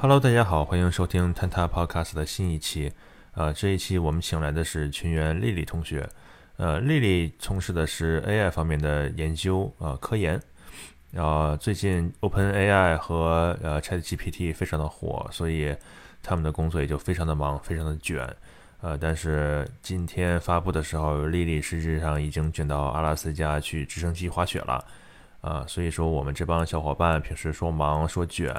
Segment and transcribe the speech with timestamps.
[0.00, 2.92] Hello，大家好，欢迎收听 Tanta Podcast 的新一期。
[3.32, 6.08] 呃，这一期我们请来的是群员丽丽同学。
[6.56, 10.40] 呃，丽丽从事的是 AI 方面的研究，呃，科研。
[11.14, 15.74] 呃，最近 OpenAI 和呃 ChatGPT 非常的火，所以
[16.22, 18.24] 他们的工作也就非常的忙，非常的卷。
[18.80, 24.84] 呃，但是今天发布的时候，丽丽实际上已经卷到阿拉斯加去直升机滑雪了。
[25.40, 28.52] 啊，所以说我们这帮小伙伴平时说忙说卷，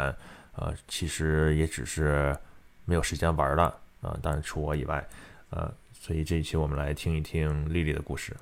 [0.60, 2.38] 呃，其实也只是
[2.84, 3.64] 没有时间玩了
[4.02, 4.18] 啊。
[4.22, 5.08] 当然除我以外，
[5.52, 8.36] 呃，所以这一期我们来听一听丽丽的故事。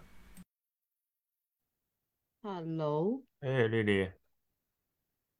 [2.41, 4.09] Hello，哎，丽丽，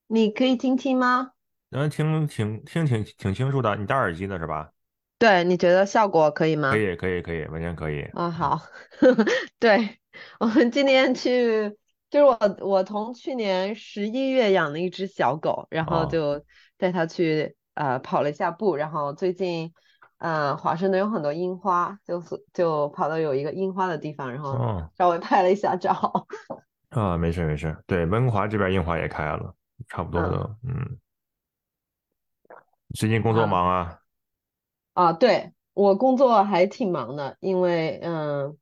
[0.06, 1.32] 你可以听听吗？
[1.70, 4.72] 能听挺听挺挺清楚的，你戴耳机的是吧？
[5.18, 6.70] 对，你觉得效果可以吗？
[6.70, 8.02] 可以，可以，可以，完全可以。
[8.12, 8.62] 啊，好，
[9.58, 9.98] 对，
[10.38, 11.76] 我们今天去，
[12.08, 16.44] 就是我我从去年十一月养了一只小狗，然后哦就
[16.78, 19.72] 带他去呃跑了一下步，然后最近
[20.18, 26.26] 呃华盛顿有很多樱花，就是就跑到有一个樱花的地方，然后哦稍微拍了一下照。
[26.90, 27.76] 啊，没事没事。
[27.86, 29.54] 对，温哥华这边樱花也开了，
[29.88, 30.56] 差不多嗯了。
[30.64, 30.98] 嗯，
[32.94, 34.00] 最近工作啊忙啊？
[34.94, 38.56] 啊，对，我工作还挺忙的，因为嗯，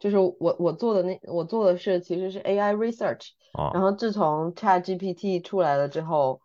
[0.00, 3.28] 就是我我做的那我做的是其实是 AI research，
[3.72, 6.40] 然哦，后自从 ChatGPT 出来了之后，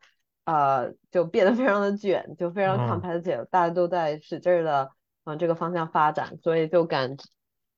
[0.50, 4.90] 呃，就变得非常的卷，就非常嗯 competitive，大家都在使劲的
[5.26, 7.16] 往这个方向发展，所以就感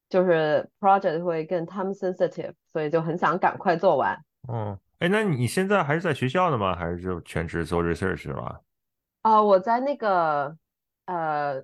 [0.08, 4.18] 就是 project 会更 time sensitive，所以就很想赶快做完。
[4.48, 6.74] 嗯，哎，那你现在还是在学校的吗？
[6.74, 8.62] 还是就全职做 research 是吧？
[9.24, 10.56] 啊、我在那个
[11.08, 11.62] 呃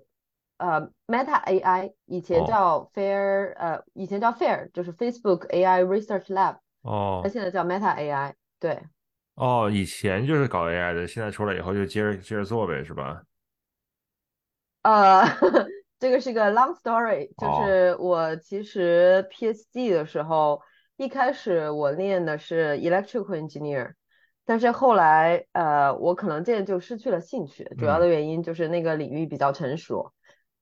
[0.57, 8.33] 呃 Meta AI，以前哦叫 Fair，呃，以前叫 Fair，就是 Facebook AI Research Lab，哦它哦现在叫 Meta AI。
[8.59, 8.83] 对，
[9.37, 13.21] 哦，以前就是搞 AI 的，现在出来以后就接着接着做呗，是吧？
[14.83, 15.23] 呃，
[15.99, 17.51] 这个是个 long story，就哦。
[17.51, 20.61] 是我其实 PhD 的时候，
[20.95, 23.93] 一开始我练的是 electrical engineer，
[24.45, 27.99] 但是后来呃，我可能渐渐就失去了兴趣，主要嗯。
[27.99, 30.13] 的原因就是那个领域比较成熟，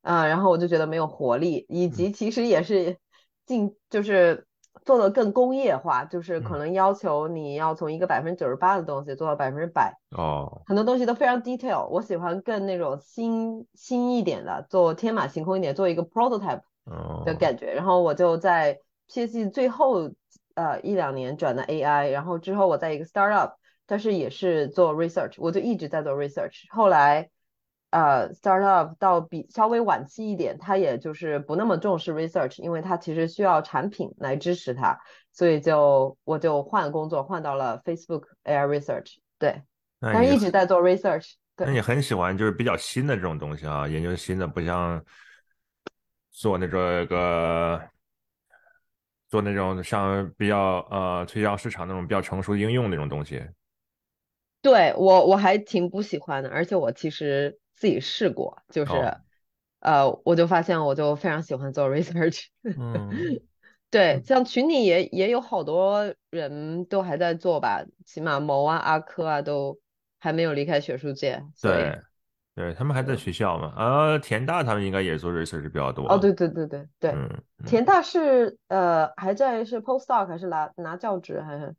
[0.02, 1.96] 啊、然后我就觉得没有活力，以嗯。
[1.96, 2.98] 及其实也是
[3.46, 4.46] 进就是
[4.86, 9.98] 做的更工业化，就是可嗯能要求你要从一个百分之九十八的东西做到百分之百。
[10.16, 16.62] 哦很多东西都非常 detail，我喜欢更那种新新一点的，做天马行空一点，做一个 prototype
[17.26, 17.74] 的哦感觉。
[17.74, 18.80] 然后我就在
[19.10, 20.12] PhD 最后
[20.54, 23.54] 呃一两年转的 AI，然后之后我在一个 startup，
[23.88, 26.66] 但是也是做 research，我就一直在做 research。
[26.70, 27.30] 后来
[27.96, 35.00] 呃 startup 到比稍微晚期一点，它也就是不那么重视 research，因为它其实需要产品来支持它，
[35.32, 39.62] 所以就我就换工作，换到了 Facebook AI research，对。
[40.02, 45.02] 但是一直在做 research，对，那你很喜欢就是比较新的这种东西啊，研究新的，不像
[46.32, 47.82] 做那个个
[49.30, 53.42] 做那种像比较呃推销市场那种比较成熟应用那种东西。
[54.62, 59.18] 对，我我还挺不喜欢的，而且我其实自己试过，就哦，是
[59.80, 63.40] 呃，我就发现我就非常喜欢做 research，嗯。
[63.92, 69.80] 对，嗯，像群里也也有好多人都还在做吧，起码某啊、阿科啊都
[70.20, 72.02] 还没有离开学术界，对
[72.56, 76.34] 对，他们还在嗯，学校嘛，啊，田大他们应该也做 research 比较多哦，对。
[76.34, 77.16] 对对对对，
[77.66, 81.76] 田大是呃还在是 postdoc 还是拿拿教职还是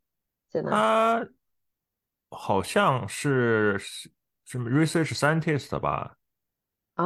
[0.51, 0.71] 现在？
[0.71, 1.27] 他
[2.29, 4.09] 好像是是
[4.47, 6.15] 什么 research scientist 吧？
[6.95, 7.05] 啊？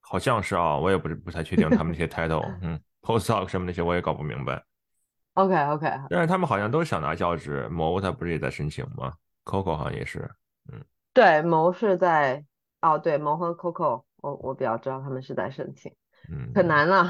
[0.00, 4.62] 好像是啊，我也不是不太确定他们那些 title，嗯，postdoc 什么那些我也搞不明白。
[5.34, 9.14] OK OK，但是他们好像都想拿教职，某他不是也在申请吗
[9.44, 10.30] ？Coco 好像也是，
[10.70, 12.44] 嗯对，谋是在，
[12.82, 15.90] 哦，对，谋和 Coco，我我比较知道他们是在申请，
[16.30, 16.66] 嗯，很。
[16.68, 17.04] 难了，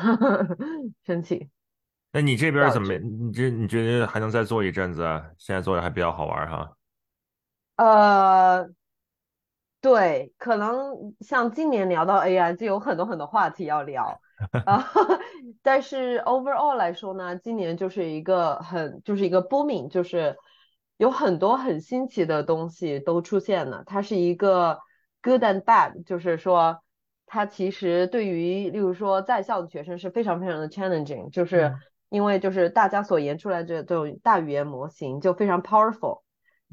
[1.05, 1.51] 申请
[2.13, 2.95] 那你这边怎么？
[2.95, 5.29] 你这你觉得还能再做一阵子啊？
[5.37, 6.73] 现在做的还比较好玩哈。
[7.77, 8.71] 呃，
[9.85, 14.19] 对，可能像今年聊到 AI 就有很多很多话题要聊，
[14.65, 14.83] 啊，
[15.63, 20.39] 但是 overall 来说呢，今年就是一个很就是一个 booming，就是
[20.97, 23.83] 有很多很新奇的东西都出现了。
[23.85, 24.81] 它是一个
[25.21, 26.81] good and bad，就是说
[27.27, 31.79] 它其实对于例如说在校的学生是非常非常的 challenging，就是嗯
[32.09, 36.23] 因为就是大家所研出来的这种大语言模型就非常 powerful。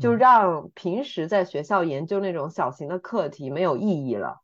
[0.02, 4.42] 就嗯让平时在学校研究那种小型的课题没有意义了。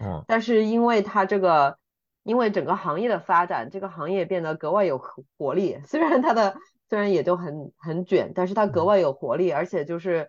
[0.00, 1.78] 嗯但是因为它这个，
[2.22, 5.80] 因为整个行业的发展，这个行业变得格外有活活力。
[5.86, 6.56] 虽然它的
[6.90, 10.28] 虽然也就很很卷，但是它格嗯外有活力，而且就是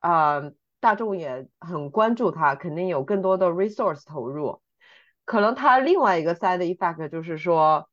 [0.00, 0.42] 啊、
[0.80, 4.60] 大众也很关注它，肯定有更多的 resource 投入。
[5.24, 7.88] 可能它另外一个 side effect 就是说，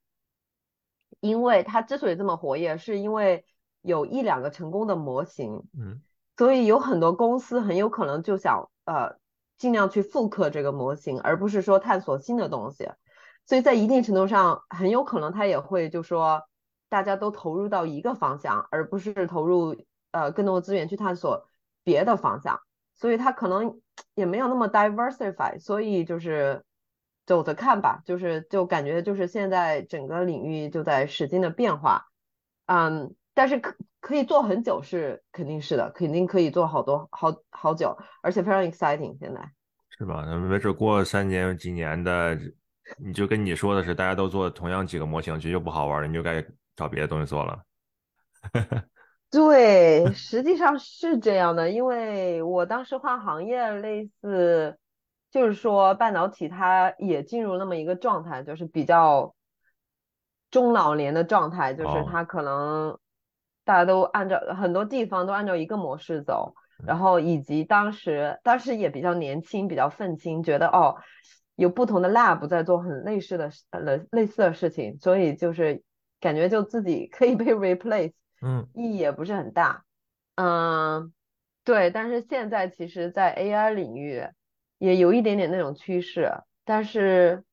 [1.21, 3.45] 因为它之所以这么活跃，是因为
[3.81, 6.01] 有一两个成功的模型，嗯
[6.37, 9.15] 所以有很多公司很有可能就想呃
[9.57, 12.89] 尽量去复刻这个模型，而不是说探索新的东西。
[13.45, 16.43] 所以在一定程度上，很有可能它也会就说
[16.89, 19.75] 大家都投入到一个方向，而不是投入
[20.11, 21.47] 呃更多的资源去探索
[21.83, 22.59] 别的方向。
[22.95, 23.81] 所以它可能
[24.13, 26.63] 也没有那么 diversify，所以就是
[27.25, 32.07] 走着看吧，就是就感觉就是现在整个领域就在使劲的变化，
[32.67, 39.51] 嗯，但是可可以做很久是肯定是的，肯定可以做好多好好久，而且非常 exciting 现在。
[39.97, 40.25] 是吧？
[40.25, 42.37] 那没准过三年几年的，
[42.97, 46.43] 你就跟你说的是，大家都做同样几个模型，其实就不好玩了，你就该
[46.75, 47.63] 找别的东西做了。
[49.31, 54.77] 对，实际上是这样的，因为我当时换行业，类似
[55.31, 59.33] 就是说半导体它也进入那么一个状态，就是比较
[60.51, 62.97] 中老年的状态，就是哦它可能
[63.65, 70.95] 大家都按照很多地方都按照一个模式走，然后以及当时当时也比较年轻，比较愤青，觉得哦
[71.55, 75.83] 有不同的 lab 在做很类似的类类似的事情，所以就是
[76.21, 78.13] 感觉就自己可以被 replace。
[78.41, 79.85] 嗯意义也不是很大。
[80.35, 81.13] 嗯，
[81.63, 84.27] 对，但是现在其实，在 AI 领域
[84.77, 86.31] 也有一点点那种趋势，
[86.65, 87.43] 但是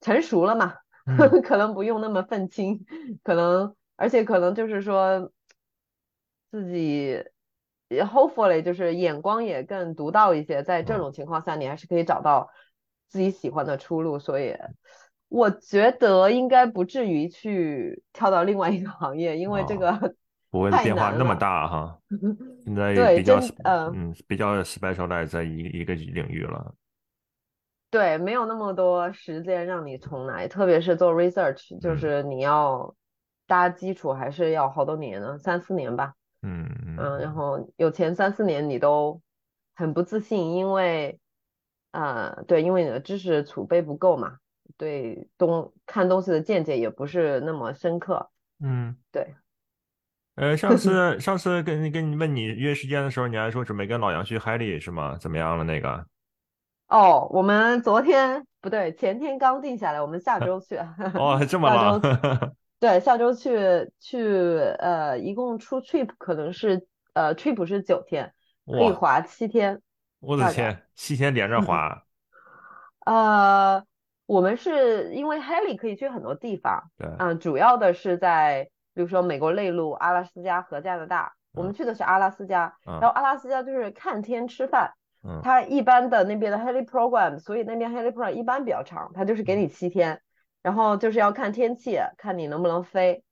[0.00, 2.86] 成熟了嘛，嗯 可能不用那么愤青，
[3.24, 5.30] 可能而且可能就是说
[6.50, 7.22] 自己
[7.88, 12.48] 也 hopefully 就是眼光也更独到一些，在这嗯种情况下，你还是可以找到
[13.08, 14.56] 自己喜欢的出路，所以。
[15.30, 20.14] 我觉得应该不至于去跳到另外一个行业，因为这哦个
[20.50, 21.34] 不会变化那么。
[21.34, 21.98] 大哈。
[22.64, 26.74] 现在也，比较嗯比较 specialize 在一一个领域了。
[27.90, 32.94] 对，没有那么多时间让你重来，特别是做 research，就嗯是你要
[33.48, 36.14] 搭基础还是要好多年呢，三四年吧。
[36.42, 39.20] 嗯嗯嗯，然后有前三四年你都
[39.74, 41.18] 很不自信，因为
[41.90, 44.36] 呃，对，因为你的知识储备不够嘛，
[44.76, 48.30] 对东看东西的见解也不是那么深刻。
[48.60, 48.94] 嗯。
[49.10, 49.34] 对，
[50.36, 55.16] 呃，上次 上次跟跟你问你约时间的时候，你还说准备跟老杨去海里是吗？
[55.18, 56.06] 怎么样了那个？
[56.88, 60.76] 哦，我们昨天不对，前天刚定下来，我们下周去。
[61.18, 62.00] 哦，这么下忙？
[62.00, 62.08] 周
[62.80, 68.32] 对，下周去去呃，一共出 trip 可能是呃 trip 是九天，
[68.66, 69.82] 可以哇，滑七天，大概。
[70.20, 72.04] 我的天，七天连着滑，
[73.04, 73.84] 呃，
[74.26, 84.92] 我们是因为 Heli 可以去很多地方，对，嗯、主要的是在比如说美国内陆、阿拉斯加和加拿大，我们嗯去的是阿拉斯加，然后嗯阿拉斯加就是看天吃饭。
[85.24, 90.22] 嗯它一般的那边的 Heli program，所以那边 Heli program 一般比较长，它就是给嗯你七天，
[90.62, 93.24] 然后就是要看天气，看你能不能飞。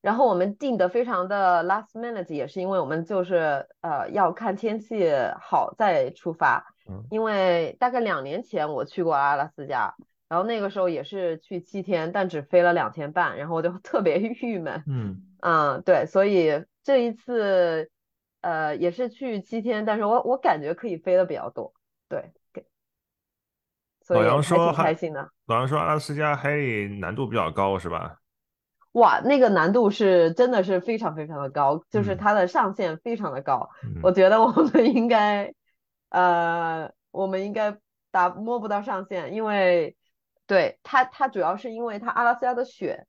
[0.00, 5.08] 然后我们定的非常的 last minute，也是因为我们就是呃要看天气
[5.40, 6.74] 好再出发。
[6.88, 9.94] 嗯因为大概两年前我去过阿拉斯加，
[10.28, 14.82] 然后那个时候也是去七天，但只飞了两天半，然后我就 特别郁闷。
[14.88, 17.90] 嗯，嗯，对，所以这一次
[18.40, 21.72] 呃也是去七天，但是我我感觉可以飞的比较多，
[22.08, 22.32] 对，
[24.08, 25.30] 老杨说还开心的。
[25.46, 28.18] 老杨说阿拉斯加海里难度比较高是吧？
[28.92, 33.70] 哇，那个难度是真的是非常非常的高，就是嗯它的上限非常的高。
[33.82, 35.54] 嗯我觉得我们应该，
[36.10, 37.78] 呃，我们应该
[38.10, 39.96] 达摸不到上限，因为
[40.46, 43.06] 对它它主要是因为它阿拉斯加的雪，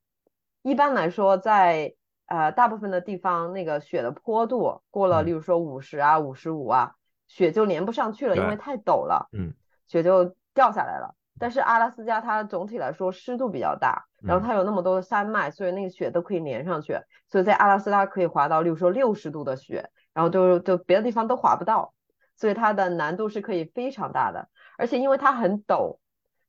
[0.62, 1.94] 一般来说在
[2.26, 6.94] 呃大部分的地方那个雪的坡度过了，嗯例如说五十啊、五十五啊，
[7.26, 9.28] 雪就连不上去了，因为太陡了。
[9.32, 9.52] 嗯
[9.86, 11.14] 雪就掉下来了。
[11.38, 16.96] 但是阿拉斯加它总体来说湿度比较大，然后嗯它有那么多的山脉，所以那个雪都可以连上去。
[17.28, 21.92] 所以在阿拉斯加可以滑到，例如说六十度的雪，然后就就别的地方都滑不到，
[22.36, 24.48] 所以它的难度是可以非常大的。
[24.78, 25.98] 而且因为它很陡，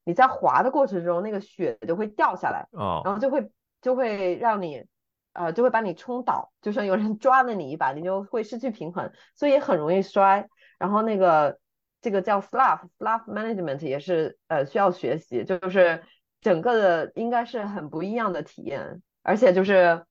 [0.03, 3.49] 你在滑的过程中，那个雪就会掉下来，然哦后就会
[3.81, 4.85] 就会让你，
[5.33, 10.47] 呃，就会把你冲倒，就像有人抓了你一把，你就会失去平衡，所以也很容易摔。
[10.77, 11.57] 然后那个
[12.05, 12.81] 这个叫 SLAF
[13.25, 16.03] management 也是呃需要学习，就是
[16.39, 20.05] 整个的应该是很不一样的体验，而且就是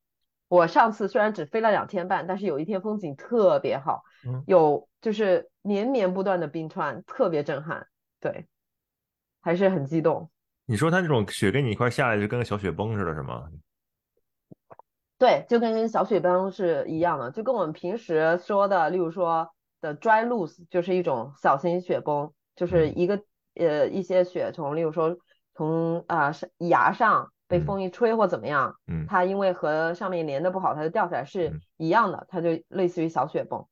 [0.48, 7.86] 我上次虽然只飞了两天半，但是有一天风景特别好，嗯有就是绵绵不断的冰川，特别震撼，
[8.18, 8.48] 对，
[9.40, 10.28] 还是很激动。
[10.66, 13.48] 你说他这种雪跟你一块儿下来，就跟个小雪崩似的，是吗？
[15.16, 19.48] 对，就跟小雪崩是一样的，就跟我们平时说的，例如说
[19.84, 22.98] 的 dry loose 就是一种小型雪崩，就是嗯。
[22.98, 23.22] 一个
[23.54, 25.18] 呃一些雪从，例如说
[25.54, 27.66] 从啊、是崖上被嗯。
[27.66, 29.06] 风一吹或怎么样，嗯。
[29.06, 31.60] 它因为和上面连的不好，它就掉下来是嗯。
[31.76, 33.66] 一样的，它就类似于小雪崩。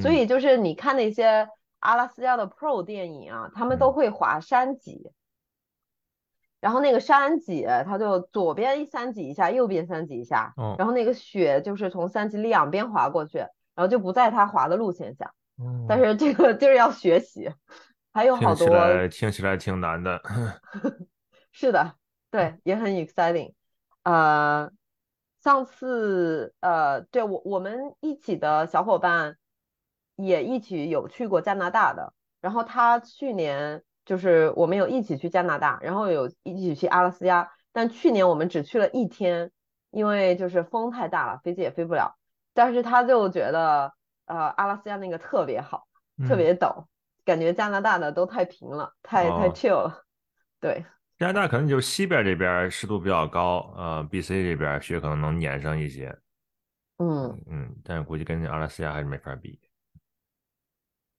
[0.00, 0.14] 所嗯。
[0.14, 1.48] 以就是你看那些
[1.80, 3.92] 阿拉斯加的 pro 电影啊，他们都嗯。
[3.92, 5.12] 会滑山脊，
[6.60, 10.74] 然后那个山脊它就左边一山脊一下，右边山脊一下，哦。
[10.78, 15.32] 然后那个雪就是从山脊两边滑过去，然后就不在它滑的路线下。
[15.88, 17.50] 但哦，是这个就是要学习，
[18.12, 20.20] 还有好听起多来听起来挺难的。
[21.52, 21.94] 是的，
[22.30, 23.52] 对，也很 exciting。
[24.04, 24.70] 呃，
[25.42, 29.36] 上次呃，对我我们一起的小伙伴
[30.16, 39.50] 也一起有去过加拿大的，然后他去年就是我们有一起去加拿大，然后有一起去阿拉斯加，但去年我们只去了一天，
[39.90, 42.16] 因为就是风太大了，飞机也飞不了。
[42.54, 43.92] 但是他就觉得
[44.28, 45.86] 呃阿拉斯加那个特别好，
[46.26, 46.86] 特嗯别陡，
[47.24, 50.04] 感觉加拿大的都太平了，太太哦 chill 了，
[50.60, 50.84] 对。
[51.18, 56.16] 加拿大可能就是西边这边湿度比较高，呃，BC 这边雪可能能粘上一些，
[56.98, 59.58] 嗯，嗯，但是估计跟阿拉斯加还是没法比。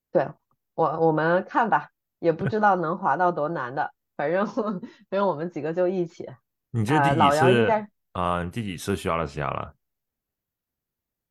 [0.09, 0.25] 对，
[0.73, 1.89] 我我们看吧，
[2.19, 6.23] 也不知道能滑到多难的，反正反正我们几个就一起。
[6.25, 6.35] 呃，
[6.71, 8.41] 你这第几次该啊？
[8.41, 9.75] 你第几次去阿拉斯加了？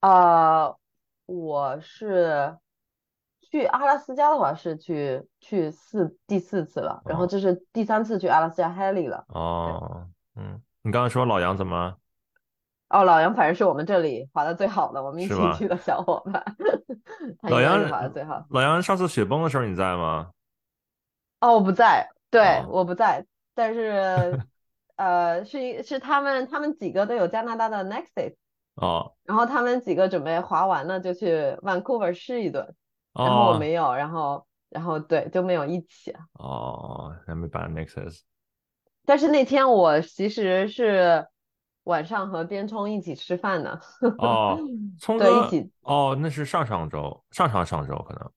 [0.00, 0.76] 呃，
[1.28, 2.56] 我是
[3.50, 9.26] 去阿拉斯加的话是去去四第四次了，然后哦这是第三次去阿拉斯加 Haley 了。
[9.28, 11.96] 哦，嗯，你刚刚说老杨怎么？
[12.88, 16.42] 哦，老杨反正是我们这里滑的最好的，我们一起去的小伙伴，
[17.38, 18.46] 他老杨滑的最好。
[18.48, 20.30] 老杨上次雪崩的时候你在吗？
[21.40, 24.42] 哦，我不在，对，哦我不在，但是
[24.96, 28.34] 呃，是一是他们他们几个都有加拿大的 Nexus，
[28.80, 29.12] 哦。
[29.24, 32.74] 然后他们几个准备滑完了就去 Vancouver 试一顿，
[33.12, 36.14] 然后我哦没有，然后然后对就没有一起。
[36.34, 38.20] 哦，那没办 Nexus
[39.04, 41.26] 但是那天我其实是
[41.84, 43.80] 晚上和边冲一起吃饭的，
[44.18, 44.58] 哦，
[45.00, 48.30] 冲对，哥一起哦，那是上上周，上上上周可能。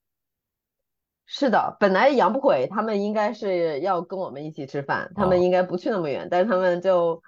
[1.26, 5.28] 是的，本来杨不悔他们应该是要跟我们一起吃饭，他哦。
[5.28, 7.22] 们应该不去那么远，但是他们就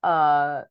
[0.00, 0.66] 呃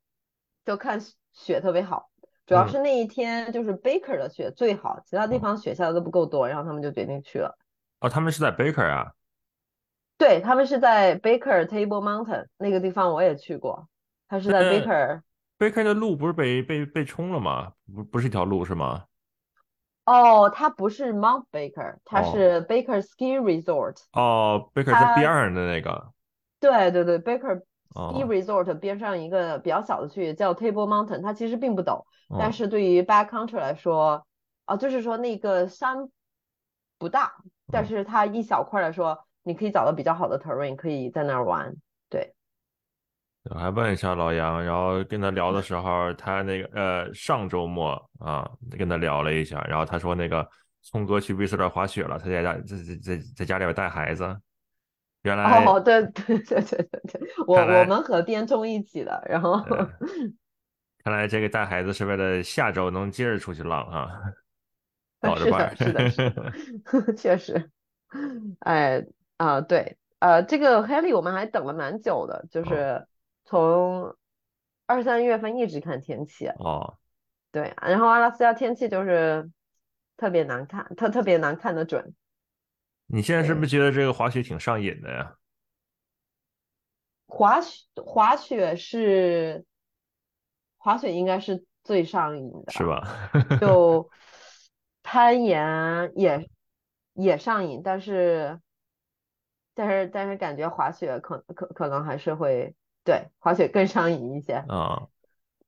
[0.65, 0.99] 就看
[1.35, 2.09] 雪雪特别好，
[2.47, 7.57] 主要嗯是那一天就是 Baker 的雪最好，其他地哦方雪下的都不够多，然后他们就决定去了。
[7.99, 9.11] 哦，他们是在 Baker 啊，
[10.17, 13.87] 对，他们是在 Baker Table Mountain 那个地方，我也去过，
[14.27, 15.21] 他是在呃 Baker。
[15.57, 17.71] Baker 的路不是被被被冲了吗？
[17.93, 19.05] 不不是一条路是吗？
[20.05, 23.97] 哦，它不是 Mount Baker，它哦是 Baker Ski Resort。
[24.11, 26.11] 哦，Baker 在它边上的那个
[26.59, 27.63] 对对对，Baker
[27.95, 32.03] Ski 哦 Resort 边上一个比较小的区域叫 Table Mountain，它其实并不陡，
[32.37, 34.27] 但哦是对于 backcountry 来说，
[34.65, 36.09] 啊，就是说那个山
[36.97, 37.33] 不大，
[37.71, 37.87] 但嗯。
[37.87, 41.73] 是它一小块来说，你可以找到比较好的 terrain，可以在那儿玩。
[42.09, 42.33] 对，
[43.49, 50.47] 我还问一下老杨，然后跟他聊的时候，他那个呃上周末啊跟他聊了一下，然后他说那个
[50.81, 54.23] 聪哥去威斯勒滑雪了，他在家在在在在家里边带孩子，
[55.25, 59.59] 原来哦，对对对对对对，我我们和边冲一起的，然后
[61.03, 64.21] 看来这个带孩子是为了下周能接着出去浪啊，
[65.19, 67.71] 倒着是办的，是的，是的 确实，
[68.59, 69.03] 哎
[69.37, 73.05] 啊、对，呃，这个 Haley 我们还等了蛮久的，就是
[73.45, 74.15] 从
[74.85, 76.97] 二三月份一直看天气，哦，
[77.51, 79.49] 对，然后阿拉斯加天气就是
[80.17, 82.13] 特别难看，特特别难看得准。
[83.07, 85.35] 你现在是不是觉得这个滑雪挺上瘾的呀？
[87.27, 89.65] 滑雪滑雪是
[90.77, 93.29] 滑雪应该是最上瘾的，是吧？
[93.59, 94.09] 就
[95.03, 96.49] 攀岩也
[97.13, 98.59] 也上瘾，但是
[99.73, 105.07] 但是但是感觉滑雪可可可能还是会对滑雪更上瘾一些，啊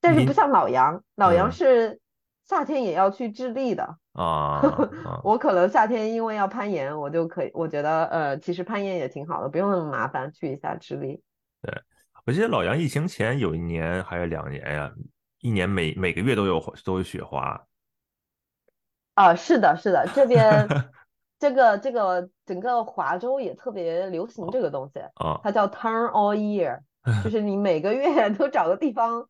[0.00, 2.00] 但是不像老杨，老杨嗯是
[2.48, 4.24] 夏天也要去智利的， 啊
[5.04, 5.20] 啊！
[5.22, 11.22] 我可能夏天因为要攀岩，我就可以，我觉得呃其实攀岩也挺好的，不用那么麻烦，去一下智利。
[11.60, 11.82] 对
[12.24, 14.92] 我记得老杨疫情前有一年还是两年呀，
[15.40, 17.64] 一年每每个月都有都有雪花。
[19.14, 20.66] 啊，是的，是的，这边
[21.38, 26.80] 这个这个整个华州也特别流行这个东西，啊它叫 Turn All Year，
[27.22, 29.28] 就是你每个月都找个地方，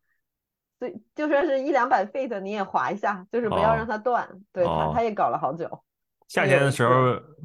[0.79, 4.27] 对，就算是一两百 feet 你也滑一下，就是不要哦让它断。
[4.53, 5.83] 对，它哦它也搞了好久。
[6.27, 6.93] 夏天的时候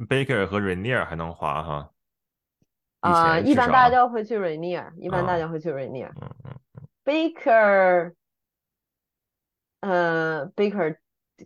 [0.08, 1.90] ，Baker 和 Rainier 还能滑哈。
[3.00, 6.10] 啊、一般大少家会去 Rainier，一般大啊家会去 Rainier。
[6.14, 6.54] 嗯嗯
[7.04, 8.14] Baker，
[9.80, 10.96] 呃，Baker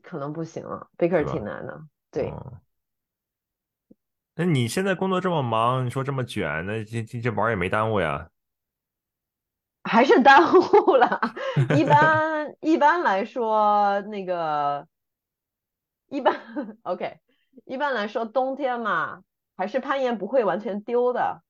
[0.03, 1.81] 可能不行了，Baker 挺难的。
[2.13, 2.61] 对，哦
[4.37, 8.31] 那你现在工作这么忙，你说这么卷，那这这这玩也没耽误呀？
[9.89, 11.21] 还是耽误了。
[11.77, 14.87] 一 般一般来说，那个
[16.09, 16.37] 一般
[16.83, 17.19] OK，
[17.65, 19.23] 一般来说冬天嘛，
[19.57, 21.43] 还是攀岩不会完全丢的，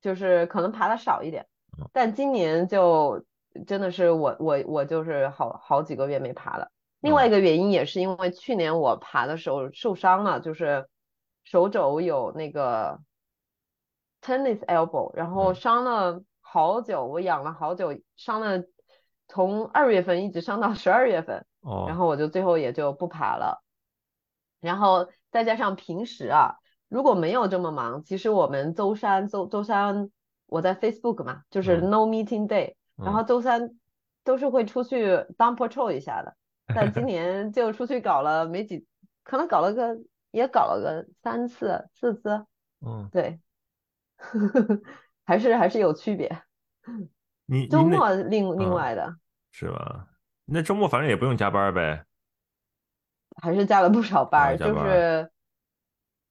[0.00, 1.46] 就是可能爬的少一点。
[1.92, 3.24] 但今年就
[3.66, 6.70] 真的是我我我就是好好几个月没爬了。
[7.00, 10.88] 另外一个原因也是因为去年我爬的时候受伤了，就是
[11.44, 12.98] 手肘有那个
[14.22, 18.64] tennis elbow，然后嗯伤了好久，我养了好久，伤了
[19.26, 23.64] 从二月份一直伤到十二月份，然哦，后我就最后也就不爬了。
[24.60, 26.54] 然后再加上平时啊，
[26.88, 30.10] 如果没有这么忙，其实我们周三周周三
[30.46, 33.78] 我在 Facebook 嘛，就是嗯 No Meeting Day，然后嗯周三
[34.22, 36.36] 都是会出去 down patrol 一下的。
[36.74, 38.86] 但今年就出去搞了没几，
[39.24, 39.98] 可能搞了个
[40.30, 42.44] 也搞了个三次四次，
[42.80, 43.40] 嗯，对，
[45.26, 46.40] 还是还是有区别。
[47.44, 49.14] 你周末另另嗯外的
[49.50, 50.06] 是吧？
[50.44, 52.04] 那周末反正也不用加班呗，
[53.42, 55.30] 还是加了不少班就是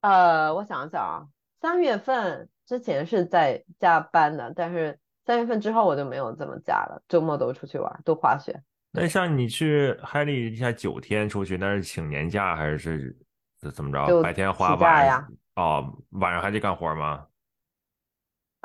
[0.01, 1.27] 呃，我想想啊，
[1.59, 8.61] 三月份之前是在加班的，但是三月份之后我就没有这么加了，周末都出去玩，都滑雪。
[8.91, 14.21] 那像你去海里一下九天出去，那是请年假还是是怎么着？
[14.21, 17.25] 白天花，起假晚上呀，哦，晚上还得干活吗？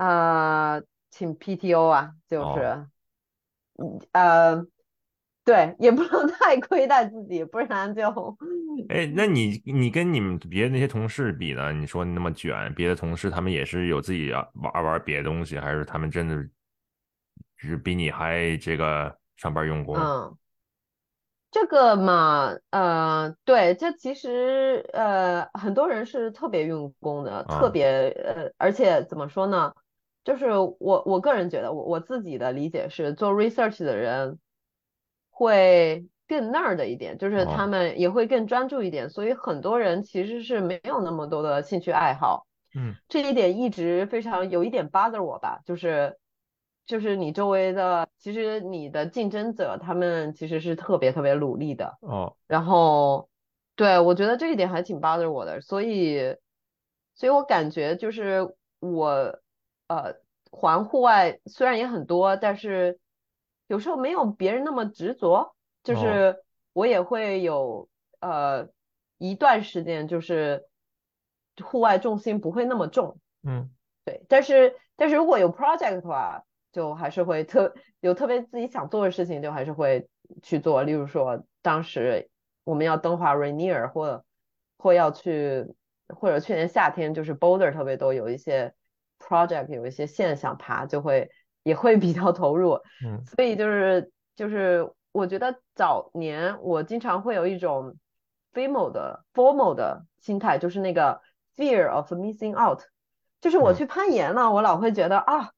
[0.00, 2.86] 呃，请 PTO 啊，就哦，是，
[3.82, 4.66] 嗯呃，
[5.44, 8.08] 对，也不能太亏待自己，不然就，
[8.88, 11.70] 哎，那你你跟你们别的那些同事比呢？
[11.72, 16.34] 你说你那么卷，别的同事他们也是有自己要玩玩别的东西，还是他们真的
[17.58, 19.96] 只是比你还这个上班用功？
[19.96, 20.34] 嗯。
[21.52, 29.74] 这个嘛，呃，对，这其实呃，很多人是特别用功的，特啊，别呃，而且怎么说呢？
[30.24, 34.38] 就是我我个人觉得，我我自己的理解是，做 research 的人
[35.30, 42.46] 会更 nerd 一点，就是他哦，们也会更专注一点，所以很多人其实是没有那么多的兴趣爱好。
[42.74, 46.18] 嗯，这一点一直非常有一点 bother 我吧，就是
[46.86, 53.28] 就是你周围的，其实你的竞争者他们其实是特别特别努力的，哦，然后
[53.74, 56.36] 对我觉得这一点还挺 bother 我的，所以
[57.14, 59.40] 所以我感觉就是我
[59.90, 60.14] 呃
[60.52, 63.00] 环户外虽然也很多，但是
[63.66, 67.88] 有时候没有别人那么执着，就哦，是我也会有
[68.20, 68.68] 呃
[69.18, 70.68] 一段时间就是
[71.60, 73.18] 户外重心不会那么重。
[73.42, 73.70] 嗯，
[74.04, 80.08] 对，但是但是如果有 project 的话，就还是会特有特别自己想做的事情，就还是会
[80.42, 80.82] 去做。
[80.84, 82.30] 例如说，当时
[82.62, 84.24] 我们要登华 Rainier，或
[84.78, 85.66] 或要去，
[86.08, 88.74] 或者去年夏天就是 Boulder 特别多，有一些
[89.20, 91.30] project，有一些线想爬，就会
[91.62, 92.80] 也会比较投入。
[93.06, 97.94] 嗯，所以就是就是我觉得早年我经常会有一种
[98.52, 101.20] FOMO 的 formal 的心态，就是那个
[101.56, 102.80] fear of missing out。
[103.40, 105.52] 就是我嗯，去攀岩了，我老会觉得啊，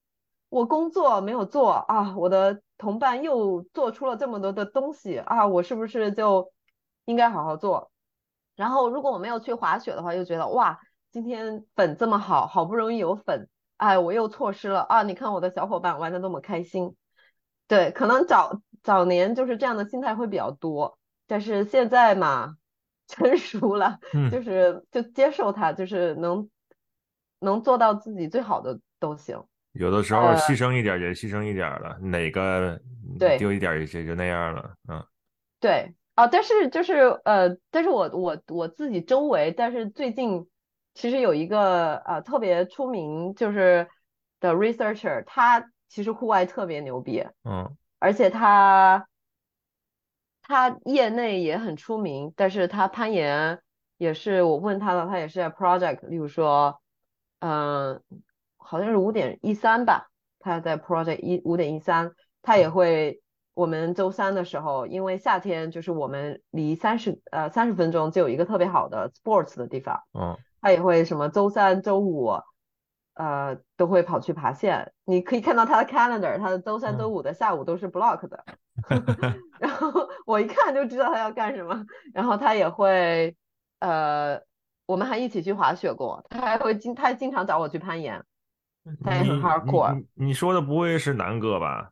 [0.48, 6.53] 我工作没有做啊，我的同伴又做出了这么多的东西啊，我是不是就
[7.07, 7.90] 应该好好做？
[8.55, 10.79] 然后如果我没有去滑雪的话，又觉得哇，
[11.12, 13.46] 今天粉这么好，好不容易有粉，
[13.77, 15.03] 哎，我又错失了啊！
[15.03, 16.96] 你看我的小伙伴玩的那么开心。
[17.68, 22.57] 对，可能早早年就是这样的心态会比较多，但是现在嘛，
[23.09, 26.48] 成熟了，嗯，就是就接受它，就是能
[27.40, 29.44] 能做到自己最好的都行。
[29.72, 35.05] 有的时候呃，牺牲一点儿也牺牲一点儿了，哪个嗯对丢一点儿也就就那样了，嗯，
[35.61, 40.46] 对啊，但是就是呃，但是我我我自己周围，但是最近
[40.94, 43.88] 其实有一个呃特别出名就是
[44.40, 49.07] 的 researcher，他其实户外特别牛逼，嗯，而且他
[50.42, 53.61] 他业内也很出名，但是他攀岩
[53.96, 56.81] 也是我问他的，他也是在 project，例如说，
[57.40, 58.02] 嗯、
[58.57, 63.22] 好像是五点一三吧，他在 project 一五点一三，他也会，
[63.55, 72.40] 我们周三的时候，因为夏天就是我们离三十呃三十分钟就有一个特别好的 sports 的地方，嗯，他也会什么周三、周五，
[73.14, 74.92] 呃，都会跑去爬线。
[75.05, 78.44] 你可以看到他的 calendar，他的周三、周嗯，五的下午都是 block 的。
[79.61, 81.85] 然后我一看就知道他要干什么。
[82.14, 83.37] 然后他也会，
[83.81, 84.40] 呃，
[84.87, 86.25] 我们还一起去滑雪过。
[86.31, 88.25] 他还会经，他经常找我去攀岩，
[89.05, 89.94] 他也很 hardcore。
[89.94, 91.90] 你你说的不会是南哥吧？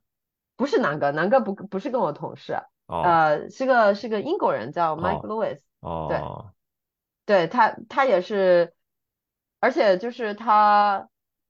[0.56, 2.52] 不是南哥，南哥不不是跟我同事，
[2.86, 5.58] 哦呃，是个是个英国人叫 Mike 哦 Lewis。
[5.80, 6.18] 对哦，对
[7.48, 8.72] 他，他也是，
[9.60, 11.08] 而且就是他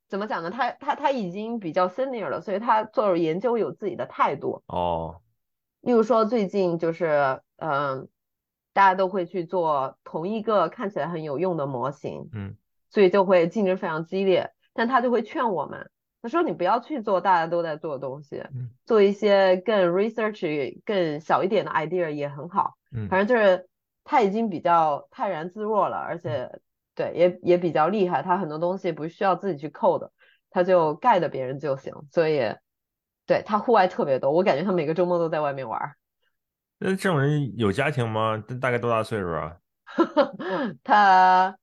[0.08, 0.50] 怎么讲呢？
[0.50, 4.62] 他他他已经比较 senior 了，所以他做研究有自己的态度。
[4.66, 5.20] 哦，
[5.80, 8.08] 例如说最近就是嗯，
[8.72, 12.56] 大家都会去做同一个看起来很有用的模型，嗯
[12.88, 14.50] 所以就会竞争非常激烈。
[14.72, 15.90] 但他就会劝我们，
[16.22, 22.74] 他说你不要去做大家都在做的东西，嗯做一些更 research 更小一点的 idea 也很好。
[22.90, 23.68] 嗯反正就是
[24.10, 26.50] 他已经比较泰然自若了，而且
[26.96, 30.10] 对也也比较厉害，他很多东西不需要自己去 code，
[30.50, 32.40] 他就盖的别人就行，所以
[33.24, 35.94] 对他户外特别多，我感觉他每个周末都在外面玩儿。
[36.78, 38.42] 那这种人有家庭吗？
[38.48, 39.56] 这大概多大岁数啊？
[40.82, 41.56] 他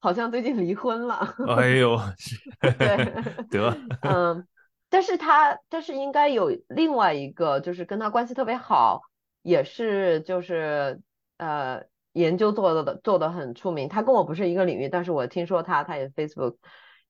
[0.00, 1.28] 好像最近离婚了，
[1.58, 2.00] 哎呦，
[2.78, 3.12] 对，
[3.50, 4.48] 得，嗯，
[4.88, 9.02] 但是他但是应该有另外一个，就是跟他关系特别好，
[9.42, 10.98] 也是就是
[11.42, 13.88] 呃研究做的做的很出名。
[13.88, 16.56] 他跟我不是一个领域，但是我听说他他也 Facebook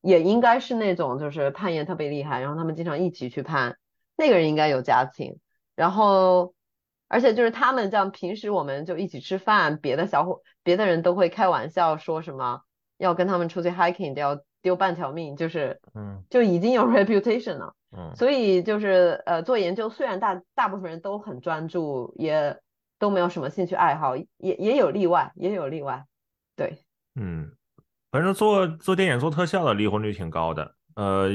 [0.00, 3.76] 也应该是那种就是攀岩特别厉害，然后他们经常一起去攀，
[4.16, 5.38] 那个人应该有家庭，
[5.76, 6.54] 然后。
[7.14, 12.62] 而且就是他们这样，平时我们就一起吃饭，别的小伙别的人都会开玩笑说什么
[12.96, 17.74] 要跟他们出去 hiking 都要丢半条命，就是嗯就已经有 reputation 了。
[17.94, 22.58] 嗯所以就是呃做研究，虽然大大部分人都很专注，也
[23.02, 26.04] 都没有什么兴趣爱好，也也有例外，也有例外。
[26.54, 26.78] 对，
[27.16, 27.50] 嗯，
[28.12, 30.76] 反正做做电影做特效的离婚率挺高的。
[30.94, 31.28] 呃，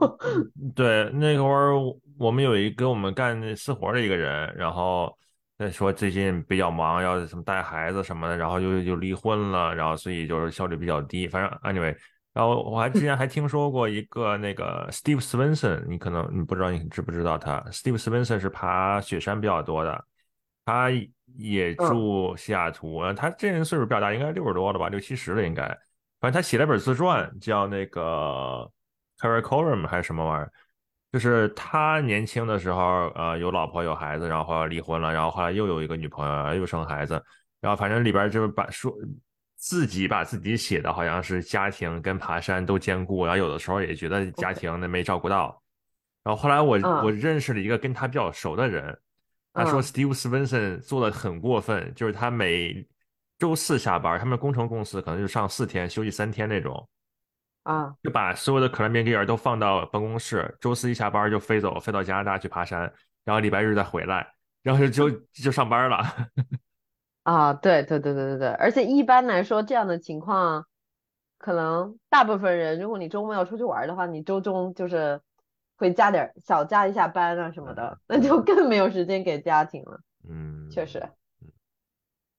[0.74, 1.74] 对，那会儿
[2.18, 5.14] 我们有一跟我们干私活的一个人，然后
[5.58, 11.28] 再说最近比较忙，要什么带孩子什么的，然后就就离婚了，然后所以就是效率比较低。
[11.28, 11.94] 反正 anyway，
[12.32, 20.02] 然后我还之前还听说过一个那个 Steve Swenson，你可能你不知道你知不知道他？Steve Swenson 是爬雪山比较多的，
[20.64, 20.90] 他
[21.36, 21.88] 也嗯。
[21.88, 25.66] 住西雅图，呃他这人岁数比较大，应该六十多了吧，六七十了应该。
[26.20, 28.70] 反正他写了本自传，叫那个
[29.18, 30.52] Caracorum 还是什么玩意儿，
[31.10, 37.20] 就是他年轻的时候，呃，有老婆有孩子，然后后来离婚了，然后后来又有一个女朋友，又生孩子，
[37.60, 38.94] 然后反正里边就是把说
[39.56, 45.60] 自己把自己写的好像是家庭跟爬山都兼顾，然后有的时候也觉得家庭那没照顾到，
[46.22, 47.04] 然后后来我嗯。
[47.04, 48.96] 我认识了一个跟他比较熟的人，
[49.52, 52.86] 他说嗯 Steve Swenson 做的很过分，就是他每
[53.38, 56.88] 周四下班，他们工程公司可能就上四天，休息三天那种，
[57.64, 62.80] 啊就把所有的 climbing gear 都放到办公室，周四一下班就飞走，飞到加拿大去爬山，
[63.24, 64.26] 然后礼拜日再回来，
[64.62, 65.98] 然后就就就上班了。
[67.24, 70.64] 啊，对对对对对对，而且一般来说这样的情况，
[71.38, 75.20] 可能大部分人，如果你周末要出去玩的话，你周中就是
[75.82, 80.00] 会加点儿小加一下班啊什么的，那就更没有时间给家庭了。
[80.28, 81.02] 嗯，确实，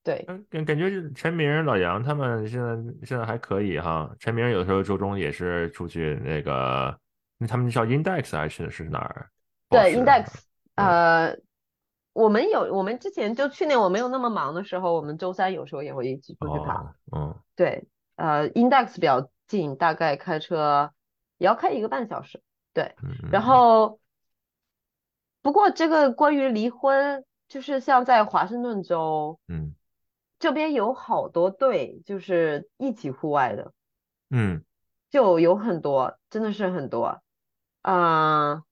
[0.03, 4.09] 对，嗯，感感觉陈明、老杨他们现在现在还可以哈。
[4.17, 6.97] 陈明有的时候周中也是出去那个，
[7.37, 9.29] 那他们叫 Index 还是是哪儿？
[9.69, 10.27] 对 Index，
[10.75, 11.37] 嗯呃，
[12.13, 16.75] 我们有我们之前就去年我没有那么忙的时候，我们周三有时候也会一起出去爬。
[16.75, 20.93] 哦，嗯对，呃，Index 比较近，大概开车
[21.37, 22.41] 也要开一个半小时。
[22.73, 23.15] 对，嗯。
[23.23, 23.99] 嗯，然后
[25.41, 29.75] 不过这个关于离婚，就是像在华盛顿州嗯。
[30.39, 33.71] 这边有好多对，就是一起户外的，
[34.29, 34.63] 嗯。
[35.09, 37.21] 就有很多，真的是很多。
[37.81, 38.63] 啊、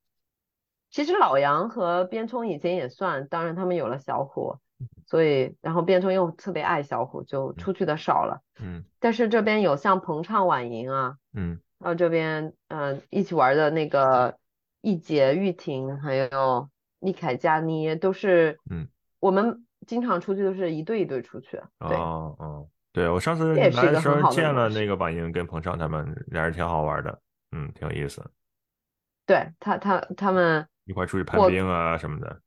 [0.89, 4.57] 其实老杨和边冲以前也算，当然他们有了小虎，
[5.05, 8.41] 所以然后边冲又特别爱小虎，就出去的少了。
[8.59, 8.83] 嗯。
[8.99, 14.37] 但是这边有像彭畅婉莹啊，嗯还有这边嗯、呃一起玩的那个
[14.81, 18.87] 易杰、玉婷，还有丽凯、佳妮，都是嗯，
[19.19, 21.61] 我们经常出去都是一对一对出去。
[21.79, 24.85] 对，哦哦，对我上次这也是一来的时候好的模式见了那。
[24.85, 28.23] 个婉莹跟彭畅他们，俩人挺好玩的，嗯，挺有意思，
[29.25, 32.41] 对他他他们一块儿出去攀我冰啊什么的，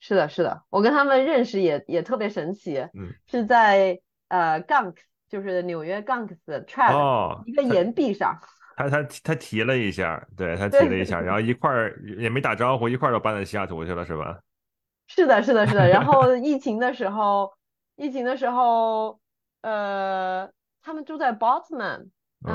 [0.00, 4.96] 是的，是的，我跟他们认识也也特别神奇，嗯，是在呃 Gunks，
[5.32, 8.38] 就是纽约 Gunks 的 track 哦，一个岩壁上。
[8.76, 14.38] 他他他提了一下，对他提了一下，然后一块儿也没打招呼，一块儿都搬到西雅图去了，是吧？
[15.08, 15.88] 是的，是的，是的。
[15.88, 17.50] 然后 疫情的时候，
[17.96, 19.18] 疫情的时候，
[19.62, 20.50] 呃，
[20.82, 22.10] 他们住在 Botsman，
[22.46, 22.54] 嗯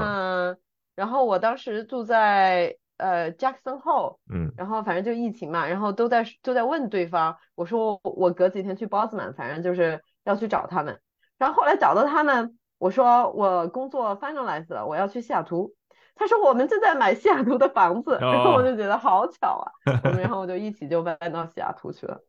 [0.52, 0.58] 嗯，
[0.96, 11.00] 然后我当时住在呃 Jackson Hole，嗯然后反正就疫情嘛，然后都在都在问对方，我说我隔几天去 Botsman，反正就是要去找他们。
[11.38, 15.74] 然后后来找到他们，我说我工作 finalize 了，我要去西雅图。
[16.16, 19.72] 他说我们正在买西雅图的房子，然后我就觉得好巧啊，
[20.04, 22.20] 我们然后我就一起就搬到西雅图去了。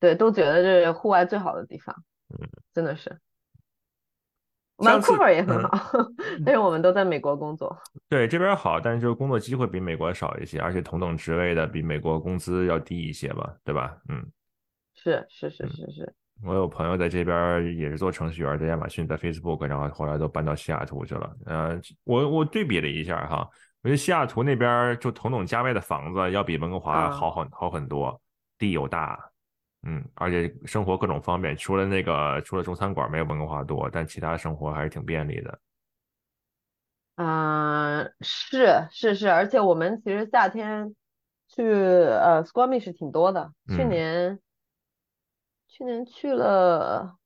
[0.00, 1.94] 对，都觉得这是户外最好的地方。
[2.72, 3.18] 真的是。
[4.76, 5.92] Vancouver 也很嗯好，
[6.46, 7.76] 但是我们都在美国工作。
[8.08, 13.98] 对，这边好，但是就是工作机会比美国少一些，而且同等职位的比美国工资要低一些吧，对吧？
[14.08, 14.24] 嗯，
[14.94, 21.36] 是是是是是，我有朋友在这边也是做程序员，在亚马逊，在 Facebook，然后后来都搬到西雅图去了。
[21.46, 23.48] 呃，我我对比了一下哈，
[23.82, 28.20] 我觉得西雅图那边就同等价位的房子要比温哥华嗯好很好很多，
[28.56, 29.18] 地又大，
[29.82, 35.58] 嗯，而且生活各种方便，除了那个除了中餐馆没有温哥华多，但其他生活还是挺便利的。
[37.16, 40.94] 嗯、是是是，而且我们其实夏天
[41.48, 44.38] 去呃 Squamish 挺多的，去嗯年
[45.78, 47.16] 去年去了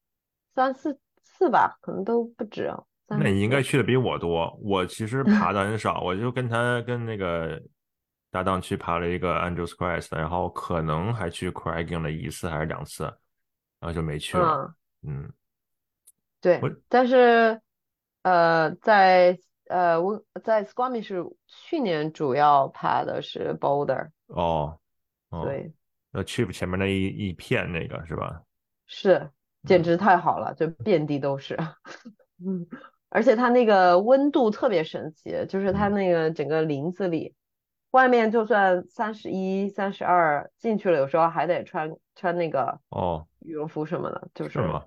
[0.54, 2.70] 三四次吧，可能都不止
[3.06, 3.62] 那你应该。
[3.62, 7.58] 去的比我多，我其实爬的很少，我就跟他跟那个
[8.30, 13.04] 搭档去爬了一个 Andrews Crest，然后可能还去 Cragging 了一次还是两次，
[13.80, 14.74] 然后就没去了。
[15.02, 15.32] 嗯，嗯，
[16.42, 17.58] 对我，但是
[18.20, 19.38] 呃，在
[19.68, 24.78] 呃我在 Squamish 去年主要爬的是 Boulder，哦
[25.30, 25.72] 哦，对，
[26.12, 28.42] 那 Chip 前面那一一片那个是吧？
[28.87, 29.31] 是，
[29.64, 31.57] 简嗯直太好了，就遍地都是。
[32.44, 32.66] 嗯，
[33.09, 37.35] 而且它那个温度特别神奇，就是它嗯那个整个林子里，
[37.92, 44.85] 外面就算三十一、三十二，进去了有时候还得穿穿那个哦，羽绒服什么的，就是吗？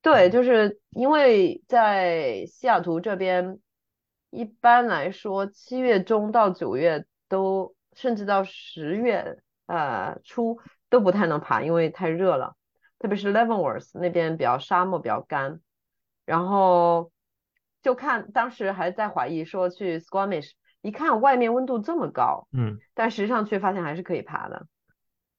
[0.00, 3.60] 对，就是因为在西雅图这边，
[4.30, 9.38] 一般来说七月中到九月都，甚至到十月
[9.72, 12.54] 呃初都不太能爬，因为太热了，
[12.98, 15.60] 特别是 Leavenworth 那边比较沙漠比较干，
[16.26, 17.10] 然后
[17.80, 20.50] 就看当时还在怀疑说去 Squamish，
[20.82, 24.66] 一看外面温度这么高，嗯，但实际上却发现还是可以爬的。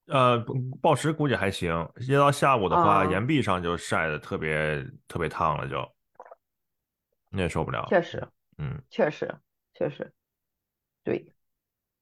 [0.08, 0.44] 呃，
[0.82, 5.88] 暴食估计还行，一到下午的话，啊岩壁上就晒的特别特别烫了就，
[7.30, 7.86] 你也受不了。
[7.88, 8.82] 确实，嗯。
[8.90, 9.34] 确实，
[9.76, 10.12] 确实，
[11.04, 11.32] 对。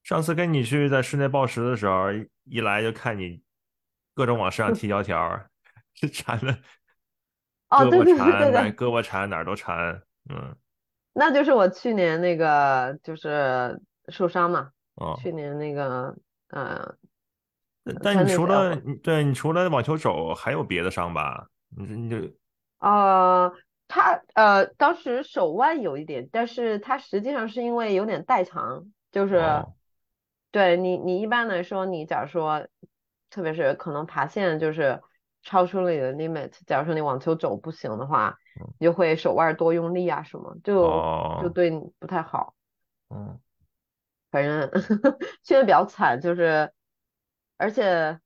[0.04, 3.42] 上次跟你去在室内报时的时候，一一来就看你
[4.14, 5.46] 各种往身上 贴胶条
[6.14, 6.58] 缠 的
[7.70, 10.56] 哦，胳膊对对对缠哪对对，胳膊缠哪儿都缠，嗯
[11.14, 15.18] 那就是我去年那个就是受伤嘛，哦。
[15.22, 16.16] 去年那个
[16.50, 16.96] 呃
[17.84, 21.48] 但但你除了对你除了网球肘，还有别的伤吧？
[21.76, 22.18] 你你就
[22.80, 23.52] 呃，
[23.88, 29.74] 他呃当时手腕有一点，但是他实际上是因为有点代偿，就是哦
[30.52, 32.68] 对你你一般来说，你假如说，
[33.30, 35.02] 特别是可能爬线就是
[35.42, 38.38] 超出了你的 limit，假如说你网球肘不行的话，
[38.78, 42.54] 你就会手腕多用力啊什么，就就哦对你不太好。
[43.10, 43.40] 嗯
[44.30, 44.72] 反正
[45.44, 46.72] 现在比较惨，就是
[47.58, 48.20] 而且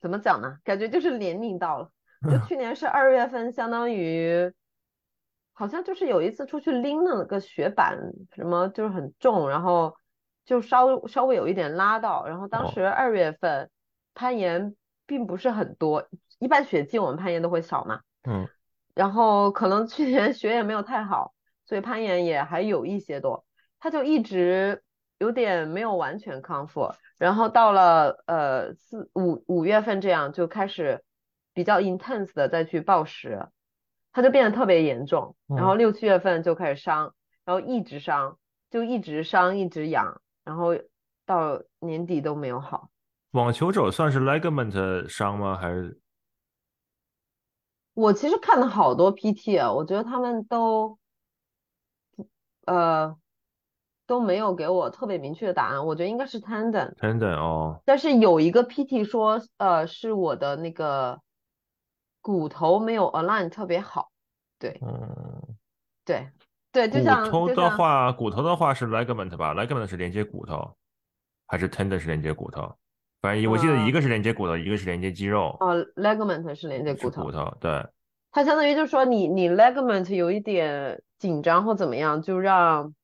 [0.00, 0.58] 怎么讲呢？
[0.64, 1.90] 感觉就是年龄到了，
[2.22, 4.50] 就去年是 二月份，相当于
[5.52, 7.98] 好像就是有一次出去拎了个雪板，
[8.34, 9.94] 什么就是很重，然后
[10.46, 12.70] 就稍稍微有一点拉到，然后当哦。
[12.72, 13.68] 时二月份
[14.14, 18.48] 攀岩并不是很多，一般雪季我们攀岩都会少嘛，嗯。
[18.94, 21.34] 然后可能去年 雪也没有太好，
[21.66, 23.44] 所以攀岩也还有一些多，
[23.78, 24.82] 他就一直
[25.18, 31.04] 有点没有完全康复，然后到了呃四五五月份这样就开始
[31.52, 33.48] 比较 intense 的再去暴食，
[34.12, 35.78] 他就变得特别严重，然后嗯。
[35.78, 38.38] 六七月份就开始伤，然后一直伤，
[38.70, 40.68] 就一直伤一直痒，然后
[41.26, 42.88] 到年底都没有好。
[43.32, 45.58] 网球肘算是 ligament 伤吗？
[45.58, 46.00] 还是
[47.92, 50.98] 我其实看了好多 PT 啊，我觉得他们都
[52.66, 53.16] 呃
[54.06, 57.34] 都没有给我特别明确的答案，我觉得应该是 tendon，tendon？
[57.34, 61.20] 哦但是有一个 PT 说，呃，是我的那个
[62.22, 64.10] 骨头没有 align 特别好，
[64.58, 65.56] 对嗯，
[66.04, 66.30] 对
[66.76, 70.76] 对，就骨像头的话，骨头的话是 ligament 吧？ligament 是连接骨头，
[71.46, 72.76] 还是 tendon 是连接骨头？
[73.22, 77.86] 反正我记得一呃个是连接骨头，一个是连接肌肉，哦 ligament 是连接骨头，骨头，对。
[78.30, 82.94] 它相当于就是说你你 ligament 有一点紧张或怎么样，就让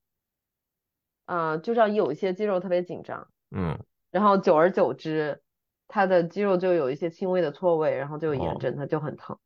[1.24, 3.26] 呃就让有一些肌肉特别紧张。
[3.56, 3.78] 嗯，
[4.10, 5.40] 然后久而久之，
[5.88, 9.38] 它的肌肉就有一些轻微的错位，然后就有炎哦症，他就很疼。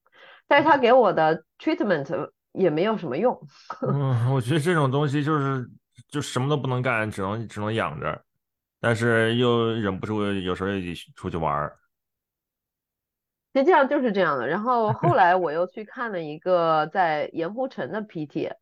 [0.48, 3.38] 但是他给我的 treatment 也没有什么用。
[3.86, 5.68] 嗯，我觉得这种东西就是
[6.08, 8.24] 就什么都不能干，只能只能养着，
[8.80, 11.76] 但是又忍不住有时候一起出去玩儿。
[13.54, 14.46] 实际上就是这样的。
[14.46, 18.52] 然后后来我又去看了一个在盐湖城的 PT，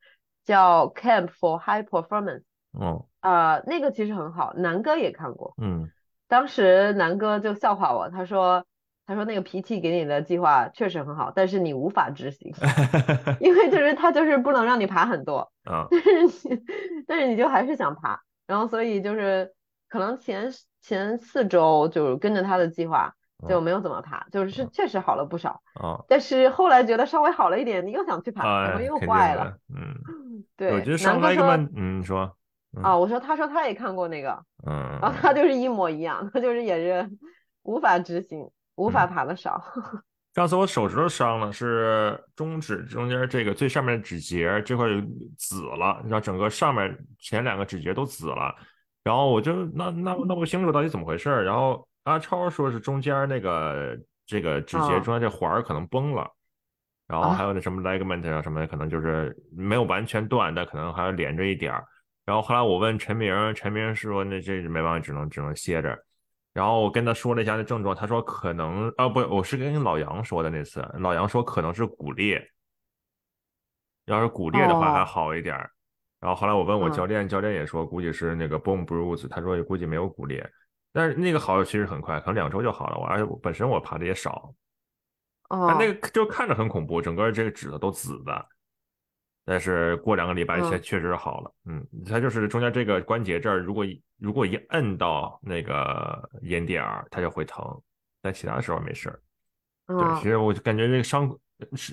[0.45, 2.45] 叫 Camp for High Performance，
[2.79, 5.55] 嗯啊、那个其实很好，南哥也看过。
[5.61, 5.91] 嗯
[6.27, 8.65] 当时南哥就笑话我，他说
[9.07, 12.53] 他说那个脾气给你的计划确实很好，但是你无法执行，
[13.41, 15.87] 因为就是他就是不能让你爬很多， 啊。
[15.91, 16.63] 但是你
[17.07, 19.53] 但是你就还是想爬，然后所以就是
[19.89, 23.15] 可能前前四周就跟着他的计划
[23.49, 32.37] 就没有怎么爬，就是是确实好了不少，啊但是后来觉得稍微好了一点，你又想去爬，然啊，后又坏了，嗯，对，我觉得上南哥说嗯，你说，
[32.83, 37.11] 啊，我说他说他也看过那个，嗯，然后他就是一模一样，他就是也是
[37.63, 39.63] 无法执行，无法爬的少。
[40.35, 45.01] 上次我手指头伤了，是中指中间这个最上面的指节这块有
[45.39, 48.53] 紫了，你知道整个上面前两个指节都紫了，
[49.05, 56.29] 然后我就那那那不清楚到底怎么回事儿，然后阿超说是中间那个这个指节啊中间这环儿可能崩了，
[57.07, 61.85] 然后啊还有那什么 ligament 啊什么的，可能就是没有完全断，但可能还要连着一点儿。
[62.27, 65.97] 然后后来我问陈明，陈明说那这没办法，只能只能歇着。
[66.55, 72.41] 然后我跟他说了一下那症状，他说可能啊不，我是跟老杨说的那次，老杨说可能是骨裂，
[74.07, 75.69] 要是骨裂的话还哦好一点儿。
[76.21, 80.49] 然后后来我问我嗯教练，教练也说估计是那个 bone bruise，他说估计没有骨裂，
[80.93, 82.97] 但是那个好其实很快，可能两周就好了。
[82.97, 84.55] 我而且我本身我爬的也少，
[85.49, 88.49] 哦但那个就看着很恐怖，整个这个指头都紫的。
[89.45, 97.63] 但是过两个礼拜嗯确确实好了，嗯，它就是中间这个关节这儿，如果一如果一摁到那个眼点儿，它就会疼，
[98.23, 99.21] 但其他时候没事儿。
[99.87, 101.31] 对，嗯其实我就感觉这个伤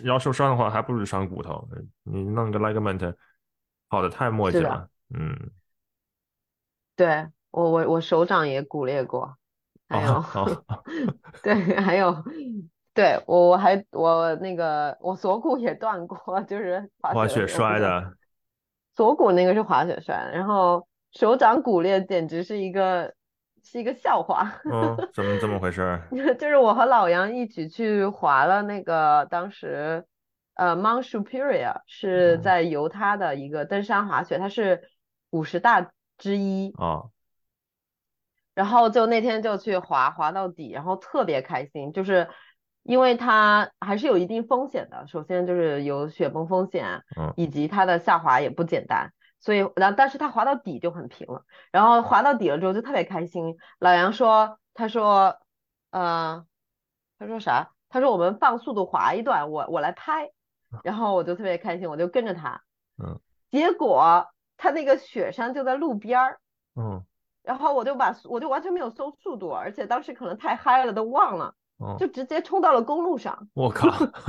[0.04, 1.68] 要受伤的话，还不如伤骨头。
[2.04, 3.14] 你弄个 ligament，
[3.90, 4.90] 跑的太磨叽是的了。
[5.14, 5.52] 嗯，
[6.96, 9.36] 对我我我手掌也骨裂过，
[9.90, 10.66] 还有、哦哦
[11.44, 12.24] 对，还有
[12.93, 18.13] 对我我还我那个我锁骨也断过，就是滑滑雪摔的，
[18.95, 23.13] 锁骨那个是滑雪摔的，然后手掌骨裂简直是一个
[23.63, 24.62] 是一个笑话。
[24.65, 26.08] 嗯，怎么怎么回事儿？
[26.38, 30.06] 就是我和老杨一起去滑了那个当时
[30.56, 34.89] 呃 Mount Superior 是嗯在犹他的一个登山滑雪，它是
[35.30, 36.73] 五十大之一。
[36.77, 37.04] 啊，
[38.54, 42.27] 然后就那天就去滑，滑到底，然后特别开心，就是
[42.84, 45.08] 因为它还是有一定风险的。
[45.08, 53.58] 首先就是有雪崩风险，嗯以及它的下滑也不简单，所以然后但是它滑到底就很平了，然后滑到底了之后就特别开心。
[53.80, 55.38] 老杨说，他说，
[55.91, 56.46] 呃，
[57.20, 57.72] 他说啥？
[57.89, 60.32] 他说我们放速度滑一段，我我来拍，
[60.84, 62.62] 然后我就特别开心，我就跟着他，
[63.04, 66.39] 嗯结果他那个雪山就在路边儿。
[66.76, 67.04] 嗯
[67.44, 73.48] 然后我就把我就完全没有搜速度，而且当时可能太嗨了都忘了，嗯，就直接冲到了公路上。
[73.54, 73.88] 我靠，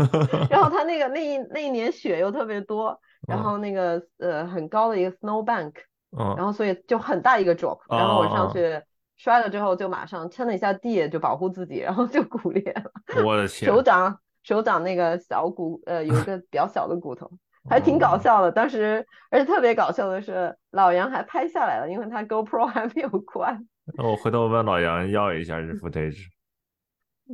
[0.49, 5.73] 然后他那个那一那一年雪又特别多，然嗯后那个呃很高的一个 snow bank，
[6.11, 8.81] 然嗯后所以就很大一个 drop，哦然后我上哦去
[9.17, 12.91] 摔了之后就马上撑了一下地，就保护自己，然后就骨裂了，
[13.25, 17.31] 我的天，手掌手掌那个小骨呃有一个比较小的骨头。
[17.71, 23.65] 还挺搞哦笑的，当时而且特别搞笑的是，老杨还拍下来了，因为他 GoPro 还没有关。
[23.97, 26.27] 那我回头问老杨要一下这 footage。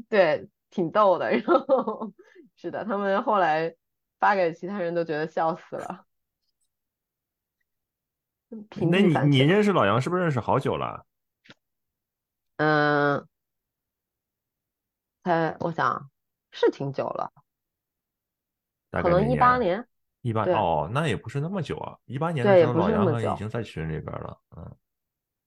[0.08, 1.30] 对，挺逗的。
[1.30, 2.12] 然后
[2.56, 3.74] 是的，他们后来
[4.18, 6.04] 发给其他人都觉得笑死了。
[8.70, 11.04] 平那你你认识老杨是不是认识好久了？
[12.56, 13.28] 嗯，
[15.22, 16.10] 才我想
[16.50, 17.30] 是挺久了，
[18.90, 19.86] 可能一八年，
[20.22, 21.98] 一八对哦，那也不是那么久啊。
[22.06, 23.28] 一八年的对，时候，不老杨是那么久。
[23.28, 24.76] 可已经在群里边了，嗯，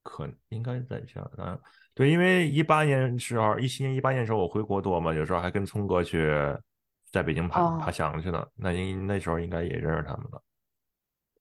[0.04, 1.60] 可应该在这嗯，
[1.94, 6.26] 对，因为一八年时候，一七年、一八年时候我回国多嘛，有时候还跟聪哥去
[7.10, 10.42] 在北京爬爬哦，墙去呢，那应那时候应该也认识他们了。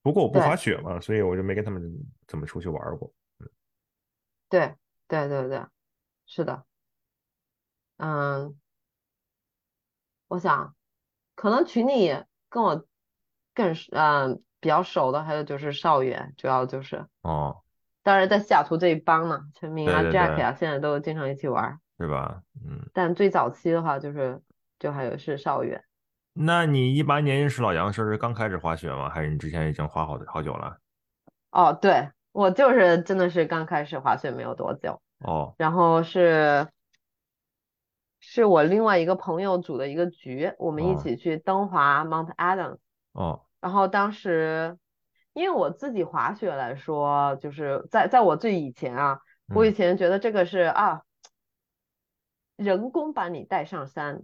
[0.02, 1.82] 不过我不滑雪嘛，所以我就没跟他们
[2.28, 3.14] 怎么出去玩过。
[3.40, 3.48] 嗯
[4.50, 4.76] 对
[5.08, 5.66] 对对对，
[6.26, 6.66] 是的，
[7.96, 8.60] 嗯，
[10.28, 10.76] 我想
[11.36, 12.14] 可能群里
[12.50, 12.86] 跟我
[13.54, 17.08] 更是嗯比较熟的，还有就是少远，主要就是。
[17.22, 17.61] 哦，
[18.04, 21.80] 当然，在西雅图这一帮嘛，陈明啊、对对 Jack，啊，现在都经常一起玩儿。
[22.00, 22.42] 是吧？
[22.66, 24.42] 嗯，但最早期的话，就是
[24.80, 25.84] 就还有是邵远。
[26.34, 29.10] 那你一八年认识老杨是刚开始滑雪吗？
[29.10, 30.78] 还是你之前已经滑好好久了？
[31.52, 36.68] 哦，对，我就是真的是刚开始滑雪没有多久，哦然后是
[38.20, 42.78] 是我另外一个朋友组的一个局，我们一哦起去登华 Mount Adams。
[43.12, 44.78] 哦，然后当时，
[45.34, 49.20] 因为我自己滑雪来说，就是在在我最以前啊，
[49.56, 51.02] 我以嗯，前觉得这个是啊，
[52.56, 54.24] 人工把你带上山，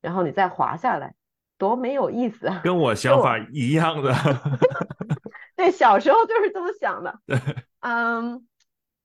[0.00, 1.14] 然后你再滑下来，
[1.58, 2.60] 多没有意思啊！
[2.64, 4.12] 跟我想法一样的。
[5.56, 7.38] 对小时候就是这么想的，对，
[7.80, 8.46] 嗯，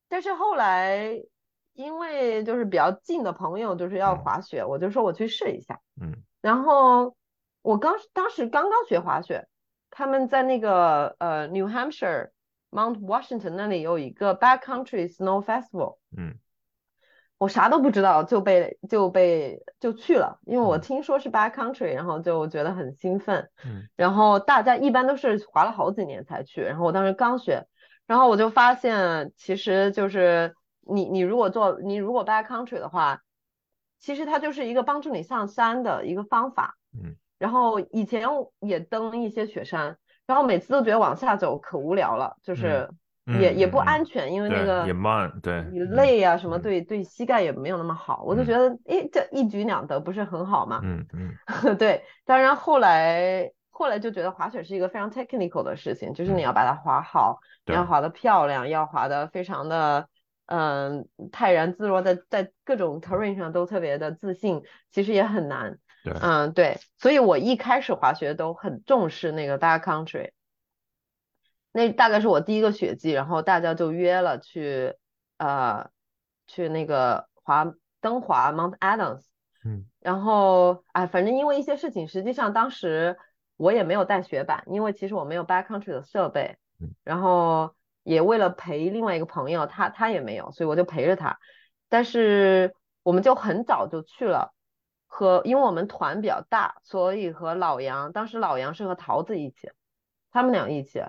[0.10, 1.22] 但是后来
[1.74, 5.80] 因为就是比较近的朋友就是要嗯滑雪，我就说我去试一下。
[6.02, 7.16] 嗯然后
[7.62, 9.48] 我刚当时刚刚学滑雪，
[9.92, 12.30] 他们在那个呃 New Hampshire
[12.72, 16.40] Mount Washington 那里有一个 Backcountry Snow Festival，嗯。
[17.38, 20.82] 我啥都不知道就被就被就去了，因为我嗯。
[20.82, 23.50] 听说是 Backcountry，然后就觉得很兴奋。
[23.66, 23.88] 嗯。
[23.96, 27.68] 然后大家一般都是滑了好几年才去，然后我当时刚学，
[28.08, 33.22] 然后我就发现其实就是你你如果做你如果 backcountry 的话，
[34.00, 36.78] 其实它就是一个帮助你上山的一个方法。
[36.94, 38.22] 嗯然后以前
[38.60, 42.88] 也登一些雪山，然后每次都觉得往下走可无聊了，就是
[43.26, 50.82] 嗯也也不安全，因为那，个也慢，对，你嗯累啊什么，嗯对对膝盖也没有那么好，我就嗯觉得诶这一举两得不是很好吗？
[50.84, 51.36] 嗯嗯
[51.80, 60.08] 对，当然后来后来就觉得滑雪是一个非常 technical 的事情，就是你嗯要把它滑好，你要滑得漂亮，要滑得非常的
[60.46, 64.62] 嗯泰然自若，在在各种 terrain 上都特别的自信，
[64.92, 65.80] 其实也很难。
[66.04, 70.32] 对，嗯，对，所以我一开始滑雪都很重视那个 backcountry，
[71.72, 74.96] 那大概是我第一个雪季，然后大家就约了去
[75.38, 75.90] 呃
[76.48, 79.22] 去那个滑登滑 Mount Adams。
[79.64, 83.20] 嗯然后，哎，反正因为一些事情，实际上当时
[83.58, 91.38] 我也没有带雪板，因为其实我没有 backcountry 的设备嗯，然后也为了陪另外一个朋友，他他也没有，所以我就陪着他。
[91.88, 92.74] 但是
[93.04, 94.52] 我们就很早就去了，
[95.14, 99.70] 和因为我们团比较大，所以和老杨，当时老杨是和桃子一起，
[100.32, 101.02] 他们俩一起。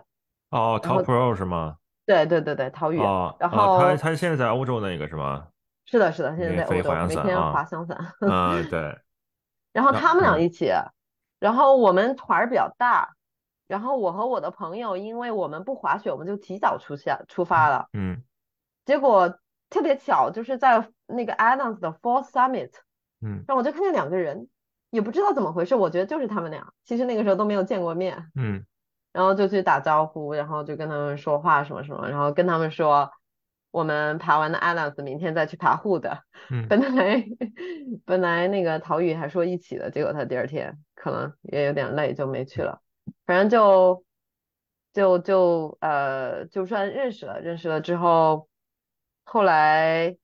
[0.50, 1.76] 哦然后，Top Pro 是吗？
[2.04, 2.98] 对对对对，桃宇。
[2.98, 5.46] 哦，然哦他他现在在欧洲那个是吗？
[5.84, 8.14] 是的，是的，现在在欧洲，每滑翔伞啊天滑翔伞。
[8.20, 8.98] 嗯， 对，
[9.72, 10.72] 然后他们俩嗯一起，
[11.38, 13.14] 然后我们团儿比较大，
[13.68, 17.86] 然后我和我的朋友，因为我们不滑雪，我们就提早出现出发了。
[17.92, 18.20] 嗯
[18.84, 19.38] 结果
[19.70, 22.72] 特别巧，就是在那个 Adams 的 Fall Summit，
[23.22, 24.48] 嗯然后我就看见两个人，
[24.90, 28.64] 也不知道怎么回事，我觉得就是他们俩，其实那个时候都没有见过面，嗯
[29.12, 33.10] 然后就去打招呼，然后就跟他们说话什么什么，然后跟他们说。
[33.72, 36.06] 我们爬完了 Adams，明天再去爬 Hood。
[36.50, 37.24] 嗯 本来
[38.04, 42.82] 本来那个陶宇还说一起的，结果他第二天可能也有点累，就没去了。
[43.24, 44.04] 反正就
[44.92, 48.46] 就就呃，就算认识了，认识了之后，
[49.24, 50.18] 后来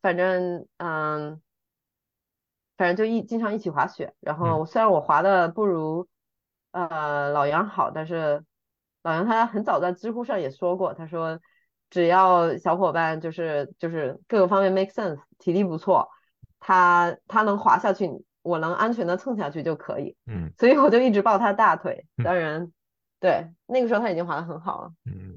[0.00, 1.42] 反正嗯，
[2.78, 4.14] 反正就一经常一起滑雪。
[4.20, 6.08] 然后虽然我滑的不如
[6.70, 8.42] 呃老杨好，但是
[9.02, 11.38] 老杨他很早在知乎上也说过，他说
[11.90, 16.08] 只要小伙伴就是就是各个方面 make sense，体力不错，
[16.58, 18.08] 他他能滑下去，
[18.40, 20.16] 我能安全的蹭下去就可以。
[20.26, 22.06] 嗯所以我就一直抱他大腿。
[22.16, 22.72] 嗯当然，
[23.20, 24.92] 对，那个时候他已经滑的很好了。
[25.04, 25.34] 嗯。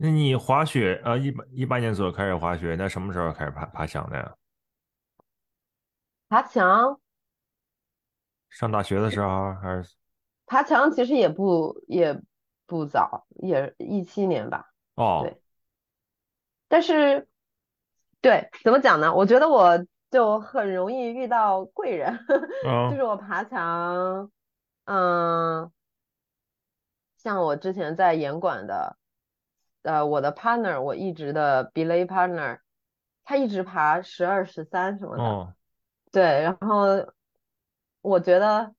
[0.00, 4.32] 那你滑雪，呃，一八一八年左右开始滑雪，那什么时候开始爬爬墙的呀？
[6.28, 7.00] 爬墙，
[8.50, 9.94] 上大学的时候还是？
[10.46, 12.20] 爬墙其实也不也
[12.66, 14.70] 不早，也一七年吧。
[14.94, 15.40] 哦，对
[16.68, 17.28] 但是，
[18.20, 19.14] 对，怎么讲呢？
[19.14, 22.18] 我觉得我就很容易遇到贵人，
[22.64, 24.30] 就嗯是我爬墙，
[24.84, 25.70] 嗯，
[27.16, 28.98] 像我之前在严管的，
[29.82, 32.60] 呃，我的 partner，我一直的 belay partner，
[33.24, 35.22] 他一直爬十二、十三什么的。
[35.22, 35.54] 哦，
[36.10, 36.86] 对，然后
[38.00, 38.74] 我觉得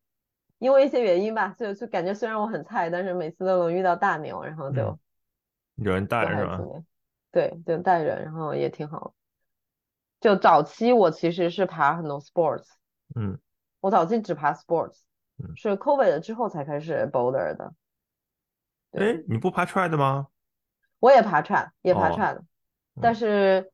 [0.57, 6.59] 因为一些原因吧，就就感觉虽然我很菜，但是每次都能遇到大牛，然后就嗯有人就带是吧
[7.31, 9.13] 对，就带人，然后也挺好。
[10.19, 12.67] 就早期我其实是爬很多 sports，
[13.15, 13.39] 嗯
[13.79, 14.99] 我早期只爬 sports，
[15.37, 17.73] 嗯是 COVID 了之后才开始 boulder 的。
[18.91, 20.27] 对，哎，你不爬 trad 吗？
[20.99, 22.41] 我也爬 trad，也爬哦 trad，
[22.99, 23.71] 但嗯是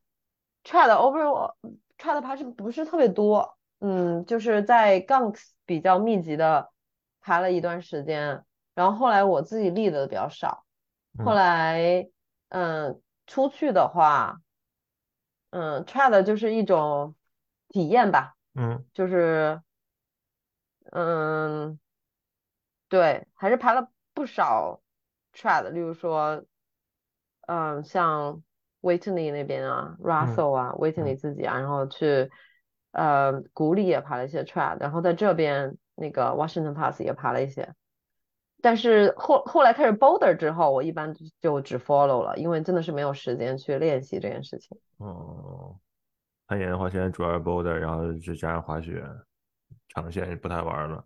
[0.62, 1.54] trad overall
[1.98, 3.58] trad 爬是不是特别多？
[3.80, 6.70] 嗯，就是在 gunks 比较密集的
[7.20, 8.44] 爬了一段时间，
[8.74, 10.64] 然后后来我自己立的比较少，
[11.24, 11.36] 后嗯。
[11.36, 12.08] 来
[12.48, 14.40] 嗯出去的话，
[15.50, 17.14] 嗯 trad 就是一种
[17.68, 18.84] 体验吧，嗯。
[18.94, 19.60] 就是
[20.92, 21.78] 嗯
[22.90, 24.80] 对，还是爬了不少
[25.32, 26.44] trad，例如说
[27.42, 28.42] 嗯像
[28.86, 32.30] Whitney 那边啊，Russell 啊，Whitney 自己啊，然后去
[32.92, 37.74] 呃谷里也爬了一些 trad，然后在这边那个 Washington Pass 也爬了一些。
[38.62, 44.78] 但是后后来开始 boulder 之后，我一般就只 follow 了，因为真的是没有时间去练习这件事情。
[44.98, 45.76] 哦，
[46.46, 49.04] 攀岩的话，现在主要是 boulder，然后就加上滑雪，
[49.88, 51.04] 长线不太玩了。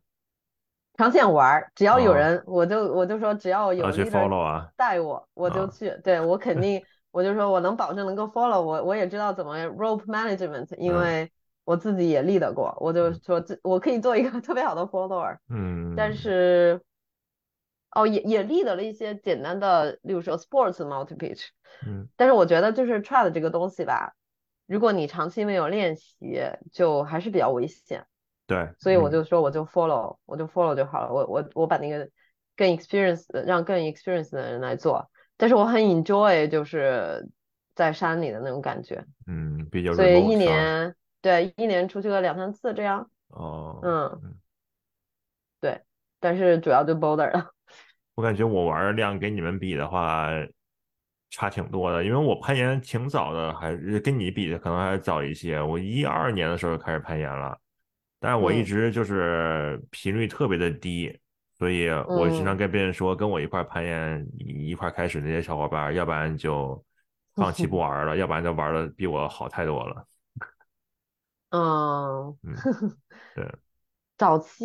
[0.95, 4.71] 长线玩儿，只要有哦人，我就我就说只要有要去 leader follow 啊。
[4.77, 5.91] 带我，我就啊去。
[6.05, 11.01] 对，我肯定我就说我能保证能够 follow，我我也知道怎么 rope management，因嗯。
[11.01, 11.31] 为
[11.65, 16.81] 我自己也 lead 过，我就说这我可以做一个 特别好的 follower，嗯，但是
[17.93, 21.49] 哦也也 lead 了一些简单的，例如说 sports multi pitch，
[21.87, 22.09] 嗯。
[22.17, 24.15] 但是我觉得就是 trad 这个东西吧，
[24.67, 26.17] 如果你长期没有练习，
[26.73, 28.07] 就还是比较危险。
[28.47, 29.13] 对，所以我嗯。
[29.13, 31.13] 就说我就 follow，我就 follow 就好了。
[31.13, 32.09] 我我我把那个
[32.57, 35.10] 更 experience 让更 experience 的人来做，
[35.41, 37.27] 但是我很 enjoy 就是
[37.75, 44.35] 在山里的那种感觉，嗯比较所以一年对一年出去个两三次这样，哦，嗯嗯。
[45.61, 45.81] 对，
[46.19, 47.53] 但是主要就 boulder 了，
[48.15, 50.29] 我感觉我玩的量跟你们比的话
[51.31, 55.61] 差挺多的，因为我攀岩挺早的，还是跟你比的可能还早一些。
[55.63, 57.59] 我一二年的时候就开始攀岩了，
[58.19, 58.65] 但是我一嗯。
[58.65, 61.19] 直就是频率特别的低，
[61.61, 66.83] 所以我经常嗯跟别人说，跟我一块攀岩一一块开始那些小伙伴，要不然就
[67.35, 70.07] 放弃不 玩了，要不然就玩的比我好太多了。
[71.51, 72.55] 嗯， 嗯，
[73.35, 73.55] 对，
[74.17, 74.65] 早期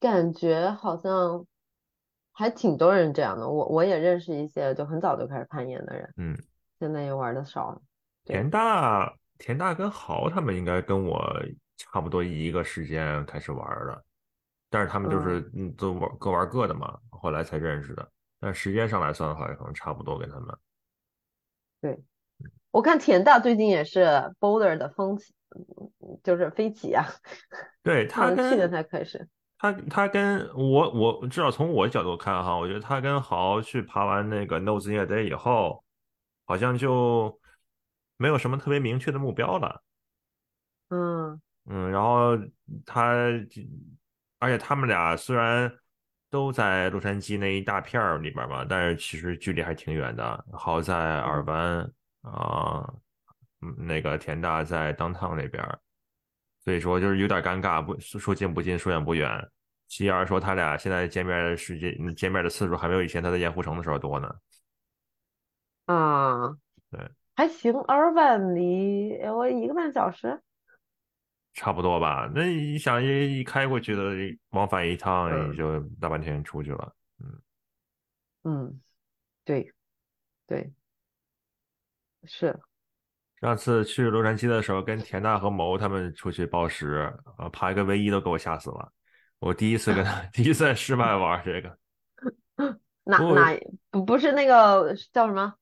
[0.00, 1.44] 感觉好像
[2.32, 6.36] 还挺多人这样的，我我也认识一些就很早就开始攀岩的人，嗯。
[6.80, 7.82] 现在也玩的少了，
[8.24, 11.20] 田大，田大跟豪他们应该跟我
[11.76, 14.04] 差不多一个时间开始玩的，
[14.70, 18.10] 但是他们就是嗯都玩各玩各的嘛，后来才认识的。
[18.40, 20.56] 但时间上来算的话，可能差不多跟他们。
[21.80, 21.98] 对。
[22.70, 24.04] 我看田大最近也是
[24.38, 25.18] boulder 的风
[26.22, 27.04] 就是飞起啊，
[27.82, 29.26] 对他去年才开始。
[29.56, 35.82] 他他跟我我至少从我角度看哈，我觉得他跟豪去爬完那个 Nose Year Day 以后，
[36.44, 37.40] 好像就
[38.18, 39.82] 没有什么特别明确的目标了。
[40.90, 42.36] 嗯嗯，然后
[42.86, 43.14] 他，
[44.38, 45.72] 而且他们俩虽然
[46.30, 50.44] 都在洛杉矶那一大片儿里边儿嘛，但是其实距离还挺远的。
[50.52, 52.94] 好在尔嗯湾啊，
[53.62, 55.78] 嗯那个田大在 downtown 那边儿，
[56.64, 59.48] 所以说就是有点尴尬，不说近不近，说远不远。
[59.88, 64.32] 其二说他俩现在见面的时间、见面的次数还没有以前他在盐湖城的时候多呢。
[65.86, 66.50] 啊，
[66.90, 67.74] 对，还行。
[67.88, 70.42] 二万离 LA 一个半小时。
[71.58, 72.30] 差不多吧。
[72.32, 74.02] 那你想一一开过去的，
[74.50, 76.94] 往返一趟也嗯就大半天出去了。
[77.18, 77.42] 嗯。
[78.44, 78.80] 嗯，
[79.44, 79.68] 对
[80.46, 80.72] 对，
[82.24, 82.56] 是。
[83.40, 88.92] 上次去洛杉矶的时候，跟田大和谋他们出去报时，啊，爬一个 V 一都给我吓死了。
[89.40, 91.78] 我第一次跟他， 第一次在室外玩这个，
[93.04, 95.54] 哪哪不不是那个叫什么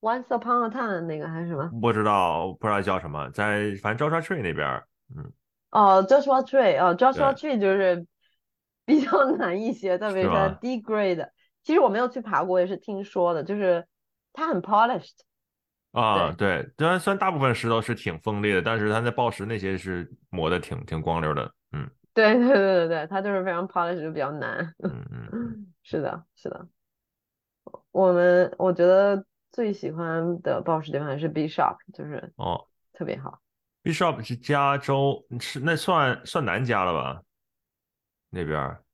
[0.00, 1.68] ？Once Upon a Time 那个还是什么？
[1.80, 4.86] 不知道不知道叫什么，在反正 Joshua Tree 那边儿，
[5.16, 5.32] 嗯，
[5.70, 8.06] 哦，Joshua Tree，哦，Joshua Tree 就是
[8.84, 10.28] 比较难一些，特别是
[10.60, 11.28] D grade。
[11.62, 13.84] 其实我没有去爬过，我也是听说的，就是
[14.32, 15.18] 它很 polished。
[15.92, 24.74] 啊，对对，虽然虽然大部分石头是挺锋利的，但是它那暴石那些是磨的挺挺光溜的，嗯对 对对对对，它就是非常 polished，就比较难。
[24.84, 26.68] 嗯嗯， 是的，是的。
[27.92, 29.24] 我们我觉得
[29.56, 33.40] 最喜欢的报时地方还是 Bishop，就是哦特别好。
[33.82, 37.22] ，Bishop 是加州，是那算算南加了吧？
[38.28, 38.84] 那边儿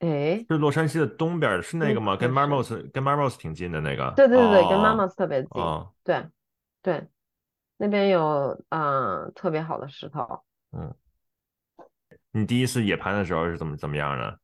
[0.00, 2.16] 诶，是洛杉矶的东边儿，是那个吗？
[2.16, 4.12] 跟 Marmos 跟 Marmos 挺近的那个。
[4.16, 5.50] 对对对对，跟哦 Mammoth 特别近。
[5.52, 6.26] 哦，对
[6.82, 7.06] 对，
[7.76, 10.42] 那边有嗯、特别好的石头。
[10.72, 10.92] 嗯，
[12.32, 14.40] 你第一次野攀的时候是怎么怎么样的？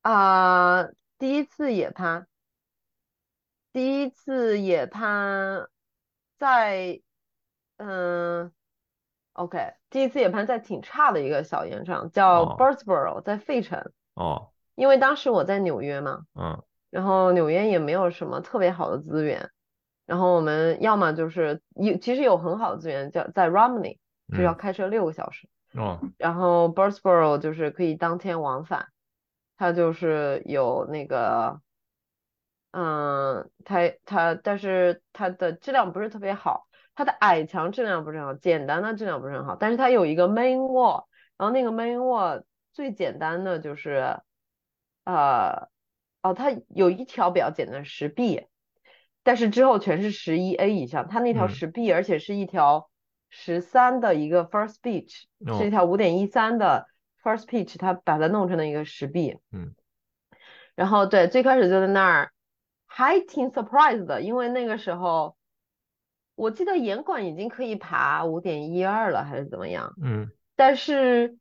[0.00, 2.26] 啊、第一次野攀，
[3.72, 5.68] 第一次野攀
[6.38, 7.00] 在，
[7.78, 8.52] 嗯
[9.32, 12.56] ，OK，第一次野攀在挺差的一个小岩上，叫哦。
[12.58, 13.92] Birdsboro，在费城。
[14.14, 16.62] 哦，因为当时我在纽约嘛，嗯。
[16.90, 19.50] 然后纽约也没有什么特别好的资源，
[20.04, 23.96] 然后我们要么就是有，其实有很好的资源，叫在 Romney，
[24.28, 24.56] 就是要嗯。
[24.56, 25.48] 开车六个小时。
[25.74, 25.98] 哦。
[26.18, 28.88] 然后 Birdsboro 就是可以当天往返，
[29.56, 31.62] 它就是有那个，
[32.72, 41.04] 嗯，它它但是它的质量不是特别好，它的矮墙质量不是很好，简单的质量不是很好，但是它有一个 main wall，
[41.36, 42.42] 然后那个 main wall
[42.72, 44.18] 最简单的就是，
[45.04, 45.68] 呃，
[46.22, 48.46] 哦，它有一条比较简单石壁，
[49.22, 51.48] 但是之后全是十一 A 以上，它那条嗯。
[51.50, 52.88] 石壁而且是一条
[53.28, 55.24] 十三的一个 first pitch，
[55.58, 55.70] 是一哦。
[55.70, 56.88] 条五点一三的
[57.22, 59.36] first pitch，它把它弄成了一个石壁。
[59.50, 59.74] 嗯。
[60.74, 62.31] 然后对，最开始就在那儿，
[62.94, 65.34] 还挺 surprise 的，因为那个时候
[66.34, 69.94] 我记得严管已经可以爬五点一二了，还是怎么样？
[70.02, 71.38] 嗯但是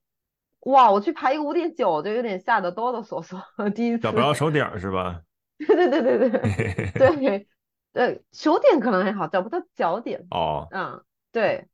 [0.61, 3.69] 哇，我去爬一个五点九，就有点吓得哆哆嗦嗦。
[3.69, 5.23] 第一次找不着手点儿是吧？
[5.59, 7.47] 对对对对对 对，
[7.91, 10.25] 呃，手点可能还好，找不到脚点。
[10.31, 11.67] 哦，嗯，对，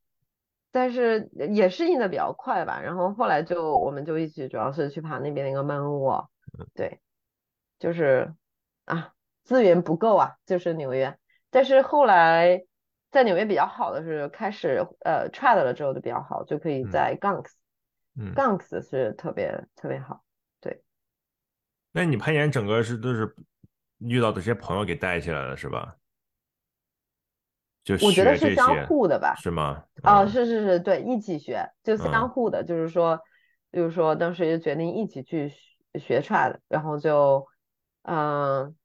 [0.71, 2.82] 但是也适应的比较快吧。
[2.82, 6.32] 然后后来就我们就一起，主要是去爬那边那个曼沃。
[6.73, 6.99] 对，
[7.78, 8.34] 就是
[8.86, 9.13] 啊，
[9.47, 11.17] 资源不够啊，就是纽约。
[11.49, 12.65] 但是后来
[13.11, 17.53] 在纽约比较好的是开始呃 trad 了之后就比较好，就可以在 Gunks，
[18.19, 20.21] 嗯，Gunks 是特别特别好。
[20.59, 20.83] 对，
[21.93, 23.33] 那你攀岩整个是都是
[23.99, 25.95] 遇到的这些朋友给带起来了是吧？
[27.85, 29.33] 就我觉得是相互的吧？
[29.41, 29.85] 是吗？
[30.03, 33.21] 哦，是是是，对，一起学就相互的，就是说，
[33.71, 35.53] 比如说当时就决定一起去
[35.93, 37.47] 学 trad，然后就
[38.01, 38.75] 嗯。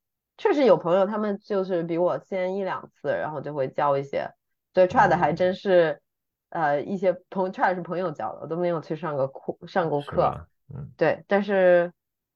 [0.43, 4.29] 确实有朋友，他们就是比我先一两次，然后就会教一些。
[4.75, 6.03] 所以 try 的还真是，
[6.49, 10.49] 呃，一些朋 try 是朋友教的，我都没有去上个课上过课。
[10.75, 11.25] 嗯，对。
[11.29, 11.93] 但是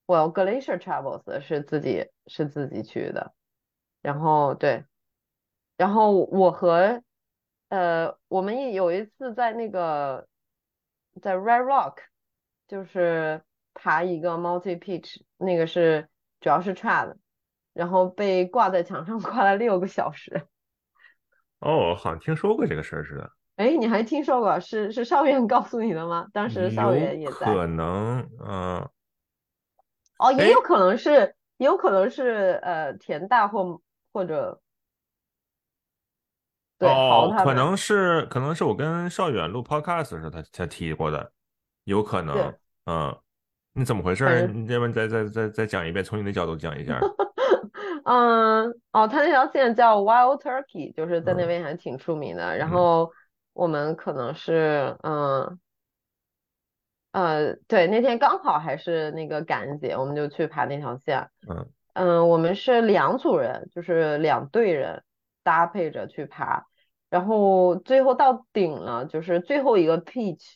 [0.06, 3.32] 我 Glacier Travels 是自己是自己去的，
[4.02, 4.84] 然后对，
[5.76, 7.02] 然后我和
[7.70, 10.28] 呃我们有一次在那个
[11.20, 11.96] 在 Red Rock，
[12.68, 13.42] 就是
[13.74, 17.16] 爬一个 multi Peach，那个是主要是 try 的。
[17.76, 20.46] 然后被挂在墙上 挂了六个小时。
[21.60, 23.30] 哦，好像听说过这个事儿似的。
[23.56, 24.58] 哎，你还听说过？
[24.60, 26.26] 是是少远告诉你的吗？
[26.32, 27.46] 当时少远也在。
[27.46, 28.88] 可能，嗯。
[30.18, 33.80] 哦，也有可能是，也有可能是呃田大或
[34.12, 34.60] 或者。
[36.78, 41.32] 哦，可能是可能是我跟少远录 podcast 的时候他他提过的，
[41.84, 42.54] 有可能。
[42.84, 43.18] 嗯，
[43.72, 44.46] 你怎么回事？
[44.48, 47.00] 你要不再再再再讲一遍，从你的角度讲一下。
[48.08, 52.56] 嗯，哦，它那条线叫 Wild Turkey，就是在那边还挺出名的。
[52.56, 53.10] 然后
[53.52, 55.58] 我们可能是，嗯，
[57.10, 61.28] 呃，对，那天刚好还是那个感恩节，我们就去爬那条线。
[61.48, 65.02] 嗯，嗯，我们是两组人，就是两队人
[65.42, 66.64] 搭配着去爬，
[67.10, 70.54] 然后最后到顶了，就是最后一个 peach，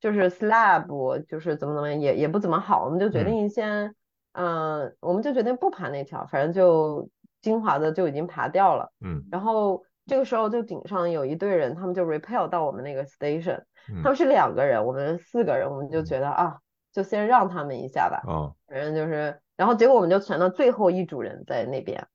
[0.00, 3.94] 就是 slab，就是怎么怎么也也不怎么好，我们就决定先。
[4.32, 7.08] 嗯，我们就决定不爬那条，反正就
[7.40, 8.92] 精华的就已经爬掉了。
[9.00, 13.64] 嗯，然后这个时候就顶上有一队人，他们就 repel 到我们那个 station，
[14.04, 16.58] 他们是两个人，我们四个人，我们就觉得啊，
[16.92, 18.22] 就先让他们一下吧。
[18.24, 22.06] 哦，反正就是，然后结果我们就传到最后一组人在那边，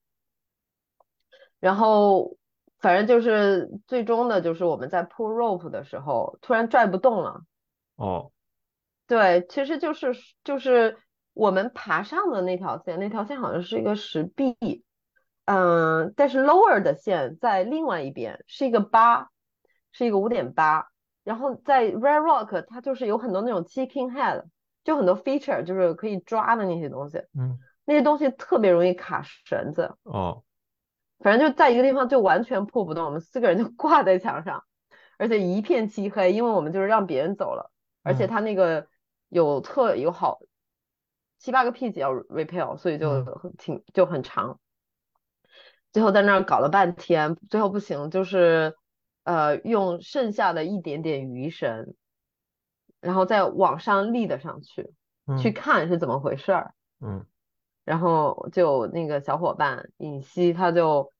[1.60, 2.38] 然后
[2.80, 7.42] 反正就是最终的就是我们在 pull rope 的时候突然拽不动了。
[7.98, 8.32] 哦，
[9.06, 10.14] 对，其实就是
[10.46, 10.98] 就是。
[11.36, 14.56] 我们爬上的那条线，那条线好像是一个石壁，
[15.44, 19.30] 嗯，但是 lower 的线在另外一边是一个八，
[19.92, 20.88] 是一个五点八。
[21.26, 24.46] 然后在 Red Rock 它就是有很多那种 chicken head，
[24.86, 29.94] 就很多 feature 就是可以抓的那些东西，嗯，那些东西特别容易卡绳子。
[30.04, 30.44] 哦，
[31.20, 34.64] 反正就在一个地方就完全破不动，我们四个人就挂在墙上，
[35.18, 37.72] 而且一片漆黑，因为我们就是让别人走了，
[38.04, 38.88] 而且他那个
[39.28, 40.40] 有特有好。
[41.38, 43.24] 七八个 P 级要 repeal，所以就
[43.58, 44.60] 挺就很长。
[45.92, 48.76] 最后在那儿搞了半天，最后不行，就是
[49.24, 51.94] 呃用剩下的一点点余绳，
[53.00, 54.94] 然后再往上立的上去，
[55.38, 56.74] 去看是怎么回事儿。
[57.00, 57.26] 嗯，
[57.84, 61.12] 然后就那个小伙伴尹希，他就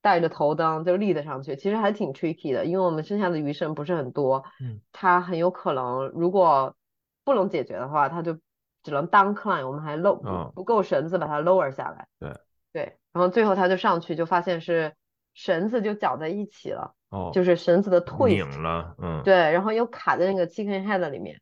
[0.00, 4.44] 带着头灯就立的上去，其实还挺 tricky 的，因为我们剩下的余绳不是很多。
[4.60, 6.74] 嗯，他很有可能如果
[7.22, 8.38] 不能解决的话，他就。
[8.84, 12.06] 只能 down climb，我们还 low 不够绳子把它 lower 下来。
[12.20, 12.32] 对
[12.72, 14.94] 对，然后最后他就上去就发现是
[15.32, 21.40] 绳子就绞在一起了，哦，就是绳子的退拧了，嗯，对，然后又卡在那个 chicken head 里面，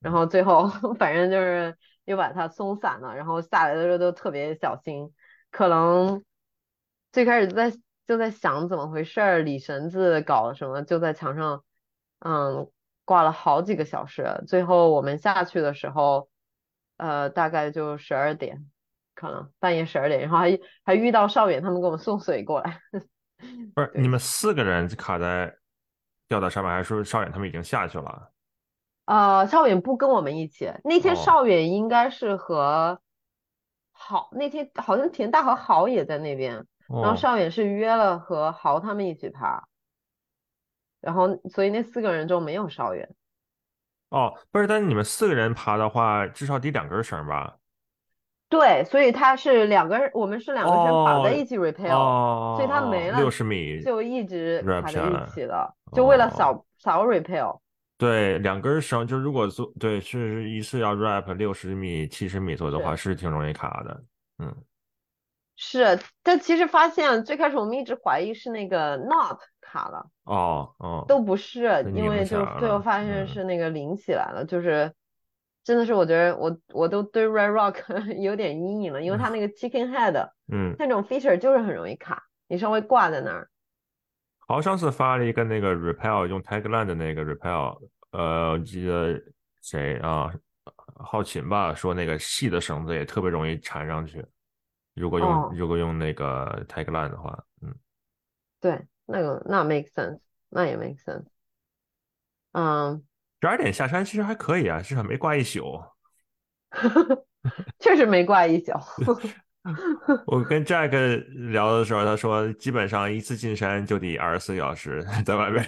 [0.00, 0.68] 然后最后
[0.98, 5.12] 反正就是又把它松散了，然后下来的时候都特别小心，
[5.50, 6.22] 可能
[7.10, 7.72] 最开始在
[8.06, 11.64] 就在想怎么回事儿，理绳子搞什么，就在墙上
[12.20, 12.70] 嗯
[13.04, 16.28] 挂了好几个小时，最后我们下去的时候。
[16.96, 18.66] 呃，大概就十二点，
[19.14, 22.80] 可能半夜十二点，然后还还遇到少远他们给我们送水过来。
[23.74, 25.54] 不是你们四个人卡在
[26.26, 28.32] 吊到上面，还是说少远他们已经下去了？
[29.04, 33.00] 呃，少远不跟我们一起，那天少远应该是和
[33.92, 39.68] 好，那天好像田大和豪也在那边，然后少远是约了和豪他们一起爬，
[41.00, 43.14] 然后所以那四个人中没有少远。
[44.10, 47.56] 哦，不是，但是你们四个人爬的话，至少得两根绳吧？
[48.48, 57.58] 对，所以他是两根，我们是两个绳绑在一起 rappel，所以他没了六十米就一直卡在一起了，就为了少少 repel。
[57.98, 64.02] 对，两根绳就如果做对是一次要 rap 六十米、七十米左右的话，是挺容易卡的。
[64.38, 64.54] 嗯，
[65.56, 74.92] 是，但其实发现最开始我们一直怀疑是那个 not 卡了，哦哦，都不是，因为就最后发现嗯是那个拧起来了，就是
[75.64, 83.48] 真的是我觉得我我都对 Red Rock 有点阴影了，因为它那个 chicken head 嗯，那种 feature 就是很容易卡，你稍微挂在那儿，
[84.46, 87.78] 好像是发了一个那个 repel 用 tagline 的那个 repel，
[88.10, 89.18] 呃，我记得
[89.62, 90.30] 谁啊？
[90.98, 94.24] 浩琴吧，说那个细的绳子也特别容易缠上去，
[94.96, 97.72] 如果用、哦如果用那个 tagline 的话，嗯，
[98.60, 100.18] 对，那个那 make sense，
[100.48, 101.26] 那也 make sense，
[102.52, 103.04] 嗯，
[103.40, 105.80] 十二点下山其实还可以啊，至少没挂一宿。
[107.78, 108.72] 确实没挂一宿，
[110.26, 110.90] 我跟 Jack
[111.52, 115.64] 聊的时候，他说基本上一次进山就得二十四小时 在外面。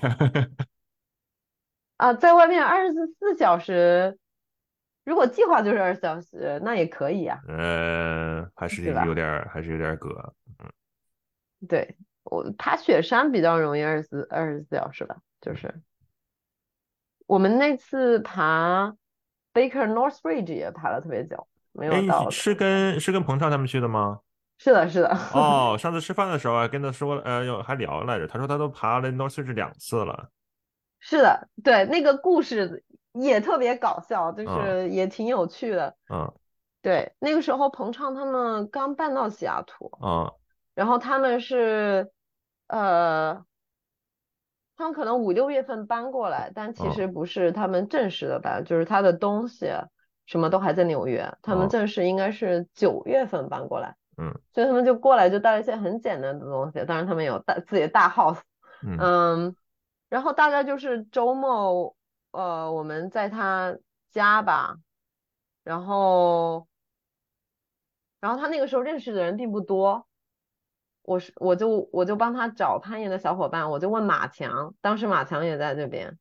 [1.99, 4.19] 啊，在外面二十四小时，
[5.09, 7.41] 如果计划就是二十四小时，那也可以啊。
[7.49, 10.35] 呃，还是有点，还是有点儿隔。
[11.67, 15.81] 对，我爬雪山比较容易二十四二十四小时吧，就是
[17.27, 18.95] 我们那次爬
[19.55, 22.25] Baker North Ridge 也爬了特别久，没哎，有到的。
[22.27, 24.21] 你是跟是跟彭畅他们去的吗？
[24.59, 25.09] 是的，是的。
[25.33, 28.27] 哦， 上次吃饭的时候还跟他说，呃，有还聊来着。
[28.27, 30.29] 他说他都爬了 North Ridge 两次了。
[31.01, 32.85] 是的，对，那个故事
[33.25, 34.65] 也特别搞笑，就嗯。
[34.65, 35.97] 是也挺有趣的。
[36.13, 36.33] 嗯。
[36.81, 40.33] 对，那个时候彭畅他们刚搬到西雅图，嗯。
[40.75, 42.13] 然后他们是，
[42.69, 43.45] 呃，
[44.77, 49.73] 他们可能五六月份搬过来，但其哦实不是他们正式的搬，就是他的东西
[50.25, 54.33] 什么都还在纽约，他哦们正式应该是九月份搬过来，嗯。
[54.55, 58.39] 所以他们就过来就带了一些很简单的东西，当然他们有大自己的大 house，
[58.87, 58.97] 嗯。
[59.01, 59.57] 嗯，
[60.09, 61.97] 然后大概就是周末，
[62.31, 63.77] 呃，我们在他
[64.11, 64.77] 家吧，
[65.65, 66.69] 然后，
[68.21, 70.07] 然后他那个时候认识的人并不多，
[71.03, 76.19] 我是我就我就帮他找攀岩的小伙伴，我就问马强，当时马强也在这边，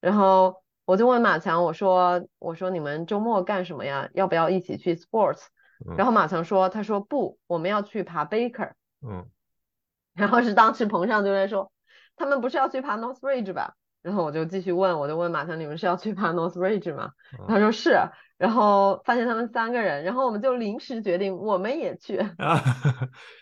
[0.00, 4.10] 然后我就问马强，我说我说你们周末干什么呀？
[4.14, 5.46] 要不要一起去 sports？
[5.86, 8.72] 嗯然后马强说，他说不，我们要去爬 Baker。
[9.00, 9.30] 嗯
[10.12, 11.70] 然后是当时彭尚就在说，
[12.16, 13.76] 他们不是要去爬 North Ridge 吧？
[14.02, 17.12] 然后我就继续问，我就问马腾，你们是要去 爬 North Ridge 吗？
[17.38, 17.98] 嗯他说是，
[18.36, 22.18] 然后发现他们三个人，然后我们就临时决定我们也去。
[22.38, 22.62] 啊，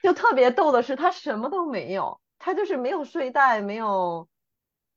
[0.02, 4.28] 就特别逗的是，他什么都没有，他就是没有睡袋，没有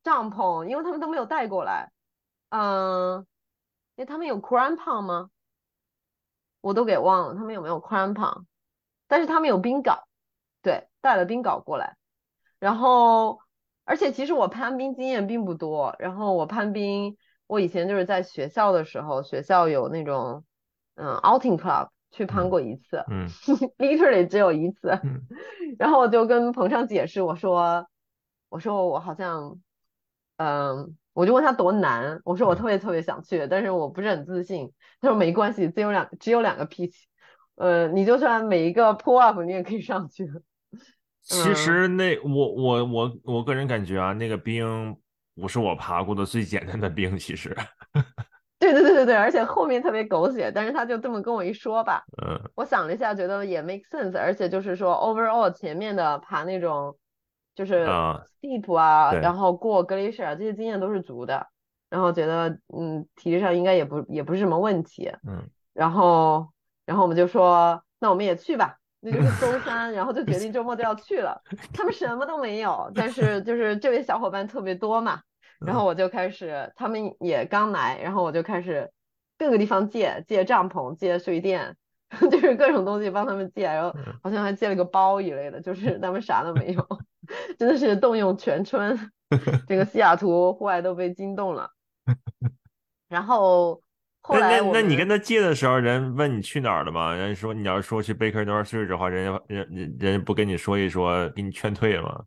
[0.04, 1.92] 帐篷，因为他们都没有带过来。
[2.50, 3.26] 嗯，
[3.98, 5.30] 诶，他们有 crampon 吗？
[6.62, 8.46] 我都给忘了，他们有没有 crampon？
[9.08, 10.04] 但是他们有冰镐，
[10.62, 11.96] 对，带了冰镐过来。
[12.60, 13.40] 然后，
[13.90, 17.18] 而且其实我攀冰经验并不多，然后我攀冰，
[17.48, 20.44] 我以前就是在学校的时候，学校有那种
[20.94, 23.04] 嗯 outing club 去攀嗯过一次。
[23.10, 23.26] 嗯
[23.80, 24.90] literally 只有一次。
[25.04, 25.26] 嗯
[25.80, 27.88] 然后我就跟彭畅解释，我说，
[28.50, 29.60] 我说我好像，
[30.38, 34.72] 嗯，我就问他多难，我说我嗯特别特别想去，但是我不是很自信。
[35.02, 37.06] 他说没关系，只有两只有两个 pitch，
[37.56, 40.30] 呃，你就算每一个 pull up 你也可以上去。
[41.30, 44.98] 其实那我我我我个人感觉啊，那个冰
[45.40, 47.56] 不是我爬过的最简单的冰，其实，
[48.60, 52.38] 对对对对对，而且后面特别狗血，但是他就这么跟我一说吧，嗯。
[52.56, 56.98] 我想了一下，觉得也 make sense，而且就是说 overall 前面的爬那种
[57.56, 58.24] 就是啊。
[58.42, 59.22] steep 啊，对。
[59.22, 61.48] 然后过 glacier 啊这些经验都是足的，
[61.90, 65.48] 然后觉得嗯体力上应该也不也不是什么问题，嗯。
[65.74, 66.50] 然后
[66.86, 71.42] 然后我们就说那我们也去吧，那就是周三，然后就决定周末就要去了，
[71.74, 75.22] 他们什么都没有，但是就是这位小伙伴特别多嘛，
[75.66, 78.92] 然后我就开始他们也刚来，然后我就开始
[79.38, 81.78] 各个地方借借帐篷、借睡垫，
[82.30, 84.20] 就是各种东西帮他们借，然后嗯。
[84.22, 86.86] 好像还借了个包一类的，就是他们啥都没有，
[87.58, 89.12] 真的是动用全村，
[89.66, 91.72] 这个西雅图户外都被惊动了。
[93.08, 93.82] 然后
[94.30, 97.14] 后那那那你跟他借的时候，人问你去哪儿了吗？
[97.14, 102.24] 人家说你要是说去 Baker North Ridge 的话，人家人人人家不跟你说一说，给你劝退吗？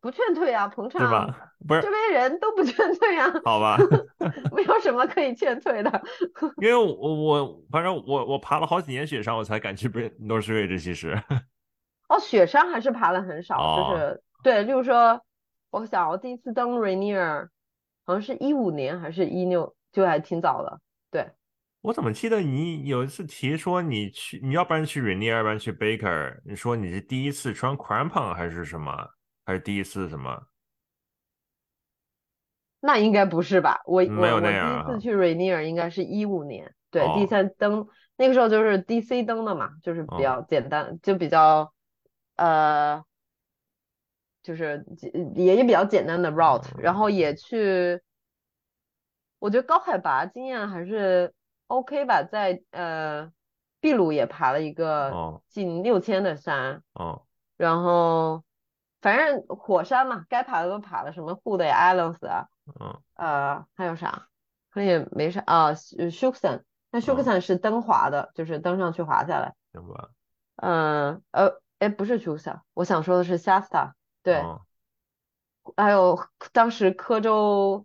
[0.00, 1.52] 不劝退啊，彭对畅，吧？
[1.66, 3.76] 不是这，边人都不劝退啊，好吧？
[4.54, 6.02] 没有什么可以劝退的。
[6.62, 10.80] 因为我我反正我我爬了好几年雪山，我才敢去 Baker North Ridge。
[10.80, 11.20] 其实，
[12.08, 15.20] 哦，雪山还是爬了很少，就哦是对，例如说，
[15.70, 17.48] 我想我第一次登 Rainier，
[18.06, 20.80] 好像是一五年还是一六，就还挺早的。
[21.82, 28.92] 对，我怎么记得你有一次提说你去，你要不然去 Rainier，要不然去 Baker，你说你是第一次穿 crampon 还是什么？
[29.44, 30.46] 还是第一次什么？
[32.80, 33.80] 那应该不是吧？
[33.86, 41.72] 我没有我我第那样啊一次去 Rainier 应该是一五年，对，第哦三登那个时候就是 DC 登的嘛，就是比较简单，就比较
[42.36, 43.02] 呃，
[44.42, 44.84] 就是
[45.34, 48.00] 也也比较简单的 route，然后也去，
[49.40, 51.32] 我觉得高海拔经验还是
[51.68, 53.32] OK 吧，在呃
[53.80, 56.82] 秘鲁也爬了一个近六千的山，
[57.56, 58.42] 然后
[59.00, 62.48] 反正火山嘛，该爬的都爬了，什么 Hood Islands 啊，
[63.14, 64.28] 呃还有啥，
[64.70, 67.40] 可能也没啥啊 s h u k s o n 那 s h u k s o n
[67.40, 69.54] 是登滑的，就是登上去滑下来。
[69.72, 70.10] 行吧。
[70.56, 73.92] 嗯，呃，哎，不是 s h u k s o n 我想说的是 Shasta。
[74.22, 74.42] 对。
[75.76, 76.18] 还有
[76.52, 77.84] 当时科州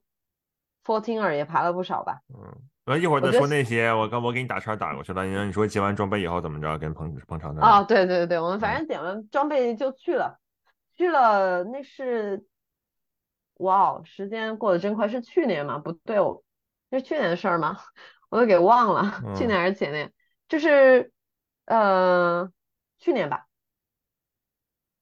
[0.85, 2.21] Fourteener 也爬了不少吧。
[2.29, 2.69] 嗯。
[2.85, 5.25] 那一会儿再说那些，我刚我给你打圈打过去了。
[5.25, 6.77] 你你说结完装备以后怎么着？
[6.77, 7.61] 跟彭彭程的。
[7.61, 10.39] 啊，对对对，我们反正点完装备就去了，
[10.97, 12.45] 去了那是，
[13.55, 15.77] 哇，时间过得真快，是去年吗？
[15.77, 16.43] 不对，我
[16.91, 17.77] 是去年的事儿吗？
[18.29, 20.11] 我都给忘了，去年还是前年？
[20.49, 21.11] 就是，
[21.65, 22.51] 呃，
[22.99, 23.45] 去年吧，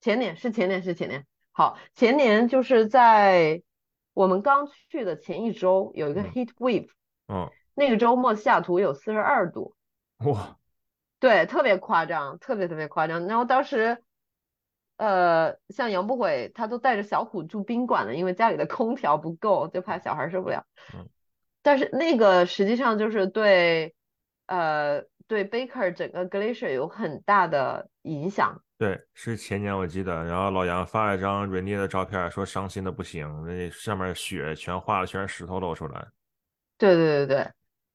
[0.01, 1.25] 前年是前年是前年。
[1.51, 3.63] 好，前年就是在
[4.13, 6.89] 我们刚去的前一周有一个 heat wave，
[7.27, 9.76] 嗯，那个周末西雅图有四十二度，
[10.26, 10.57] 哇，
[11.19, 13.28] 对，特别夸张，特别特别夸张。
[13.28, 14.03] 然后当时，
[14.97, 20.65] 呃，像杨不悔他都带着小虎住宾馆了，因为家里的空调不够，就怕小孩受不了。
[20.93, 21.07] 嗯。
[21.63, 23.93] 但是那个实际上就是对，
[24.47, 28.63] 呃，对 Baker 整个 Glacier 有很大的影响。
[28.80, 36.07] 对，是前年我记得，然后老杨发了一张 Rainier 的照片，说伤心的不行，那上面雪全化了，全是石头露出来。
[36.80, 37.51] 对对对对，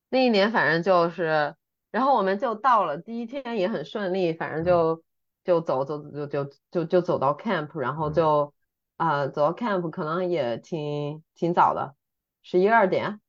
[0.08, 1.54] 那一年反正就是，
[1.90, 5.02] 然后我们就到了第一天也很顺利，反正就
[5.44, 8.52] 就走走就就就就走到 camp，然后就
[8.96, 11.94] 啊走到 camp 可能也挺挺早的，
[12.42, 13.20] 十一二点。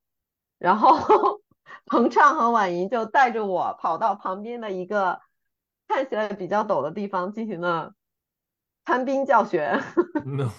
[0.60, 0.98] 然后
[1.86, 5.22] 彭畅和婉莹就带着我跑到旁边的一个
[5.88, 7.94] 看起来比较陡的地方进行了
[8.84, 9.80] 攀冰教学。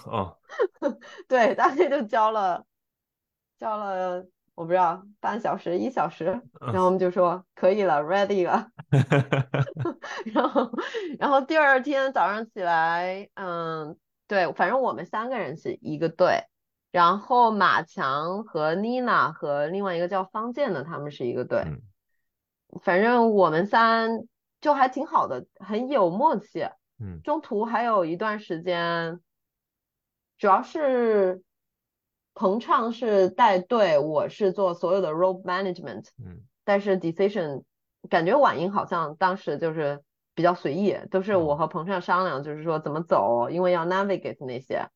[0.06, 0.38] 哦，
[1.28, 2.64] 对，大概就教了
[3.58, 4.24] 教了
[4.58, 6.24] 我不知道半小时一小时，
[6.58, 8.66] 然后我们就说可以了，ready 了。
[10.34, 10.68] 然后
[11.16, 13.96] 然后第二天早上起来，嗯，
[14.26, 16.42] 对，反正我们三个人是一个队。
[16.90, 21.62] 然后马强和妮娜和另外一个叫方健的，他们是一个队。
[22.82, 24.26] 反正我们三
[24.60, 26.68] 就还挺好的，很有默契。
[26.98, 27.20] 嗯。
[27.22, 29.20] 中途还有一段时间，
[30.36, 31.42] 主要是
[32.38, 36.06] 彭畅是带队，我是做所有的 role management。
[36.24, 36.42] 嗯。
[36.64, 37.64] 但是 decision
[38.08, 40.00] 感觉婉莹好像当时就是
[40.34, 44.86] 比较随意，都是我和彭畅商量，就是说怎么走，因为要 navigate 那些。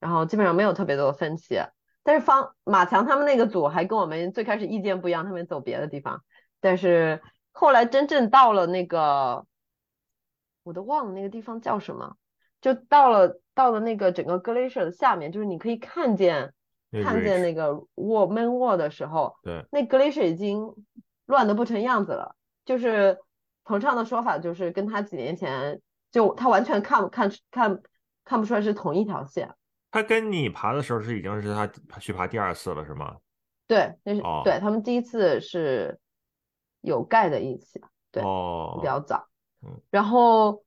[0.00, 1.60] 然后基本上没有特别多的分歧，
[2.02, 6.22] 但是方马强他们那个组还跟我们最开始意见不一样，他们走别的地方，
[6.60, 7.20] 但是
[7.52, 9.44] 后来真正到了那个，
[10.62, 12.16] 我都忘了那个地方叫什么，
[12.60, 16.52] 就到了到了那个整个 glacier 的下面，就是你可以看见
[17.02, 20.74] 看见那个 wall main wall 的时候，对，那 glacier 已经
[21.26, 22.34] 乱的不成样子了，
[22.64, 23.18] 就是
[23.64, 25.80] 彭畅的说法就是跟他几年前
[26.10, 27.80] 就他完全看看看
[28.24, 29.54] 看不出来是同一条线。
[29.90, 31.66] 他跟你爬的时候是已经是他
[31.98, 33.16] 去爬第二次了，是吗？
[33.66, 35.98] 对，那是对他们第一次是
[36.82, 37.80] 有盖的一起，
[38.12, 39.26] 对，比较早。
[39.62, 40.62] 嗯，然后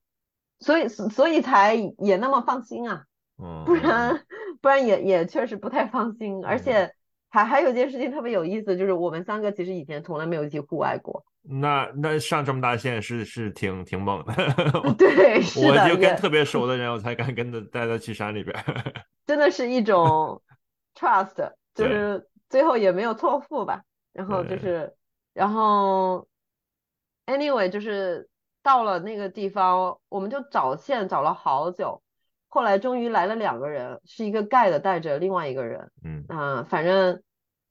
[0.58, 3.06] 所以所以才也那么放心啊，
[3.42, 4.24] 嗯，不然
[4.60, 6.92] 不然也也确实不太放心，而且
[7.30, 11.24] 还还有一件事情特别有意思，就是我们三个其实以前从来没有一起户外过。
[11.42, 14.34] 那那上这么大线是是挺挺猛的，
[14.98, 18.54] 对，是的，我就跟特别熟的人，我才敢跟着带他去山里边。
[19.26, 20.42] 真的是一种
[20.94, 23.82] trust，就是最后也没有错付吧。
[24.12, 24.92] 然后就是，
[25.32, 26.26] 然后
[27.26, 28.28] anyway 就是
[28.62, 32.02] 到了那个地方，我们就找线找了好久，
[32.50, 37.22] 后来终于来了两个人，是一个盖的带着另外一个人，嗯啊，反正。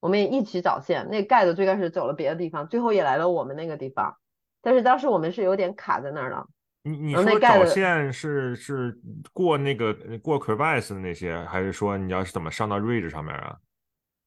[0.02, 4.16] 我们也一起找线，那盖的最开始走了别的地方，最后也来了我们那个地方，
[4.62, 6.48] 但是当时我们是有点卡在那儿了。
[6.84, 8.98] 你你说找线是是
[9.34, 13.58] 过那个过 crevasse 的那些，还是说你要是怎么上到 ridge 上面啊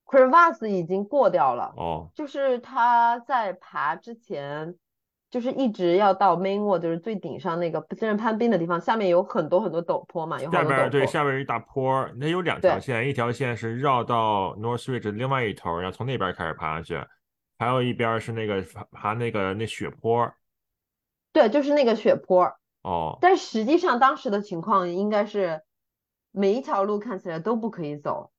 [0.05, 4.75] ？crevasse 已经过掉了，哦，就是他在爬之前。
[5.33, 17.03] 就是一直要到 main wall，就是最顶上那个真正攀冰的地方，下面有很多很多陡坡嘛，有下边对，下边一大坡，那有两条线，一条线是绕到 North Ridge 另外一头，然后从那边开始爬上去，
[17.59, 20.31] 还有一边是那个爬那个那雪坡。
[21.33, 22.45] 对，就是那个雪坡。
[22.83, 23.17] 哦。
[23.19, 25.63] 但实际上当时的情况应该是
[26.31, 28.31] 每一条路看起来都不可以走。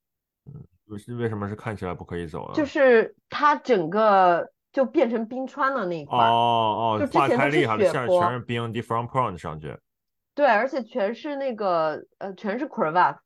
[0.45, 2.53] 嗯，为为什么是看起来不可以走啊？
[2.53, 4.47] 就是它整个。
[4.73, 9.77] 就变成冰川的那一块，哦哦，画就之前太厉害了，下面全是冰，d from point 上去。
[10.35, 13.19] 对，而且全是那个呃全是 crevasse，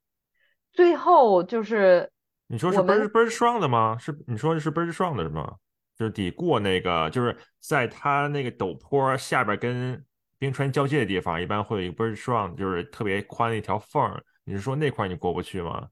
[0.74, 2.12] 最后就是
[2.48, 3.98] 你说是我们 Bird Bird Strong 的吗？
[3.98, 5.56] 是你说的是 Bird Strong 的是吗？
[5.96, 10.06] 就是得过那个，就是在它那个陡坡下边跟
[10.38, 14.24] 冰川交界的地方，一般会有一个 Bird Strong，就是特别宽的一条缝儿。
[14.44, 15.88] 你是说那块儿你过不去吗？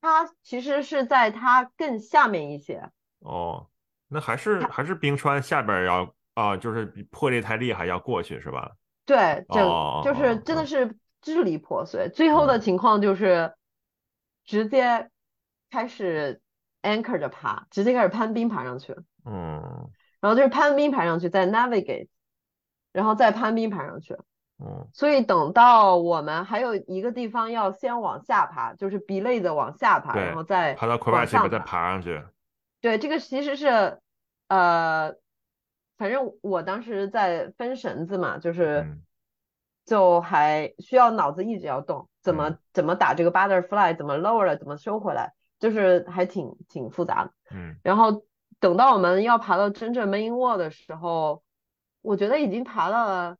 [0.00, 3.68] 它其实是在它更下面一些，哦，
[4.12, 8.72] 那还是还是冰川下边儿要啊，就是破裂太厉害要过去是吧？
[9.04, 12.08] 对，就哦就是真的是支离破碎。
[12.14, 13.52] 最后的嗯情况就是
[14.44, 15.10] 直接
[15.70, 16.40] 开始
[16.82, 18.94] anchor 着爬，直接开始攀冰爬上去，
[19.24, 19.90] 嗯
[20.20, 22.08] 然后就是攀冰爬上去，再 navigate，
[22.92, 24.14] 然后再攀冰爬上去。
[24.64, 32.22] 嗯所以等到我们还有一个地方要先往下爬，就是 belay 的往下爬，然后再爬到 c r 往 e v a 上再爬上去。
[32.80, 33.98] 对，这个其实是，
[34.52, 35.16] 呃，
[35.96, 39.02] 反正我当时在分绳子嘛，就是嗯
[39.86, 47.32] 就还需要脑子一直要动，怎么嗯怎么打这个 butterfly，怎么 lower 了，怎么收回来，就是还挺挺复杂的。
[47.50, 48.26] 嗯然后
[48.60, 51.42] 等到我们要爬到真正 main wall 的时候，
[52.02, 53.38] 我觉得已经爬了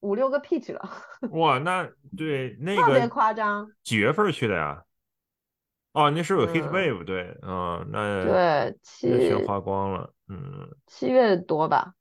[0.00, 0.90] 五六个 pitch 了，
[1.30, 3.72] 哇， 那对那个特别夸张。
[3.82, 4.84] 几月份去的呀？
[5.92, 10.68] 哦，那时候有 heat 嗯 wave，对，嗯，那对，七月花光了，嗯。
[10.86, 11.94] 七月多吧。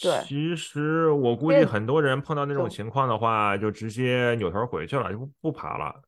[0.00, 6.02] 对其实我估计很多人碰到那种情况的话，就直接扭头回去了，就不不爬了。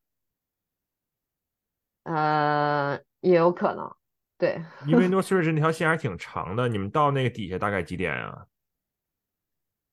[2.03, 3.95] 呃，也有可能，
[4.37, 8.45] 对，因为 North Ridge 那条线还挺长的，你们到那个底下大概几点啊？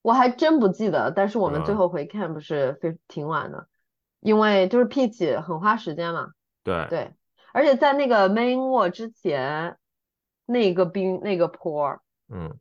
[0.02, 3.68] 我还真不记得，但是我们最嗯后回 camp 是非挺晚的，
[4.20, 6.32] 因为就是 pitch 很花时间嘛，
[6.66, 7.12] 对，对，
[7.52, 9.78] 而且在那个 main wall 之前，
[10.44, 12.58] 那个冰那个坡儿嗯，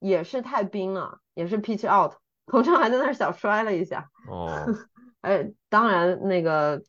[0.00, 2.14] 也是太冰了，也是 pitch out，
[2.46, 4.66] 彭超还在那儿小摔了一下，哦，
[5.22, 6.82] 哎，当然那个，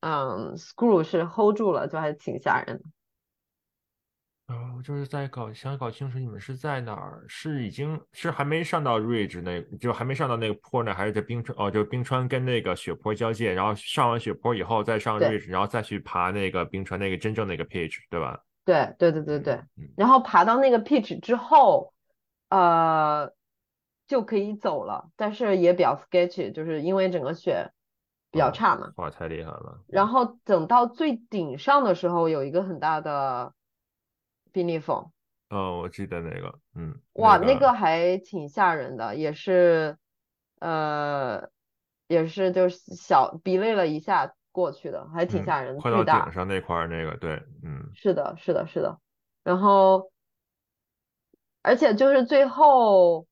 [0.00, 2.84] 嗯，screw 是 hold 住了，就还挺吓人的。
[4.48, 11.54] 啊，我就是在搞，想搞清楚你们是在哪儿，是已经是还没上到 Ridge 那，就还没上到那个坡呢，还是在冰川？
[11.58, 18.40] 哦，就冰川跟那个雪坡交界，然后上完雪坡以后再上对 Ridge，然后再去爬那个冰川那个真正的一个 pitch，对吧？
[18.64, 21.92] 对对对对对，嗯，然后爬到那个 pitch 之后，
[22.48, 23.30] 呃，
[24.06, 27.70] 就可以走了，但是也比较 sketchy，就是因为整个雪
[28.30, 28.92] 比较哦差嘛。
[28.96, 29.82] 哇，太厉害了。
[29.88, 33.52] 然后等到最顶上的时候，有一个很大的
[34.58, 35.08] 冰裂缝，
[35.50, 39.96] 哦，我记得那个，嗯，哇，那那个还挺吓人的，也是，
[40.58, 41.48] 呃，
[42.08, 46.32] 也是就是小比累了一下过去的，还挺嗯吓人，快到顶。
[46.32, 48.98] 上那块儿那个，对，嗯，是的，是的，是的。
[49.44, 50.10] 然后，
[51.62, 53.28] 而且就是最后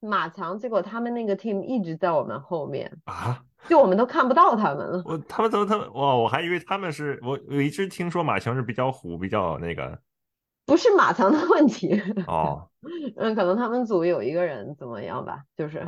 [0.00, 5.02] 马强，结果他们那个 team 一直在我们后面，啊，就我们都看不到他们了。
[5.06, 9.96] 我他们怎么他们哇，我还以为他们是我我一直听说马强是比较虎，比较那个
[10.72, 12.66] 不是马强的问题，哦，
[13.18, 15.86] 嗯，可能他们组有一个人怎么样吧，就是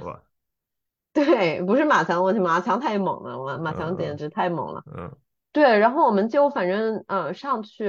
[1.11, 4.85] 对，不是马强的问题，马强太猛了，马马强嗯简直太猛了。
[4.95, 5.11] 嗯
[5.53, 7.87] 对，然后我们就反正嗯上去，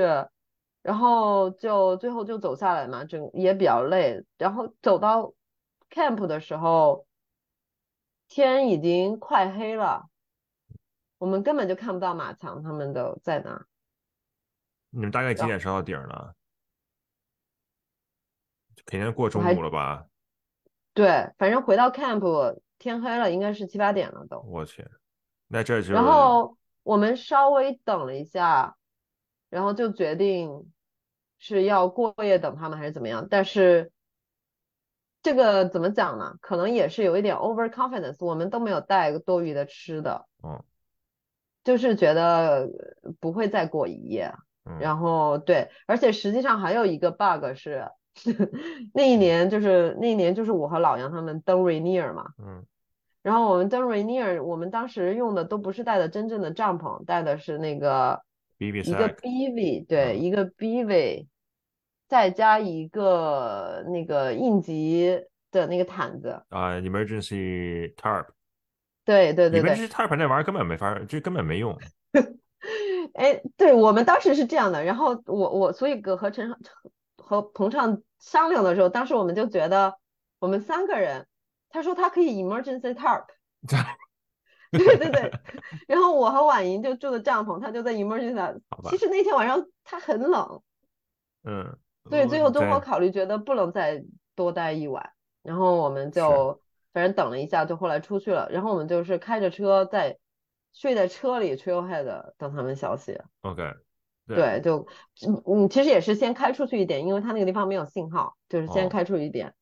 [0.83, 4.23] 然后就最后就走下来嘛，整也比较累。
[4.37, 5.33] 然后走到
[5.89, 7.05] camp 的时候，
[8.29, 10.05] 天已经快黑了，
[11.17, 13.65] 我们根本就看不到马强他们都在哪。
[14.91, 16.33] 你们大概几点上到顶了？
[18.85, 20.05] 肯定过中午了吧？
[20.93, 24.39] 对，反正回到 camp 天黑了，应该是七八点了都。
[24.41, 24.87] 我去，
[25.47, 28.77] 那这就然后我们稍微等了一下，
[29.49, 30.71] 然后就决定
[31.39, 33.27] 是要过夜等他们还是怎么样。
[33.29, 33.91] 但是
[35.21, 36.35] 这个怎么讲呢？
[36.39, 40.63] 可能也是有一点 overconfidence，我们都没有带多余的吃的，嗯，
[41.63, 42.69] 就是觉得
[43.19, 44.33] 不会再过一夜。
[44.67, 47.87] 嗯然后对，而且实际上还有一个 bug 是，
[48.93, 52.29] 那一年就是那一年就是我和老杨他们登 Rainier 嘛。
[52.39, 52.63] 嗯。
[53.21, 58.21] 然后我们登 Rainier，我们当时用的都不是带的真正的帐篷，带的是那个
[58.59, 60.21] ，BB 一个 sack，BV，对，嗯。
[60.21, 61.25] 一个 BV，
[62.07, 68.27] 再加一个那个应急的那个毯子，啊，emergency tarp，
[69.03, 71.75] 对对对对，emergency tarp 那玩意儿根本没法，这根本没用。
[73.15, 76.47] 哎，对我们当时是这样的，然后我我所以和和陈
[77.25, 79.97] 和彭畅商量的时候，当时我们就觉得
[80.39, 81.27] 我们三个人，
[81.69, 83.25] 他说他可以 emergency tarp。
[84.71, 85.31] 对对对，
[85.87, 88.61] 然后我和婉莹就住的帐篷，他就在 emergency。
[88.89, 90.61] 其实那天晚上他很冷，
[91.45, 91.77] 嗯，
[92.09, 94.03] 对，最后综合考虑觉得不能再
[94.35, 95.11] 多待一晚，
[95.43, 96.61] 然后我们就
[96.91, 98.49] 反正等了一下，就后来出去了。
[98.51, 100.17] 然后我们就是开着车在
[100.73, 103.17] 睡在车里 trailhead 等他们消息。
[103.41, 103.63] OK，
[104.27, 104.87] 对对，就
[105.27, 109.53] 嗯嗯，其实也是先开出去一点，因为他那个地方没有信号，就是先哦开出去一点。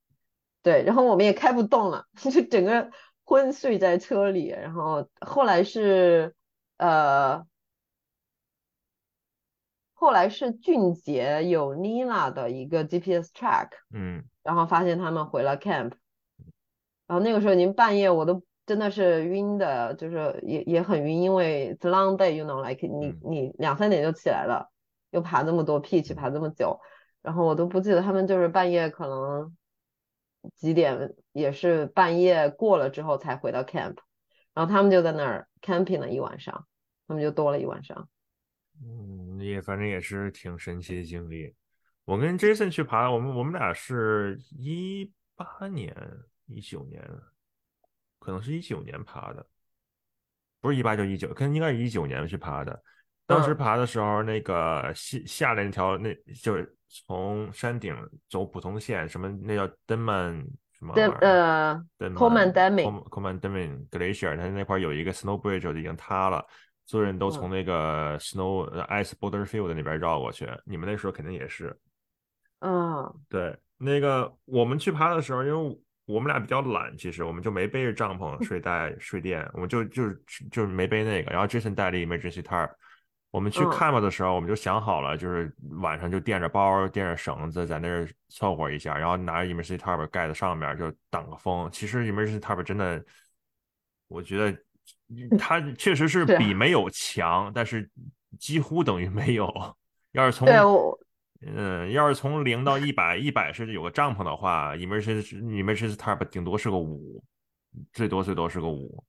[0.62, 2.90] 对，然后我们也开不动了， 就整个
[3.26, 4.48] 昏睡在车里。
[4.48, 6.34] 然后后来是
[6.78, 7.46] 呃，
[9.94, 15.92] 后来是俊杰有 Nina 的一个 GPS track，嗯然后发现他们回了 camp，
[17.08, 24.72] 然后那个时候已经半夜，我都真的是晕的，就是也也很晕，因为 it's a long day，you know，like 你嗯你两三点就起来了，
[25.12, 26.80] 又爬这么多 pitch，爬这么久，
[27.22, 29.56] 然后我都不记得他们就是半夜可能
[30.56, 33.98] 几点，也是半夜过了之后才回到 camp，
[34.54, 36.66] 然后他们就在那儿 camping 了一晚上，
[37.08, 38.08] 他们就多了一晚上。
[38.82, 41.54] 嗯，也反正也是挺神奇的经历。
[42.06, 45.96] 我跟 Jason 去爬，我们我们俩是一八年、
[46.48, 47.02] 一九年，
[48.24, 49.46] 可能是一九年爬的，
[50.62, 52.82] 不是一八就一九，可能应该是一九年去爬的。
[53.26, 57.96] 当时嗯爬的时候，那个下下来那条，那就是从山顶
[58.30, 60.34] 走普通线，什么那叫登曼
[60.74, 61.18] 什么玩对，意儿？
[61.22, 66.46] 呃登 Coleman 曼 Damming Coleman Damming Glacier，它那块有一个 snow bridge 就已经塌了，
[66.86, 70.50] 所有人都从嗯那个 snow 呃 ice border field 那边绕过去。
[70.66, 71.78] 你们那时候肯定也是。
[72.60, 81.32] 嗯对，那个我们去爬的时候，因为我们俩比较懒，其实我们就没背着帐篷、睡袋、睡垫，我们就就是就是没背那个。
[81.32, 82.70] 然后 Jason 带了 emergency tarp。
[83.32, 85.52] 我们去嗯 camp 的时候，我们就想好了，就是
[85.82, 91.68] 晚上就垫着包、垫着绳子在那儿凑合一下，然后拿着 emergency tarp 盖在上面，就挡个风。
[91.72, 93.04] 其实 emergency tarp 真的，
[94.08, 94.56] 我觉得
[95.40, 97.90] 它确实是是比没有强，但是
[98.38, 99.52] 几乎等于没有。
[100.14, 100.48] 要是从
[101.46, 107.24] 嗯，要是从零到一百，一百是有个帐篷的话，emergency emergency tarp 顶多是个五，
[107.92, 109.04] 最多最多是个五。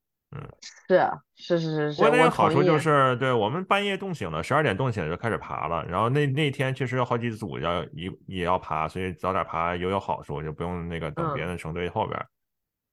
[0.88, 0.98] 是
[1.36, 5.84] 是是是是，不过那个好处就是，对我们半夜冻醒了，十二点冻醒了就开始爬了。
[5.86, 12.26] 然后那那天确实有好几组要也也要爬，所以早点爬也有好处，就不用那个等嗯别人成队后边儿。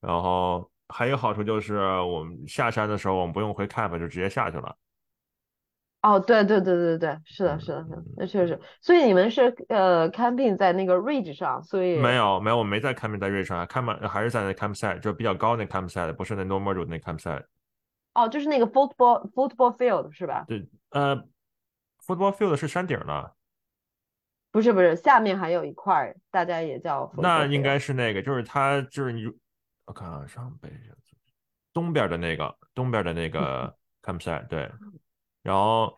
[0.01, 4.75] 然后还有好处就是，我们下山的时候我们不用回 camp 就直接下去了。
[6.01, 8.59] 哦，对对对对对，是的，是的，是的，那确实。
[8.81, 17.43] 所以你们是呃 camping 在那个 ridge 上，所以没有没有，我没在 camping 在 ridge 上，camp 还是在那 campsite，就是比较高那 campsite，不是那 normal road 那 campsite。
[18.13, 20.43] 哦，就是那个 football football field 是吧？
[20.47, 21.15] 对，呃
[22.05, 23.33] ，football field 是山顶的。
[24.51, 27.09] 不是不是，下面还有一块儿，大家也叫。
[27.17, 29.31] 那应该是那个，就是它，就是你，
[29.85, 30.69] 我看啊，上北，
[31.71, 34.69] 东边的那个，东边的那个 campsite，对。
[35.43, 35.95] 然后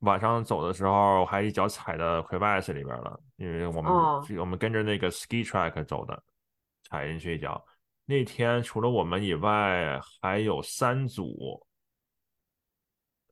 [0.00, 6.22] 晚上走的时候还一脚踩到 crevasse 里边了，因为我们、哦我们跟着那个 ski track 走的，
[6.82, 7.64] 踩进去一脚。
[8.04, 11.66] 那天除了我们以外，还有三组，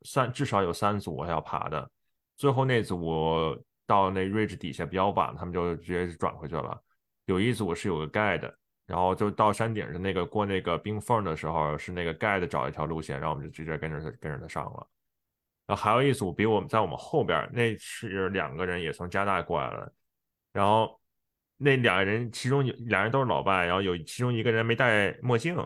[0.03, 1.91] 三至少有三组还要爬的。
[2.37, 6.79] 最后那组到那 ridge 底下比较晚，他们就直接转回去了。
[7.25, 8.53] 有一组是有个 guide，
[8.87, 14.87] 然后就到山顶上那个过那个冰缝的时候，是那个 guide 找一条路线，然后我们就直接跟着他跟着他上了。
[15.67, 19.93] 然后还有一组比我们在我们后边，那是两个人也从加拿大过来了，
[20.53, 21.01] 然后
[21.57, 25.57] 那两个人其中有两人都是老外，然后有其中一个人没戴墨镜，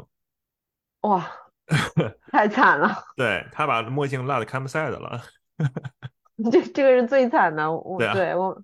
[1.03, 1.31] 哇，
[2.33, 5.21] 太惨了，对他把墨镜落在 campsite 了，
[6.51, 8.15] 这这个是最惨的，我对啊。
[8.15, 8.63] 对我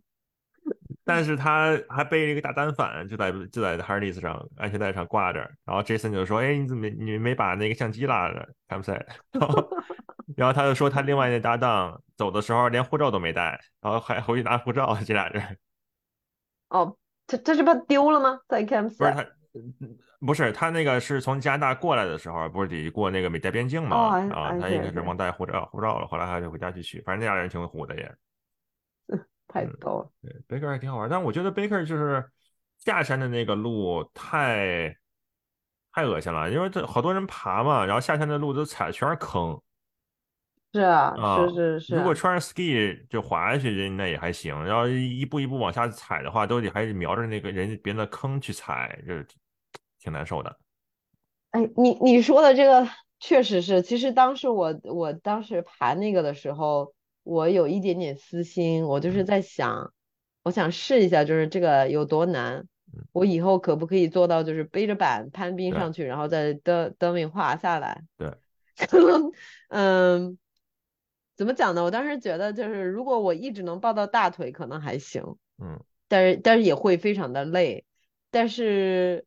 [1.07, 9.71] 但是他还背了一个大单反，就在就在 harness 上安全带上挂着，然后 Jason 就说：“哎，你怎么你没把那个相机拉着 campsite？” 然后
[10.37, 15.57] 然后他就说他另外那搭档走的时候连护照都没带，然后还回去拿护照，这俩人
[16.71, 16.97] 哦，
[17.27, 18.41] 他他是怕丢了吗？
[18.49, 19.23] 在不是 campsite 他。
[19.55, 24.17] 嗯不是他那个是从加拿大过来的时候，不是得过那个美加边境哦嘛？
[24.17, 27.03] 哎啊，哎他应该是忘带护照护照了，后来还得回家去取。
[27.03, 28.15] 反正那俩人挺虎的也。
[29.49, 32.31] 太逗了，对，Baker 还挺好玩，但我觉得 Baker 就是
[32.79, 34.97] 下山的那个路太
[35.93, 39.61] 太恶心了，因为这好多人爬嘛，然后下山的路都踩的全是坑
[40.73, 41.49] 是啊，啊。
[41.49, 44.63] 是是是如果穿上 ski 就滑下去，那也还行。
[44.65, 49.15] 然后一步一步往下踩的话，都得还得瞄着那个人别人的坑去踩，就
[49.99, 50.59] 挺难受的。
[51.53, 52.87] 哎，你你说的这个
[53.21, 56.93] 确实是，其实当时我我当时爬那个的时候，
[57.27, 59.93] 我有一点点私心，我就是嗯在想，
[60.45, 62.59] 我想试一下，就是这个有多难，
[62.95, 68.05] 嗯我以后可不可以做到，就是背着板攀冰上去，然后再登登顶滑下来？
[68.17, 68.33] 对，
[68.87, 69.33] 可能
[69.71, 70.39] 嗯，
[71.35, 71.83] 怎么讲呢？
[71.83, 75.37] 我当时觉得就是如果我一直能抱到大腿，可能还行。
[75.59, 77.85] 嗯，但是但是也会非常的累，
[78.31, 79.27] 但是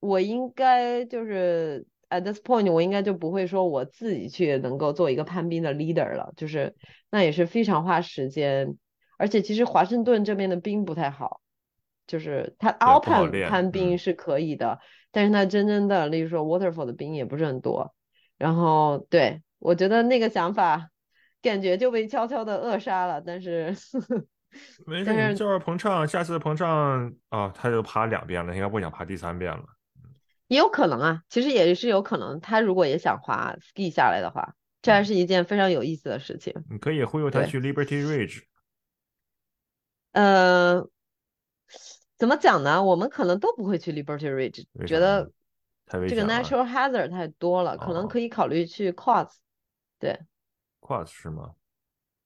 [0.00, 6.74] 我应该就是 at this point，我应该就不会说我自己去能够做一个攀冰的 leader 了，就是
[7.10, 8.76] 那也是非常花时间，
[9.18, 11.40] 而且其实华盛顿这边的冰不太好，
[12.06, 14.78] 就是它 alpine 攀冰是可以的，
[15.10, 17.94] 但是它真正的，例如说 waterfall 的冰也不是很多，
[18.38, 20.90] 然后对我觉得那个想法
[21.42, 23.74] 感觉就被悄悄的扼杀了，但是
[24.86, 29.64] 没事， 就是彭畅，下次彭畅啊，他就爬两遍了，应该不想爬第三遍了。
[30.46, 36.54] 也有可能啊，其实也是有可能，他如果也想滑 ski 下来的话，这还是一件非常有意思的事情。
[36.70, 38.42] 你可以忽悠他去 Liberty Ridge，
[40.12, 40.86] 呃，
[42.18, 42.84] 怎么讲呢？
[42.84, 45.30] 我们可能都不会去 Liberty Ridge，觉得
[45.86, 49.34] 这个 natural hazard 太多了，可能哦可以考虑去 Quads。
[49.98, 50.20] 对
[50.80, 51.54] Quads 是吗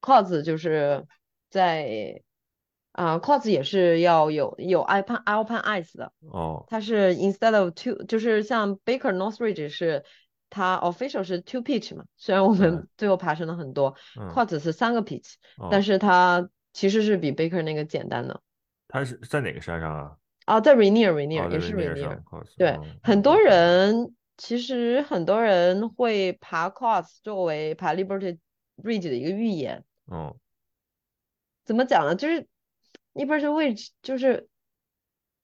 [0.00, 1.06] ？，Quads 就是
[1.48, 2.27] 在啊、q u a d s
[3.44, 10.04] 也是要有有 Alpine Alpine ice 的，哦，它是 instead of two，就是像 Baker Northridge 是
[10.50, 18.40] 它 official 是 two pitch 嘛，虽然我们最后爬升了很多嗯，，Quads 是三个 pitch，哦但是它其实是比 Baker 那个简单的。
[18.88, 20.16] 它是在哪个山上啊？
[20.46, 22.20] 啊，在 Rainier 哦，Rainier 在也是 Rainier
[22.56, 28.38] 对哦，很多嗯人其实很多人会爬 Quads 作为爬 Liberty
[28.82, 29.84] Ridge 的一个预演。
[30.06, 30.36] 哦，
[31.64, 32.14] 怎么讲呢？
[32.14, 32.46] 就是
[33.14, 34.48] Liberty Ridge 就是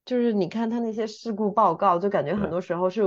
[0.04, 3.02] 就是你看他那些事故报告，就感觉很多时候是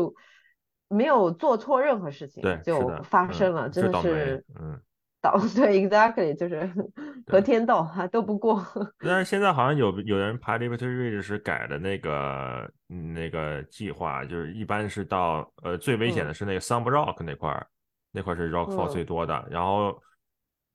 [0.87, 4.79] 没有做错任何事情就发生了，真的是嗯。
[5.19, 6.71] 倒 对，exactly 就是
[7.25, 8.63] 和天斗还斗不过。
[8.99, 17.67] 但是现在好像有有人爬 Liberty Ridge 是改的那个嗯那个计划，就是一般是到呃最危险的嗯是那个 Sump Rock 那块儿，
[18.11, 19.47] 那块儿是 rockfall 嗯最多的。
[19.49, 19.99] 然后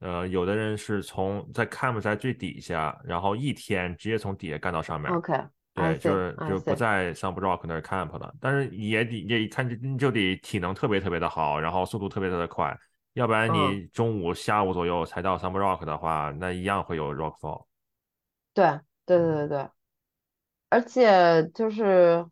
[0.02, 5.10] 呃有的人是从在 camp 在最底下，然后一天直接从底下干到上面。
[5.10, 12.78] OK，I 对，就是就不在 Sump Rock 那儿 camp 了，但是也得也一看就就得体能特别特别的好，然后速度特别特别快，
[13.14, 13.54] 要不然嗯。
[13.54, 17.64] 你中午下午左右才到 Sump Rock 的话，那一样会有 rockfall。
[18.52, 19.68] 对对对对对，
[20.68, 22.26] 而且就是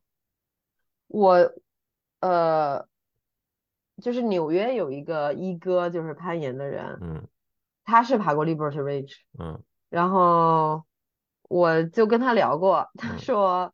[1.06, 1.52] 我，
[2.20, 2.86] 呃，
[4.02, 7.26] 就是纽约有一个一哥，就是攀岩的人，嗯
[7.90, 10.84] 他是爬过 Liberty Ridge，嗯然后
[11.48, 13.72] 我就跟他聊过，他嗯说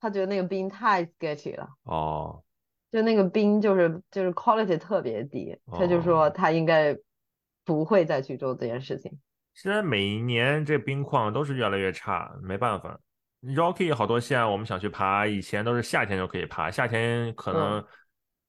[0.00, 2.42] 他觉得那个冰太 sketchy 了，哦。
[2.90, 6.94] 就那个冰就是就是 quality 特别低，他就说哦他应该
[7.64, 9.18] 不会再去做这件事情。
[9.54, 12.98] 现在每一年这冰况都是越来越差，没办法。
[13.40, 17.82] Rocky 好多线我们想去爬，以前都是夏天就可以爬，夏天可能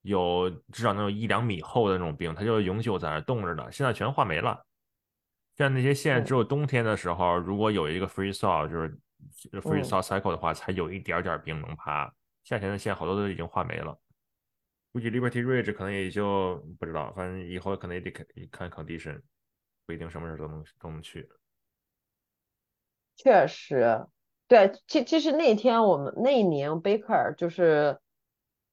[0.01, 4.61] 有至少能有一两米厚的那种冰，它就永久在那冻着的，现在全化没了。
[5.55, 8.89] 像那些线嗯只有冬天的时候，如果有一个 free thaw，就是
[9.61, 12.13] free 嗯 thaw cycle 的话，才有一点点冰能爬。
[12.43, 13.97] 夏天的线好多都已经化没了。
[14.91, 19.21] 估计 Liberty Ridge 可能也就不知道，反正以后可能也得看看 condition，
[19.85, 21.27] 不一定什么时候都能都能去。
[23.15, 24.05] 确实，
[24.47, 27.99] 对，其其实那天我们那一年 Baker 就是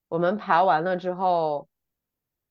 [0.09, 1.69] 我们爬完了之后，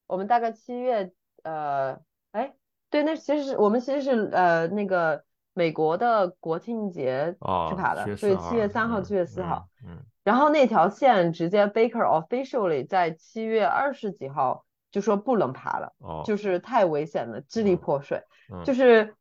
[0.08, 1.12] 我们大概七月，
[1.44, 2.00] 呃，
[2.32, 2.56] 哎，
[2.90, 10.06] 对，那其实是我们其实是呃那个美国的国庆节去哦，爬的，所以七月三号、嗯七月四号，嗯嗯。
[10.24, 18.24] 然后那条线直接 Baker officially 在七月二十几号就说不能爬了，哦，就是太危险了，支离嗯破碎。
[18.54, 18.64] 嗯。
[18.64, 18.74] 就。
[18.74, 19.16] 是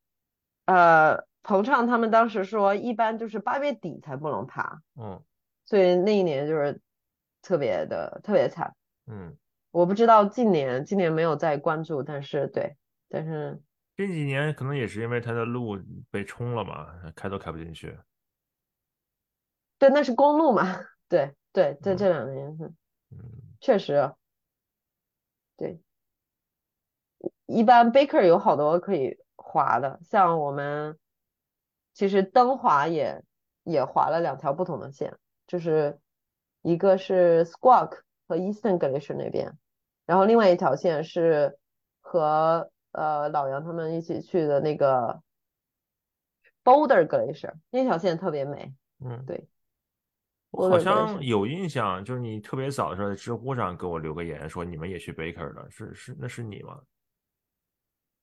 [0.66, 5.18] 呃，彭畅他们当时说，一般就是八月底才不能爬，嗯。
[5.64, 6.78] 所以那一年就是
[7.40, 8.74] 特别的特别惨。
[9.06, 9.34] 嗯，
[9.70, 12.76] 我不知道今年今年没有再关注，但是对，
[13.08, 13.60] 但是
[13.96, 15.78] 这几年可能也是因为它的路
[16.10, 17.98] 被冲了嘛，开都开不进去。
[19.78, 22.64] 对，那是公路嘛，对 对，在嗯这两年是
[23.10, 23.18] 嗯
[23.60, 24.12] 确实，
[25.56, 25.80] 对，
[27.46, 30.98] 一般 Baker 有好多可以滑的，像我们
[31.94, 33.24] 其实登滑也
[33.64, 35.16] 也滑了两条不同的线，
[35.46, 35.98] 就是
[36.62, 39.58] 一个是 Squawk 和 Eastern Glacier 那边，
[40.06, 41.58] 然后另外一条线是
[42.00, 45.22] 和呃老杨他们一起去的那个
[46.64, 49.48] Boulder Glacier，那条线特别美，嗯，对，
[50.50, 56.80] 我好像有印象，就是你特别早的时候在知乎上给我留个言，说你们也去 Baker 了，是是那是你吗？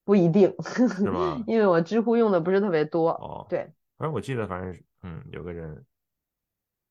[0.04, 1.42] 不一定，是吗？
[1.48, 3.68] 因为我知乎用的不是特别多，哦，对。
[3.98, 5.84] 反正我记得，反正嗯，有个人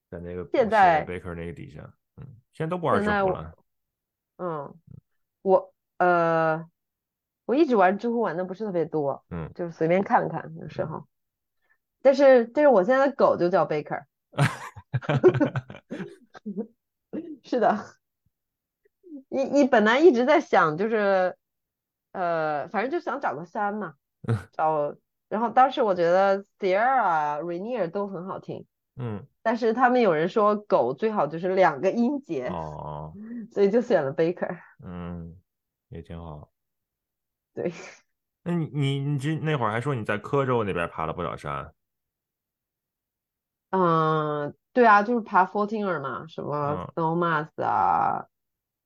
[0.10, 1.82] 在那个现在 Baker 那个底下，
[2.18, 3.54] 嗯，现在都不玩知乎了。
[4.38, 4.76] 嗯，
[5.44, 6.68] 我呃，
[7.46, 11.06] 我一直玩知乎玩的不是特别多，嗯就是随便看看有时候。
[12.02, 14.04] 但是但是我现在的狗就叫 Baker，
[17.44, 17.84] 是的，
[19.30, 21.36] 你你本来一直在想就是，
[22.12, 23.96] 呃，反正就想找个山嘛，
[24.52, 24.96] 找，
[25.30, 28.68] 然后当时我觉得 Sierra、Rainier 都很好听，
[28.98, 33.14] 嗯，但是他们有人说狗最好就是两个音节，哦，
[33.52, 34.60] 所以就选了 Baker。
[34.84, 35.36] 嗯，
[35.90, 36.52] 也挺好。
[37.56, 37.72] 对，
[38.44, 41.74] 那你你你这那会儿还说你在科州那边爬了不少山，
[43.72, 46.94] 嗯，对啊，就是爬 Fortiner 嘛，什么嗯。
[46.96, 48.28] Snowmass 啊，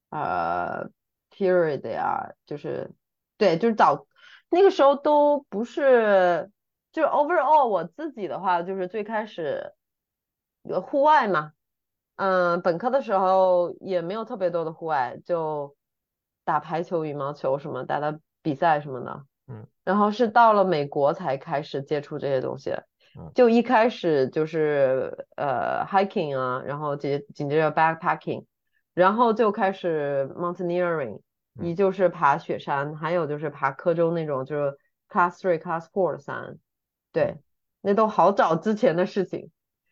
[0.09, 0.89] 呃
[1.31, 2.91] ，Period 呀，就是
[3.37, 4.07] 对，就是早
[4.49, 6.51] 那个时候都不是，
[6.91, 9.73] 就是 overall 我自己的话，就是最开始
[10.63, 11.53] 有户外嘛，
[12.15, 15.75] 嗯，本科的时候也没有特别多的户外，就
[16.43, 22.71] 打排球、羽毛球什么，打打比赛什么的，嗯，然后是到了美国才开始接触这些东西。
[23.17, 28.45] 嗯就一开始就是呃 hiking 啊，然后紧紧接着 backpacking，
[28.93, 31.19] 然后就开始 mountaineering，
[31.55, 34.77] 嗯一就是爬雪山，还有就是爬科州那种就是
[35.09, 36.59] class three、class four 的山，
[37.11, 37.39] 对，
[37.81, 39.49] 那都好早之前的事情。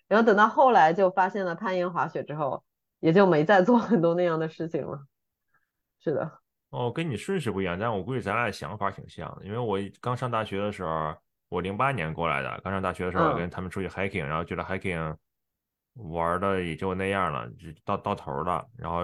[0.07, 2.63] 然后等到后来就发现了攀岩滑雪之后，
[2.99, 4.99] 也就没再做很多那样的事情了。
[5.99, 6.31] 是的，
[6.69, 9.45] 哦，跟你顺序不一样，但我估计咱俩想法挺像的。
[9.45, 11.15] 因为我刚上大学的时候，
[11.47, 15.15] 我零八年过来的，刚上大学的时候，我嗯跟他们出去 hiking，然后觉得 hiking
[15.93, 18.67] 玩的也就那样了，就到到头了。
[18.77, 19.03] 然后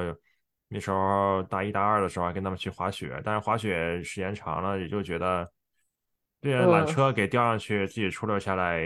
[0.67, 5.49] 那时候大一大二的时候还跟他们去滑雪，但是滑雪时间长了，也就觉得，
[6.41, 8.81] 对啊，缆嗯车给吊上去，自己出溜下来，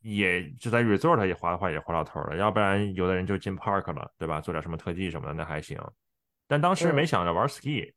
[0.00, 2.36] 也就在 resort 也滑的话也滑到头了。
[2.36, 4.40] 要不然有的人就进 park 了，对吧？
[4.40, 5.78] 做点什么特技什么的那还行。
[6.46, 7.92] 但当时没嗯想着玩 ski，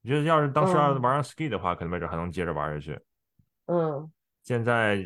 [0.00, 3.00] 你觉得要是当时要玩上 ski 的话，可能没准还能接着玩下去。
[3.66, 4.10] 嗯
[4.42, 4.98] 现在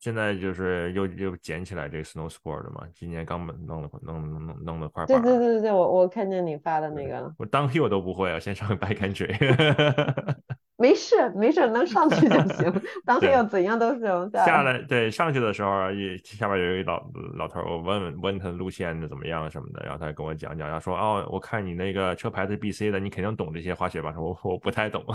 [0.00, 9.32] 现在就是又又捡起来这个 snow sport 嘛，今年刚弄弄了弄弄弄弄了块对板儿，对对对对，我我看见你发的那个了，我当 hill 都不会啊，先上 backcountry。
[10.76, 14.30] 没事没事，能上去就行， 当时要怎样都行。
[14.32, 17.06] 下来对上去的时候，也下边有一个老
[17.36, 24.12] 老头，我问问问他路线怎么样什么的，然后他跟我讲讲，然后说哦，我看你那个车牌是 BC 的，你肯定懂这些滑雪吧？
[24.12, 25.04] 说 我我不太懂。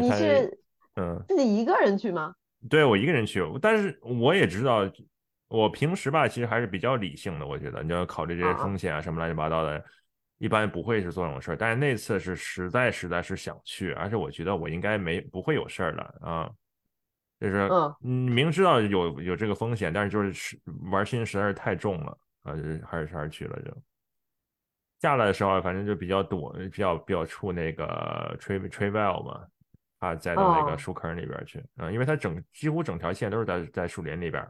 [0.00, 0.58] 你是
[0.96, 2.32] 嗯，自己一个人去吗？
[2.70, 4.88] 对我一个人去，但是我也知道，
[5.48, 9.84] 我平时吧其实还是比较理性的，我觉得你要考虑这些啊风险啊什么乱七八糟的，
[10.44, 11.56] 一般不会是做这种事儿。
[11.56, 16.50] 但是那次是实在实在是想去，而且我觉得我应该没不会有事儿的啊。
[17.40, 20.60] 就是嗯嗯明知道有有这个风险，但是就是是
[20.90, 23.74] 玩心实在是太重了啊，就是还是还是去了就。
[25.00, 29.46] 下来的时候，反正就比较躲，比较比较触那个 tree tree well 嘛，
[29.98, 34.46] 怕栽到那个哦树坑里边去啊、因为它整几乎整条线都是在在树林里边。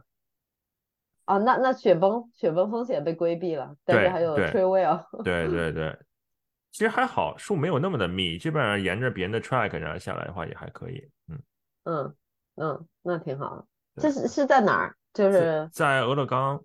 [1.25, 5.23] 哦，那那雪崩雪崩风险被规避了，但是对还有对 tree wheel。
[5.23, 5.97] 对对对，
[6.71, 11.09] 其实还好，树没有那么的密，基本上沿着别人的 track 然后下来的话也还可以。
[11.27, 11.39] 嗯，
[11.85, 12.15] 嗯
[12.55, 13.65] 嗯，那挺好的。
[13.97, 14.95] 这是是在哪儿？
[15.13, 16.61] 就是在俄勒冈，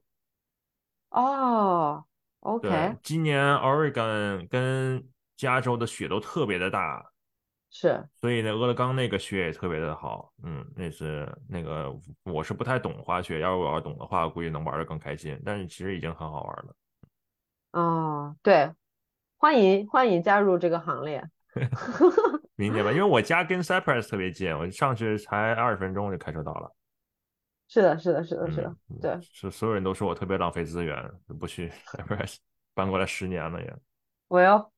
[1.11, 2.05] 哦
[2.61, 7.13] 对，OK，，今年 Oregon 跟加州的雪都特别的大，
[7.73, 10.33] 是所以呢，俄勒冈那个雪也特别的好。
[10.43, 11.95] 嗯，那是那个
[12.25, 15.41] 我是不太懂滑雪，要是我要懂的话，估计能玩的更开心。
[15.45, 16.75] 但是其实已经很好玩了。
[17.73, 18.73] 哦，对，
[19.39, 21.23] 欢迎欢迎加入这个行列。
[22.57, 22.91] 明解吧？
[22.91, 26.75] 因为 我家跟 Cypress 特别近，我上去才二十分钟就开车到了。
[27.69, 29.19] 是的，是的，是的，是的嗯，对。
[29.21, 32.39] 是所有人都说我特别浪费资源，不去 Cypress，
[32.75, 33.77] 搬过来十年了也。
[34.27, 34.73] 我要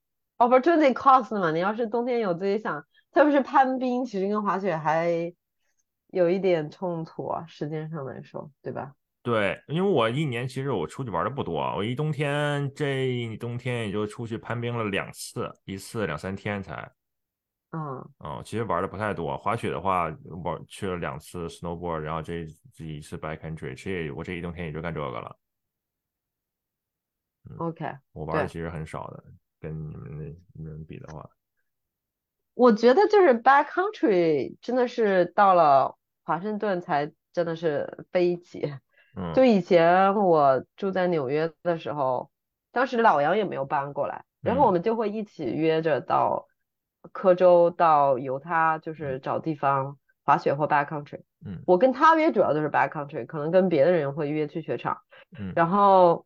[0.49, 5.33] opportunity cost 嘛，你要是冬天有自己想，特别是攀冰，其实跟滑雪还
[6.09, 8.95] 有一点冲突啊，时间上来说，对吧？
[9.23, 16.91] 对，因为我一年其实我出去玩的不多，我一冬天这一冬天也就出去攀冰了两次，一次两三天才。
[17.71, 17.81] 嗯，
[18.19, 19.39] 哦，其实玩的不太多。
[19.39, 20.05] 滑雪的话，
[20.45, 22.45] 玩去了两次 snowboard，然后这
[22.75, 25.37] 这一次 backcountry，其实也我这一冬天也就干这个了。
[27.59, 29.25] OK，我玩的其实很少的，
[29.63, 30.25] 跟你们那
[30.55, 31.31] 你们比的话，
[32.55, 38.75] 我觉得就是 backcountry 真的是到了华盛顿才真的是飞起。
[39.17, 42.31] 嗯 就以前我住在纽约的时候，
[42.73, 46.49] 当时老杨也没有搬过来，然后嗯我们就会一起约着到
[47.13, 51.23] 科州、到犹他，就是找地方滑雪或 backcountry。
[51.45, 54.99] 嗯我跟他约主要就是 backcountry，可能跟别的人会约去雪场，
[55.39, 56.25] 嗯然后，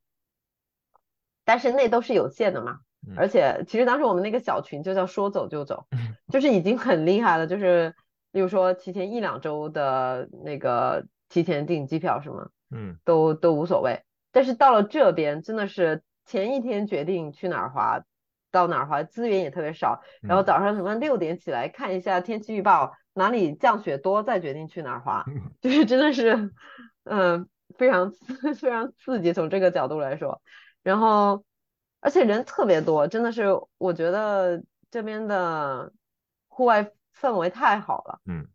[1.44, 2.80] 但是那都是有限的嘛。
[3.06, 5.86] 嗯而且其实当时我们那个小群就叫说走就走，
[6.32, 7.94] 就是已经很厉害了，就是
[8.32, 14.02] 例如说提前一两周的那个提前订机票什么，嗯，都都无所谓。
[14.32, 18.02] 但是到了这边，真的是前一天决定去哪儿滑，
[18.50, 20.02] 到哪儿滑，资源也特别少。
[20.20, 25.24] 然后早上什么六点起来看一下天气预报，哪里降雪多，再决定去哪儿滑，
[25.60, 26.50] 就是真的是，
[27.04, 28.12] 嗯，非常
[28.58, 30.42] 非常刺激，从这个角度来说。
[30.82, 31.44] 然后，
[32.06, 33.46] 而且人特别多，真的是，
[33.78, 34.62] 我觉得
[34.92, 35.92] 这边的
[36.46, 36.88] 户外
[37.18, 38.20] 氛围太好了。
[38.26, 38.46] 嗯。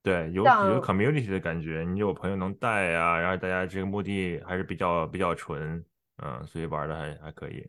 [0.00, 5.82] 对，有有 community 的感觉，你有朋友能带啊，然后大家这个目的还是比较比较纯，
[6.22, 7.66] 嗯，所以玩的还还可以。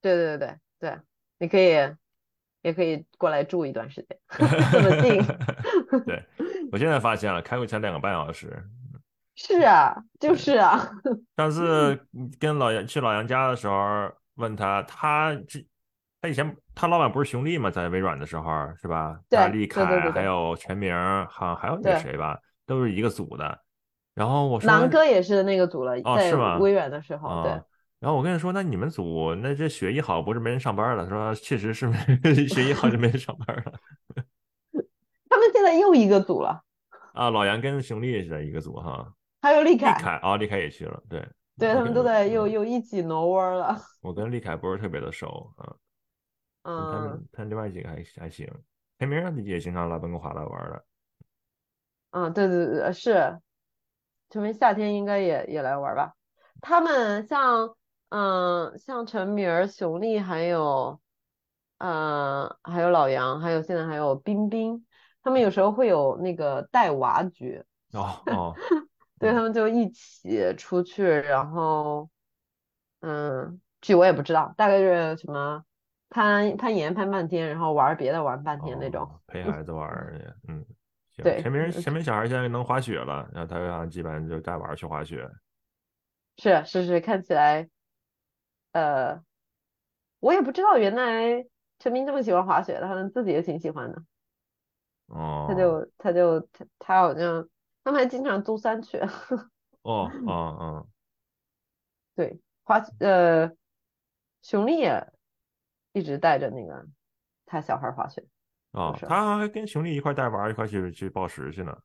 [0.00, 0.98] 对对对对对，
[1.38, 1.94] 你可以
[2.62, 4.18] 也可以过来住一段时间，
[4.72, 5.22] 这么近。
[6.04, 6.24] 对，
[6.72, 8.60] 我现在发现了，开会才两个半小时。
[9.34, 10.90] 是啊，就是啊。
[11.36, 12.06] 上次
[12.40, 14.10] 跟老杨去老杨家的时候，
[14.42, 15.64] 问他，他这
[16.20, 17.70] 他以前他老板不是熊丽吗？
[17.70, 19.18] 在微软的时候是吧？
[19.30, 20.92] 对加利凯还有全名，
[21.30, 23.58] 好像还有那个谁吧，都是一个组的。
[24.14, 27.62] 然后我说南哥也是那个组了，哦是吗微软的时候，对啊，
[27.98, 31.06] 然后我跟他说，那你们组那这学医好不是没人上班了？
[31.06, 31.96] 他说确实是没
[32.46, 33.72] 学医好就没人上班了。
[35.30, 36.62] 他们现在又一个组了，
[37.14, 39.10] 啊，老杨跟熊丽是在一个组哈，
[39.40, 41.26] 还有立凯，凯啊，利凯也去了，对，
[41.62, 43.76] 对他们都在又嗯又一起挪窝了。
[44.02, 45.74] 我跟李凯不是特别的熟啊，
[46.90, 48.48] 他嗯们他另外几个还还行，
[48.98, 50.84] 陈明儿也经常来温哥华来玩的。
[52.10, 53.40] 嗯，对对对，是，
[54.30, 56.14] 陈明夏天应该也也来玩吧？
[56.60, 57.74] 他们像
[58.10, 61.00] 嗯像陈明儿、熊丽还有
[61.78, 64.84] 呃还有老杨，还有现在还有冰冰，
[65.22, 68.54] 他们有时候会有那个带娃局，哦哦，
[69.22, 72.10] 对，他们就一起出去，然后
[73.00, 75.64] 嗯，具我也不知道，大概是什么
[76.10, 79.02] 攀攀岩攀半天，然后玩别的玩半天那种。
[79.02, 80.66] 哦陪 孩子玩儿去，嗯，
[81.16, 81.24] 行。
[81.24, 85.26] 对陈明陈明小孩现在能滑雪了，然后他好像基本上就带娃儿去滑雪。
[86.36, 87.68] 是是是，看起来，
[88.72, 89.22] 呃，
[90.20, 91.46] 我也不知道原来
[91.78, 94.02] 陈明这么喜欢滑雪的，他们自己也挺喜欢的。
[95.06, 97.48] 哦，他就他就他他好像
[97.84, 98.98] 他们还经常租山去，
[99.82, 100.86] 哦哦哦，
[102.14, 103.50] 对，滑呃，
[104.42, 105.12] 熊丽也
[105.92, 106.86] 一直带着那个
[107.46, 108.24] 他小孩滑雪。
[108.72, 111.76] 哦，是他还跟熊丽一块带娃一块去去报时去呢。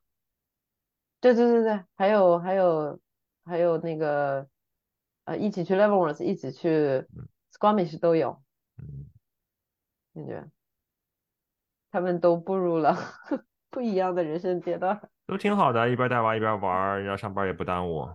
[1.20, 3.00] 对对对对，还有还有
[3.44, 4.48] 还有那个
[5.24, 7.04] 呃，一起去 Leavenworth，一起去
[7.52, 8.40] Squamish 都有，
[8.78, 9.10] 嗯，
[10.14, 10.50] 感觉
[11.90, 12.96] 他们都步入了
[13.68, 18.08] 不一样的人生阶段，都挺好的，一边带娃一边玩儿，然后上班也不耽误，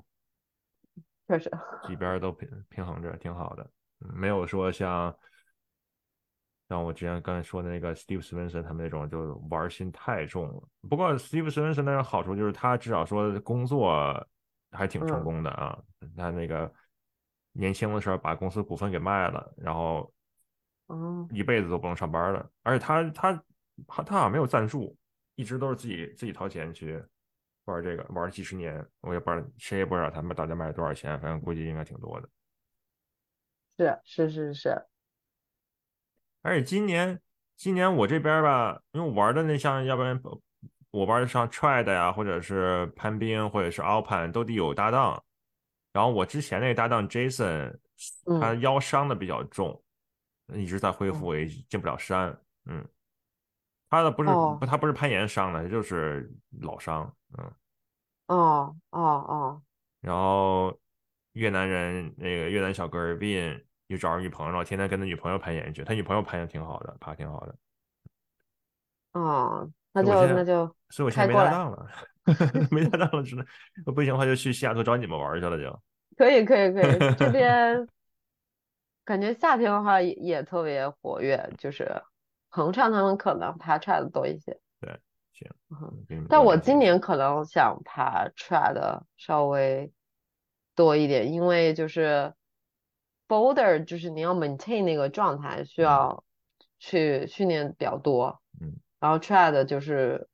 [1.27, 1.49] 确实。
[1.87, 3.63] 一边儿都平平衡着，挺好的。
[3.63, 3.69] 嗯
[4.15, 5.15] 没有说像
[6.67, 10.63] 像我之前刚才说的那个 Steve Swinson 他们那种就玩儿心太重了。
[10.89, 14.27] 不过 Steve Swinson 那种好处就是他至少说工作
[14.71, 15.79] 还挺成嗯功的啊。
[16.17, 16.73] 他那个
[17.51, 20.11] 年轻的时候把公司股份给卖了，然后
[20.87, 22.49] 哦一辈子都不能上班了。
[22.63, 23.33] 而且他他
[23.87, 24.97] 他他好像没有赞助，
[25.35, 27.01] 一直都是自己自己掏钱去
[27.65, 28.85] 玩这个，玩了几十年。
[29.01, 32.29] 我也不知道谁也不知道他们到底卖了多少钱，反正估计应该挺多的。
[33.75, 34.85] 是是是是，
[36.43, 37.19] 而且今年，
[37.55, 40.21] 今年我这边吧，因为我玩的那像，要不然
[40.91, 45.23] 我玩的像 Trad 呀，或者是攀冰，或者是 Alpine，都得有搭档。
[45.91, 47.75] 然后我之前那个搭档 Jason，
[48.39, 49.83] 他嗯腰伤的比较重，
[50.53, 52.39] 一直在恢哦复，也进不了山。
[52.65, 52.87] 嗯，
[53.93, 54.29] 他的不是
[54.65, 56.27] 他不是攀岩伤的，就是
[56.61, 57.15] 老伤。
[57.37, 57.51] 嗯，
[58.25, 59.61] 哦哦哦
[60.01, 60.75] 然后
[61.33, 67.55] 越南人那个越南小哥儿 Vin 又找着女朋友了，天天跟他女朋友攀岩去，他女朋友攀岩挺好的，爬挺好的。
[69.11, 71.87] 哦，那就那就所以我现在 没搭档了，
[72.71, 73.45] 没搭档了，只能
[73.93, 75.79] 不行的话就去西雅图找你们玩去了就。
[76.17, 77.87] 可以可以可以，这 边
[79.05, 82.01] 感觉夏天的话也也特别活跃，就是
[82.55, 84.99] 恒昌他们可能爬 trad 多一些，对，
[85.33, 89.91] 行，嗯但我今年可能想爬 trad 稍微
[90.75, 92.31] 多一点，因为就是
[93.27, 96.23] boulder 就是你要 maintain 那个状态，需嗯要
[96.77, 98.39] 去训练比较多。
[98.61, 100.29] 嗯然后 t r a 的就是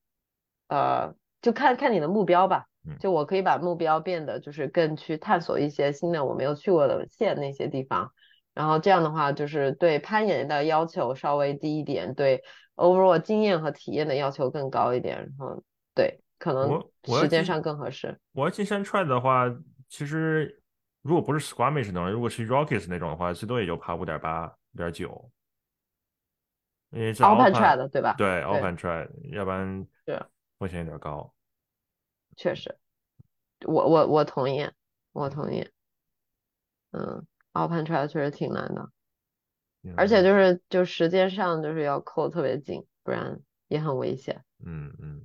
[0.68, 2.66] 呃，就看看你的目标吧。
[2.86, 8.12] 嗯就我可以把目标变得就是更去探索一些新的我没有去过的县那些地方，
[8.60, 12.44] 然后这样的话就是对攀岩的要求稍微低一点，对
[12.76, 15.64] overall 经验和体验的要求更高一点，然后
[15.95, 18.19] 对可能时间上更合适。
[18.34, 19.45] 我要进山踹的话，
[19.88, 20.61] 其实
[21.02, 25.31] 如果不是 Squamish 那种，如果是 Rockies 那种的话，最多也就爬五点八、五点九。
[26.90, 28.15] 因为是 Alpine Alpine Trad 对吧？
[28.18, 30.22] 对对 Alpine Trad，要不然对
[30.57, 31.34] 风险有点高。
[32.36, 32.77] 确实，
[33.65, 34.69] 我我我同意，
[35.14, 35.65] 我同意。
[36.91, 37.26] 嗯
[37.60, 38.90] ，Alpine Trad 确实挺难的，
[39.95, 44.44] 而且就是就时间上就是要扣特别紧，不然也很危险。
[44.65, 45.22] 嗯嗯。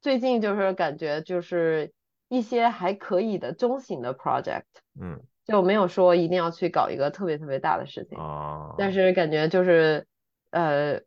[0.00, 1.92] 最近就是感觉就是
[2.28, 4.64] 一些还可以的中型的 project，
[4.98, 10.06] 嗯就没有说一定要去搞一个特别特别大的事情，啊，但是感觉就是
[10.50, 11.00] 呃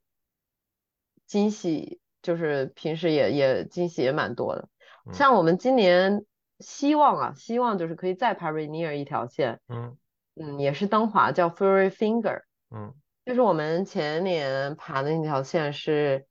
[1.25, 4.69] 惊喜，就是平时也也惊喜也蛮多的。
[5.07, 5.13] 嗯。
[5.13, 6.23] 像我们今年
[6.59, 9.97] 希望啊，希望就是可以再爬 Rainier 一条线，嗯。
[10.35, 12.93] 嗯，也是登华叫 Furry Finger，嗯。
[13.25, 16.25] 就是我们前年爬的那条线是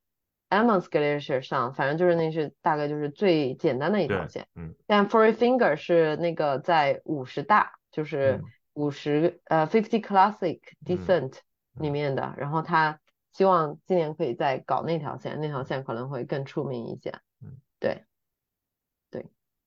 [0.50, 4.46] Emmons Glacier 上，反正就是那是大概就是最简单的一条线。
[4.54, 4.74] 嗯。
[4.86, 8.52] 但 Furry Finger 是那个在五十大，就是嗯。
[8.74, 11.32] 五十呃 Fifty Classic 嗯 Descent
[11.74, 11.92] 里嗯。
[11.92, 12.98] 面的，然后他
[13.32, 17.14] 希望今年可以再搞那条线，那条线可能会更出名一些。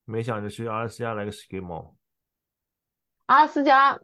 [0.06, 1.94] 没想着去阿拉斯加来个 skimo。
[3.26, 4.00] 阿拉斯加，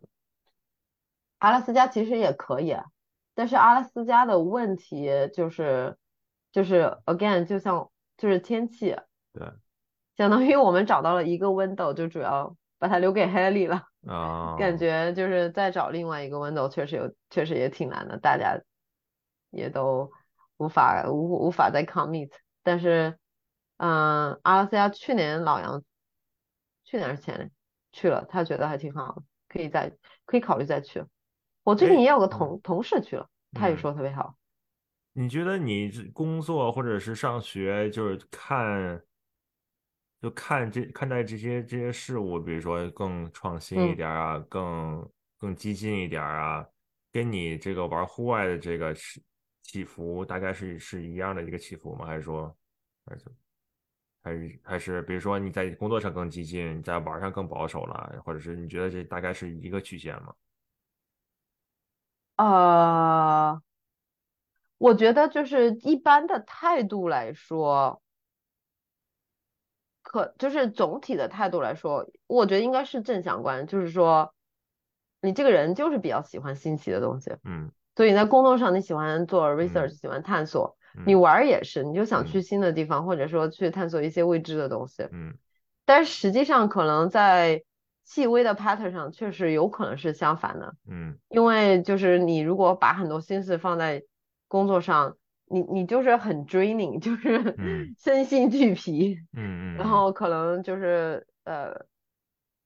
[1.39, 2.77] 阿拉斯加其实也可以，
[3.35, 5.97] 但是阿拉斯加的问题就是
[6.51, 8.95] 就是 again 就像就是天气，
[9.33, 9.51] 对
[10.17, 13.89] 相当于我们找到了一个 window，就主要把它留给 Haley 了。
[14.07, 18.61] 啊，感觉就是再找另外一个 window，确实有，确实也挺难的，大家
[19.51, 20.11] 也都
[20.57, 22.33] 无法无无法再 commit。
[22.65, 23.17] 但是，
[23.77, 25.85] 嗯，阿拉斯加去年老杨，
[26.93, 27.51] 去年还是前年
[27.91, 29.91] 去了，他觉得还挺好的，可以再
[30.27, 31.03] 可以考虑再去。
[31.63, 34.37] 我最近哎也有个嗯同同事去了，他也嗯说特别好。
[35.15, 39.03] 你觉得你这工作或者是上学，就是看，
[40.21, 46.67] 就看这看待这些这些事物，比如说更创新一嗯点儿啊，更更激进一点啊，
[47.11, 49.25] 跟你这个玩户外的这个起
[49.63, 52.05] 起伏，大概是是一样的一个起伏吗？
[52.05, 52.55] 还是说，
[53.07, 53.25] 还是
[54.23, 60.33] 还是还是，比如说你在工作上更激进，你在玩上更保守了，或者是你觉得这大概是一个曲线吗？
[62.37, 63.63] 呃，
[64.79, 68.01] 我觉得就是一般的态度来说，
[70.03, 74.35] 可就是总体的态度来说，我觉得应该是正相关，就是说
[75.21, 85.09] 你这个人就是比较喜欢新奇的东西，嗯所以在工作上你喜欢做 research，嗯喜欢探索，嗯你玩儿也是，你就想去嗯新的地方，或者说去探索一些未知的东西。
[85.11, 85.35] 嗯。
[85.85, 87.63] 但是实际上可能在
[88.05, 90.75] 细微的 pattern 上，确实有可能是相反的。
[90.89, 91.19] 嗯。
[91.29, 94.03] 因为就是你如果把很多心思放在
[94.49, 95.17] 工作上，
[95.47, 97.95] 你你就是很 draining，就是嗯。
[97.99, 101.87] 身心俱疲，嗯嗯，然后可能就是呃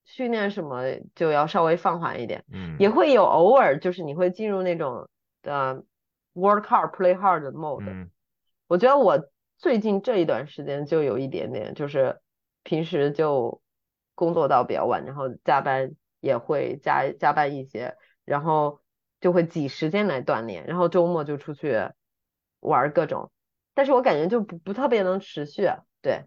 [0.04, 0.82] 训练什么
[1.14, 2.76] 就要稍微放缓一点，嗯。
[2.78, 5.08] 也会有偶尔就是你会进入那种
[5.42, 5.82] 呃
[6.34, 7.84] work hard play hard 的 mode。
[7.86, 8.10] 嗯
[8.68, 12.20] 我觉得我最近这一段时间就有一点点，就是
[12.62, 13.62] 平时就
[14.14, 18.80] 工作到比较晚，然后加班也会加加班一些，然后
[19.20, 21.80] 就会挤时间来锻炼，然后周末就出去
[22.60, 23.30] 玩儿各种，
[23.72, 25.68] 但是我感觉就不不特别能持续，
[26.02, 26.24] 对，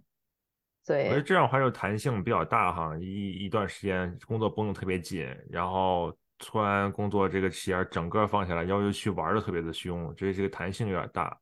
[0.84, 11.38] 所我觉得以这样还有弹性比较大哈，一一段时间工作绷得特别紧，然后突然工作这个弦儿整个放下来，要求去玩的特别的凶，这这个弹性有点大。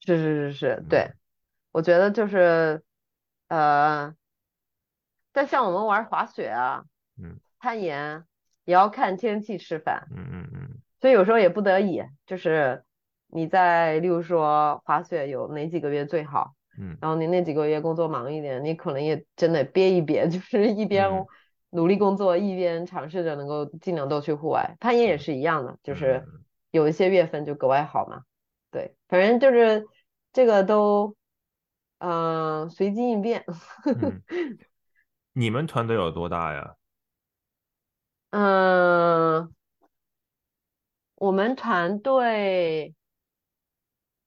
[0.00, 1.12] 是是是是，嗯对，
[1.72, 2.82] 我觉得就是
[3.48, 4.14] 呃，
[5.32, 6.84] 但像我们玩滑雪啊、
[7.22, 8.24] 嗯攀岩，
[8.64, 10.06] 也要看天气吃饭。
[10.10, 10.68] 嗯嗯嗯
[11.00, 12.84] 所以有时候也不得已，就是
[13.26, 21.26] 你在，例如说滑雪有哪几个月最好，嗯然后你那几个月工作忙一点，你可能也真的憋一憋，就是一边嗯
[21.70, 24.76] 努力工作，一边尝试着能够尽量都去户外。
[24.80, 28.22] 攀岩也是一样的，就是嗯有一些月份就格外好嘛。
[28.70, 29.86] 对，反正就是
[30.32, 31.16] 这个都，
[31.98, 33.44] 嗯、随机应变。
[33.84, 34.22] 嗯，
[35.32, 36.74] 你们团队有多大呀？
[38.30, 39.54] 嗯，
[41.14, 42.94] 我们团队。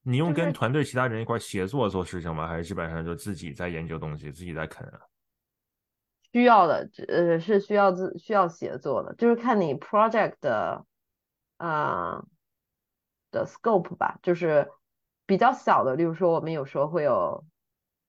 [0.04, 2.48] 你用跟团队其他人一块协作做事情吗？
[2.48, 5.00] 还是基本上就自己在研究东西，自己在啃啊？
[6.32, 10.84] 需要的，呃，是需要自需要协作的，就是看你 project 的，
[11.58, 12.26] 呃
[13.32, 14.70] 的 scope 吧，就是
[15.26, 17.44] 比较小的，例如说我们有时候会有，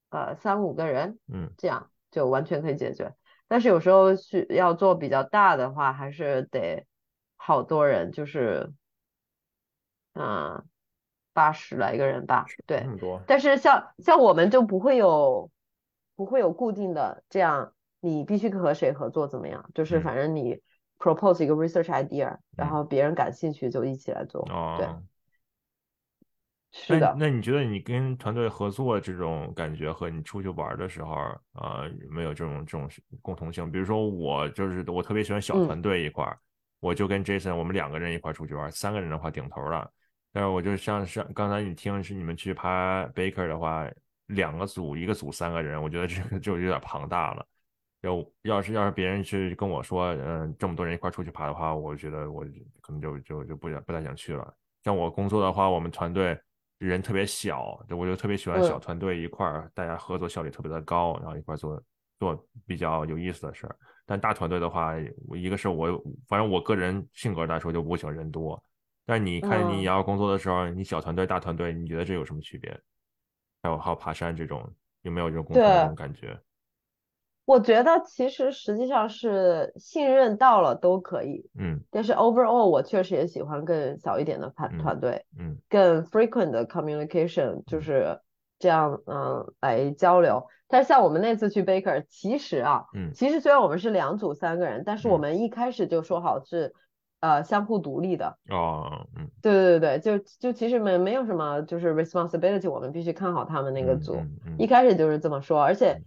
[0.09, 3.15] 呃三五个人，嗯这样就完全可以解决。
[3.47, 6.85] 但是有时候需要做比较大的话，还是得
[7.35, 8.71] 好多人，就是，
[10.13, 10.63] 嗯、
[11.33, 12.97] 八十来个人吧，对很。
[12.97, 13.21] 多？
[13.27, 15.49] 但是像像我们就不会有
[16.15, 19.69] 不会有固定的这样，你必须和谁合作怎么样？
[19.73, 20.61] 就是嗯反正你
[20.99, 24.41] propose 一个 research idea，然嗯后别人感兴趣就一起来做。
[24.77, 25.01] 对哦，
[26.75, 31.15] 是的，那你觉得你跟团队合作这种感觉和你出去玩的时候，
[31.53, 32.89] 呃，没有这种这种
[33.21, 33.71] 共同性？
[33.71, 36.37] 比如说我就是我特别喜欢小团队一块儿，
[36.79, 39.89] 我就跟 Jason 我们两个人一块出去玩，三个人的话顶头了。
[40.31, 43.87] 但是我就像上刚才你听是你们去爬 Baker 的话，
[44.25, 47.45] 两个组一个组三个人，我觉得这个就有点庞大了。
[48.01, 52.43] 要要是要是别人去跟我说，嗯，这么多人一块出去爬的话，我觉得我
[52.81, 54.53] 可能就就就不想不太想去了。
[54.83, 56.37] 像我工作的话，我们团队
[56.87, 61.81] 人特别小，我就特别喜欢小团队一块儿，大家合作效率特别的高，然后一块做
[62.19, 63.75] 做比较有意思的事儿。
[64.05, 64.93] 但大团队的话，
[65.33, 68.61] 一个是我反正我个人性格来说就不喜欢人多。
[69.05, 72.69] 但是你看你要工作的时候，你小团队大团队，你觉得这有什么区别？
[73.61, 74.69] 还有还有爬山这种，
[75.03, 76.37] 有没有这种共同的这种感觉？
[77.45, 88.17] 我觉得其实实际上是信任到了都可以，嗯，但是 overall 我确实也喜欢更小一点的团团队，嗯，更 frequent 的 communication 就是
[88.59, 90.47] 这样，嗯，来交流。
[90.69, 96.73] 但是像我们那次去 Baker，其实啊，嗯，其实虽然我们是两组三个人，但是我们一开始就说好是，
[97.19, 98.37] 呃，相互独立的。
[98.51, 104.15] 哦，嗯，对对对对，就就其实没没有什么就是 responsibility，我们必须看好他们那个组，
[104.57, 106.01] 一开始就是这么说，而且。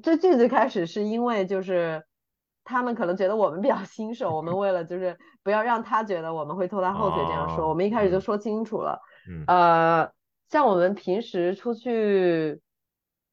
[0.00, 2.04] 最最最开始是因为就是
[2.64, 9.00] 他们可能觉得我们比较新手，我们为了就是不要让他觉得我们会拖他后腿这样说，我们一开始就说清楚了。
[9.46, 10.10] 呃，
[10.48, 12.60] 像我们平时出去，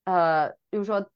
[0.06, 1.08] 呃，比如说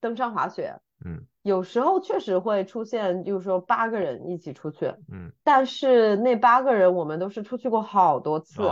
[0.00, 8.62] 登山滑雪，嗯，有时候确实会出现，就是说八个人一起出去，嗯，但是那八个人我们都是出去过好多次，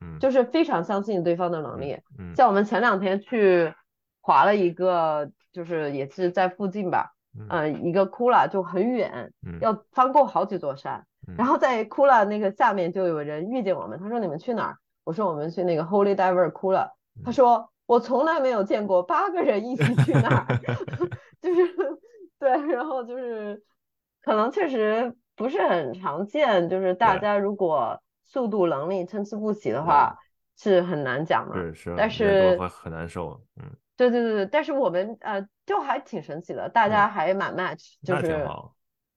[0.00, 1.98] 嗯，就是非常相信对方的能力。
[2.18, 3.74] 嗯，像我们前两天去。
[4.26, 7.12] 划了一个，就是也是在附近吧，
[7.50, 9.30] 嗯，一个库拉就很远，
[9.60, 11.04] 要翻过好几座山，
[11.36, 14.78] 然后在库拉那个下面就有人遇见我们，他说你们去哪儿？
[15.04, 16.90] 我说我们去那个 Holy Diver 库拉，
[17.22, 20.46] 他说我从来没有见过八个人一起去那儿，
[21.42, 21.60] 就是
[22.38, 23.62] 对，然后就是
[24.22, 30.18] 可能确实不是很常见，就是大家如果速度能力参差不齐的话，
[30.56, 31.56] 是很难讲的，
[31.94, 33.70] 但是很难受，嗯。
[33.96, 38.46] 对对对对，但是我们呃就还挺神奇的，大家还蛮 match，就是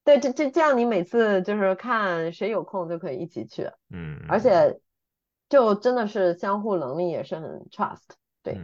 [0.03, 4.79] 对这这这样你每次就是看谁有空就可以一起去，嗯，而且
[5.49, 8.03] 就真的是相互能力也是很 trust，
[8.43, 8.57] 对，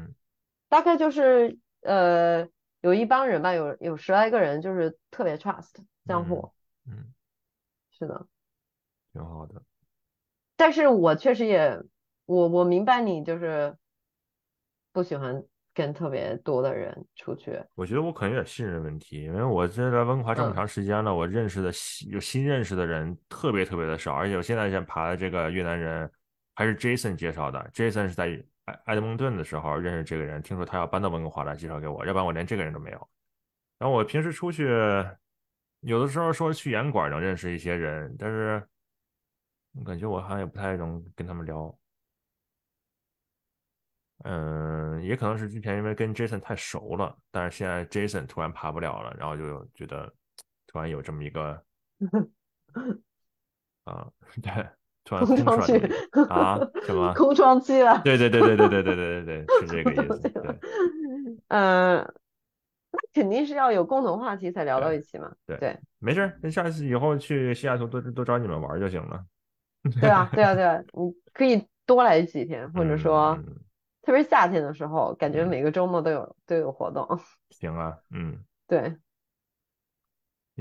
[0.69, 2.47] 大概就是呃
[2.81, 5.73] 有一帮人吧，有有十来个人就是特别 trust
[6.05, 6.51] 相互，
[6.85, 7.13] 嗯，
[7.91, 8.27] 是的，
[9.11, 9.63] 挺好的，
[10.55, 11.81] 但是我确实也
[12.25, 13.75] 我我明白你就是
[14.91, 15.43] 不喜欢。
[15.73, 26.09] 跟特别多的人出去，我觉得我可能有点信任问题，因为我在温哥华这么长时间了，我认识的新有新认识的人特别特别的少，而且我现在在爬的这个越南人
[26.53, 28.25] 还是 Jason 介绍的，Jason 是在
[28.65, 33.09] 埃埃德蒙顿的时候认识这个人，听说他要搬到温哥华来介绍给我，要不然我连这个人都没有。
[33.79, 34.67] 然后我平时出去，
[35.81, 38.63] 有的时候说去演馆能认识一些人，但是
[39.75, 41.75] 我感觉我好像也不太能跟他们聊。
[44.25, 50.09] 嗯，也可能是之前因为跟 Jason 太熟了，但是现在 Jason 突然爬不了了，然后就觉得
[50.65, 51.61] 突然有这么一个
[53.83, 54.07] 啊，
[54.41, 54.65] 对，
[55.03, 55.77] 突然空窗期
[56.29, 58.01] 啊，什么 空窗期了？
[58.05, 60.29] 对对对对对对对对对对，是这个意思。
[60.29, 60.59] 对，
[61.49, 65.29] 嗯，那肯定是要有共同话题才聊到一起嘛。
[65.45, 69.25] 对对，没事，那下次以后去西雅图多多找你们玩就行了。
[69.99, 73.37] 对啊，对啊，对啊，你可以多来几天，或者说。
[74.03, 77.07] 特别夏天的时候，感觉每个周末都有都有活动。
[77.49, 78.97] 行啊，嗯，对。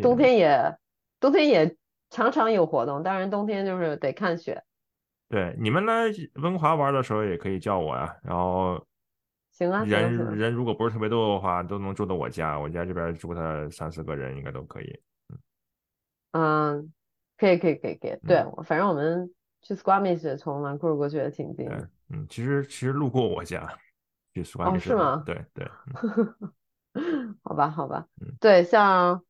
[0.00, 0.78] 冬天也
[1.20, 1.76] 冬天也
[2.08, 4.62] 常常有活动，当然冬天就是得看雪。
[5.28, 6.04] 对，你们来
[6.36, 8.16] 温华玩的时候也可以叫我呀。
[8.22, 8.86] 然后，
[9.50, 12.58] 行啊，人人如果不是特别多的话，都能住到我家。
[12.58, 15.00] 我家这边住他三四个人应该都可以。
[16.32, 16.92] 嗯，
[17.36, 18.18] 可以可以可以可以。
[18.26, 21.68] 对，反正我们去 Squamish 从南库尔过去也挺近。
[22.12, 23.66] 嗯，其实其实路过我家，
[24.34, 25.22] 去苏哦，是吗？
[25.24, 25.68] 对对，
[27.42, 28.06] 好吧好吧，
[28.38, 29.22] 对，像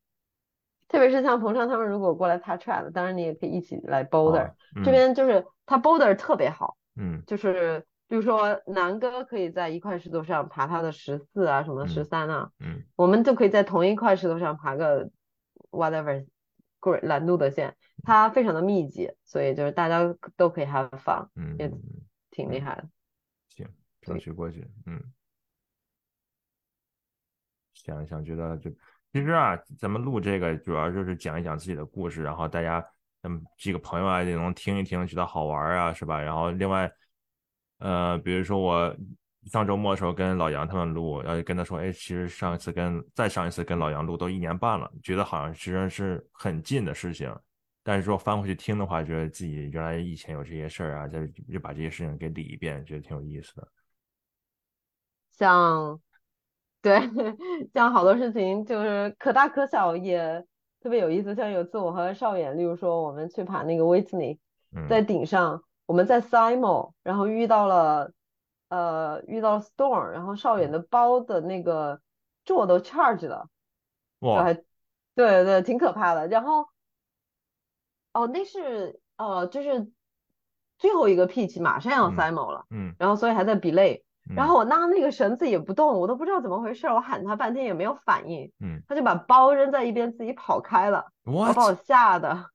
[0.89, 4.51] 特别是像彭畅他们如果过来爬 trail，当然你也可以一起来 boulder，
[4.83, 15.09] 这边就是他 boulder 特别好，嗯，就是比如说南哥可以在一块石头上爬他的十四啊，什么十三啊，嗯，我们就可以在同一块石头上爬个
[15.71, 16.25] whatever
[17.01, 21.81] 难度的线，它非常的密集，所以就是大家都可以 have fun，嗯。
[22.33, 22.89] 挺厉害的，
[23.47, 23.65] 行，
[24.01, 24.67] 争取过去。
[24.87, 24.99] 嗯，
[27.75, 28.71] 想一想，觉得就
[29.13, 32.83] 其实啊，咱们录这个主要就是讲一讲自己的故事，然后大家
[33.21, 36.19] 嗯几个朋友啊也能听一听，觉得好玩啊，是吧？
[36.19, 36.91] 然后另外
[37.77, 38.95] 呃，比如说我
[39.51, 47.31] 上周末的时候跟老杨他们录，然后跟他说，哎，其实上一次跟再上一次跟老杨录都一年半了，觉得好像其实是很近的事情，
[47.83, 53.67] 但是说翻回去听的话，觉得自己原来以前有这些事儿啊，就就把这些事情给理一遍，觉得挺有意思的。
[55.31, 55.99] 像，
[56.81, 56.99] 对，
[57.73, 60.45] 像好多事情就是可大可小，也
[60.79, 61.35] 特别有意思。
[61.35, 64.37] 像有次我和邵远，例如说我们去爬那个 Whitney，
[64.87, 68.13] 在顶上，我们在 Simo，然后遇到了，
[68.69, 71.99] 呃，遇到了 storm，然后邵远的包的那个
[72.45, 73.49] 座都 charge 了，
[74.19, 74.53] 哇，还，
[75.15, 76.27] 对对，挺可怕的。
[76.27, 76.67] 然后，
[78.13, 79.89] 哦，那是，呃，就是
[80.77, 84.01] 最后一个 pitch 马上要 Simo 了，嗯，然后所以还在 belay。
[84.35, 84.55] 然后。
[84.55, 92.49] 我拉那个绳子也不动，我都不知道怎么回事，我喊他半天也没有反应，嗯，他就把包扔在一边自己跑开了，我把我吓的，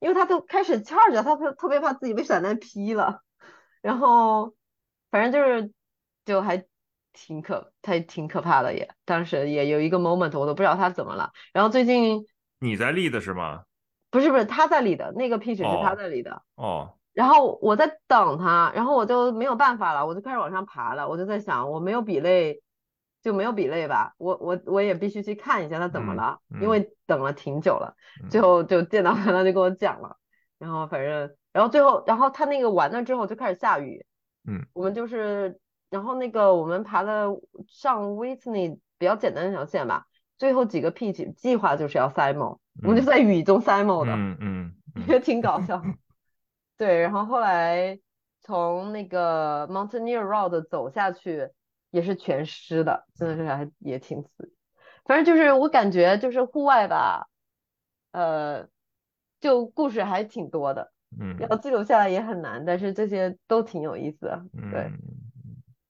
[0.00, 3.20] 因为他都开始 charge，他特特别怕自己被闪弹劈了，
[3.82, 4.54] 然后
[5.12, 5.72] 反正就是
[6.24, 6.64] 就还
[7.12, 12.26] 挺可，他挺可怕的也，当时也有一个 moment 我都不知道他怎么了，然后最近
[12.58, 13.62] 你在立的是吗？
[14.12, 16.94] 不是不是他在理的那个 pitch 是他在理的哦。
[17.14, 21.08] 然后我在等他，然后我就没有办法了，我就开始往上爬了。
[21.08, 22.62] 我就在想，我没有比类，
[23.22, 24.14] 就没有比类吧。
[24.18, 27.94] 我我我也必须去看一下他怎么了，因为等了挺久了。
[28.30, 30.16] 最后就见到他，他就跟我讲了。
[30.58, 34.06] 然后反正，然后最后，然后他那个完了之后就开始下雨。
[34.46, 34.64] 嗯。
[34.72, 35.58] 我们就是，
[35.90, 37.28] 然后那个我们爬的
[37.66, 40.06] 上 Whitney 比较简单那条线吧。
[40.38, 44.74] 最后几个 P 计计划就是要 Simon，我们就在雨中 Simon 的，嗯嗯，
[45.08, 45.82] 也 挺搞笑。
[46.78, 47.98] 对，然后后来
[48.40, 51.50] 从那个 Mountaineer Road 走下去
[51.90, 54.54] 也是全湿的，真的是还也挺刺激。
[55.04, 57.28] 反正就是我感觉就是户外吧，
[58.12, 58.66] 呃，
[59.40, 64.44] 就故事还挺多的，嗯，要记录下来也很难，但是这些都挺有意思的。
[64.70, 64.98] 对，嗯，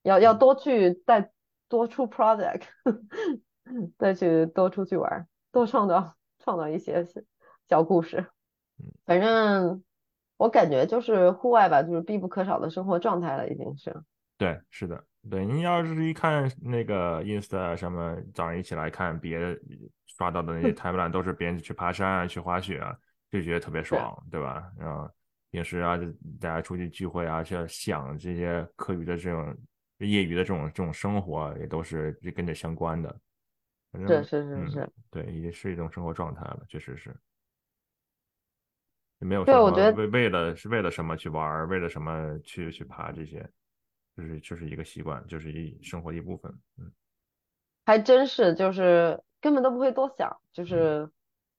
[0.03, 1.31] 要要多去再
[1.69, 2.63] 多出 project，
[3.97, 7.05] 再去多出去玩，多创造创造一些
[7.67, 8.27] 小故事。
[9.05, 9.83] 反正。
[10.37, 13.95] 我感觉就是户外吧，就是必不可少的生活状态了，已经是。
[14.35, 19.57] 对，是的，对你要是一看那个 ins 什么，早上一起来看别的
[20.05, 22.93] 刷到的那些 timeline，都是别人去爬山啊，去滑雪啊，
[23.31, 24.69] 就觉得特别爽，对吧？
[24.77, 25.09] 然后
[25.51, 26.03] 平时啊，就
[26.41, 29.55] 大家出去聚会啊，去想这些课余的这种
[29.99, 33.15] 业余的这种这种生活，也都是跟这相关的。
[33.93, 37.15] 是是是是，对，也是一种生活状态了，确实是。
[39.19, 43.49] 没有对，我觉得为为了是为了什么去玩，为了什么去去爬这些，
[44.17, 46.51] 就是就是一个习惯，就是一生活的一部分。
[46.77, 46.91] 嗯，
[47.85, 51.09] 还真是，就是根本都不会多想，就是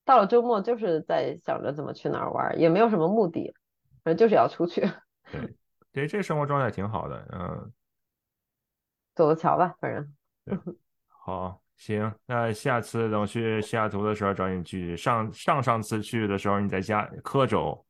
[0.05, 3.55] 到了周末就是在想着怎么去哪儿玩，也没有什么目的，
[4.02, 4.82] 反正就是要出去。
[5.31, 5.55] 对，
[5.93, 7.73] 对，这生活状态挺好的，嗯，
[9.15, 10.15] 走个桥吧，反正。
[11.09, 11.64] 好。
[11.76, 14.96] 行，那下次等我去西雅图的时候找你去。
[14.96, 17.84] 上上上次去的时候你在家科州，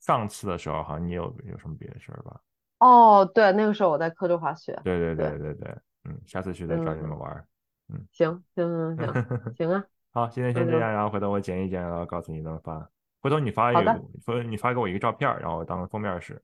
[0.00, 2.40] 上次的时候好像你有有什么别的事儿吧？
[2.78, 4.78] 哦，对，那个时候我在科州滑雪。
[4.84, 7.46] 对对对对对，嗯，下次去再找你们玩。
[7.88, 9.84] 嗯，行行行行 行啊。
[10.12, 12.88] 好，今天先这样，然后回头我剪一剪，然后告诉你怎么发。
[13.20, 16.42] 回头你发一个，回你发给我一个照片，然后我当封面使。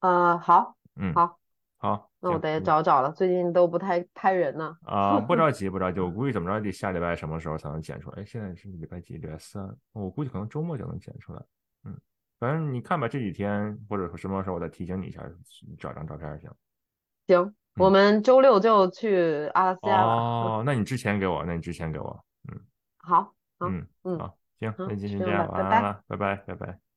[0.00, 1.38] 呃，好，嗯，好。
[1.76, 4.76] 好，那我得找找了，最近都不太拍人呢。
[4.82, 8.22] 啊，不着 急，不着急，我估计怎么着得下礼拜什么时候才能剪出来？
[8.22, 9.16] 哎，现在是礼拜几？
[9.16, 11.42] 礼拜三，我估计可能周末就能剪出来。
[11.84, 11.96] 嗯，
[12.40, 15.22] 反正你看吧，这几天或者说什么时候我再提醒你一下，
[15.78, 16.50] 找张照片行。
[17.28, 20.12] 行，我们周六就去阿拉斯加了。
[20.12, 22.60] 哦，那你之前给我，那你之前给我，嗯。
[22.96, 26.87] 好，嗯嗯，好，行，那今天这样，晚安了，拜拜，拜拜。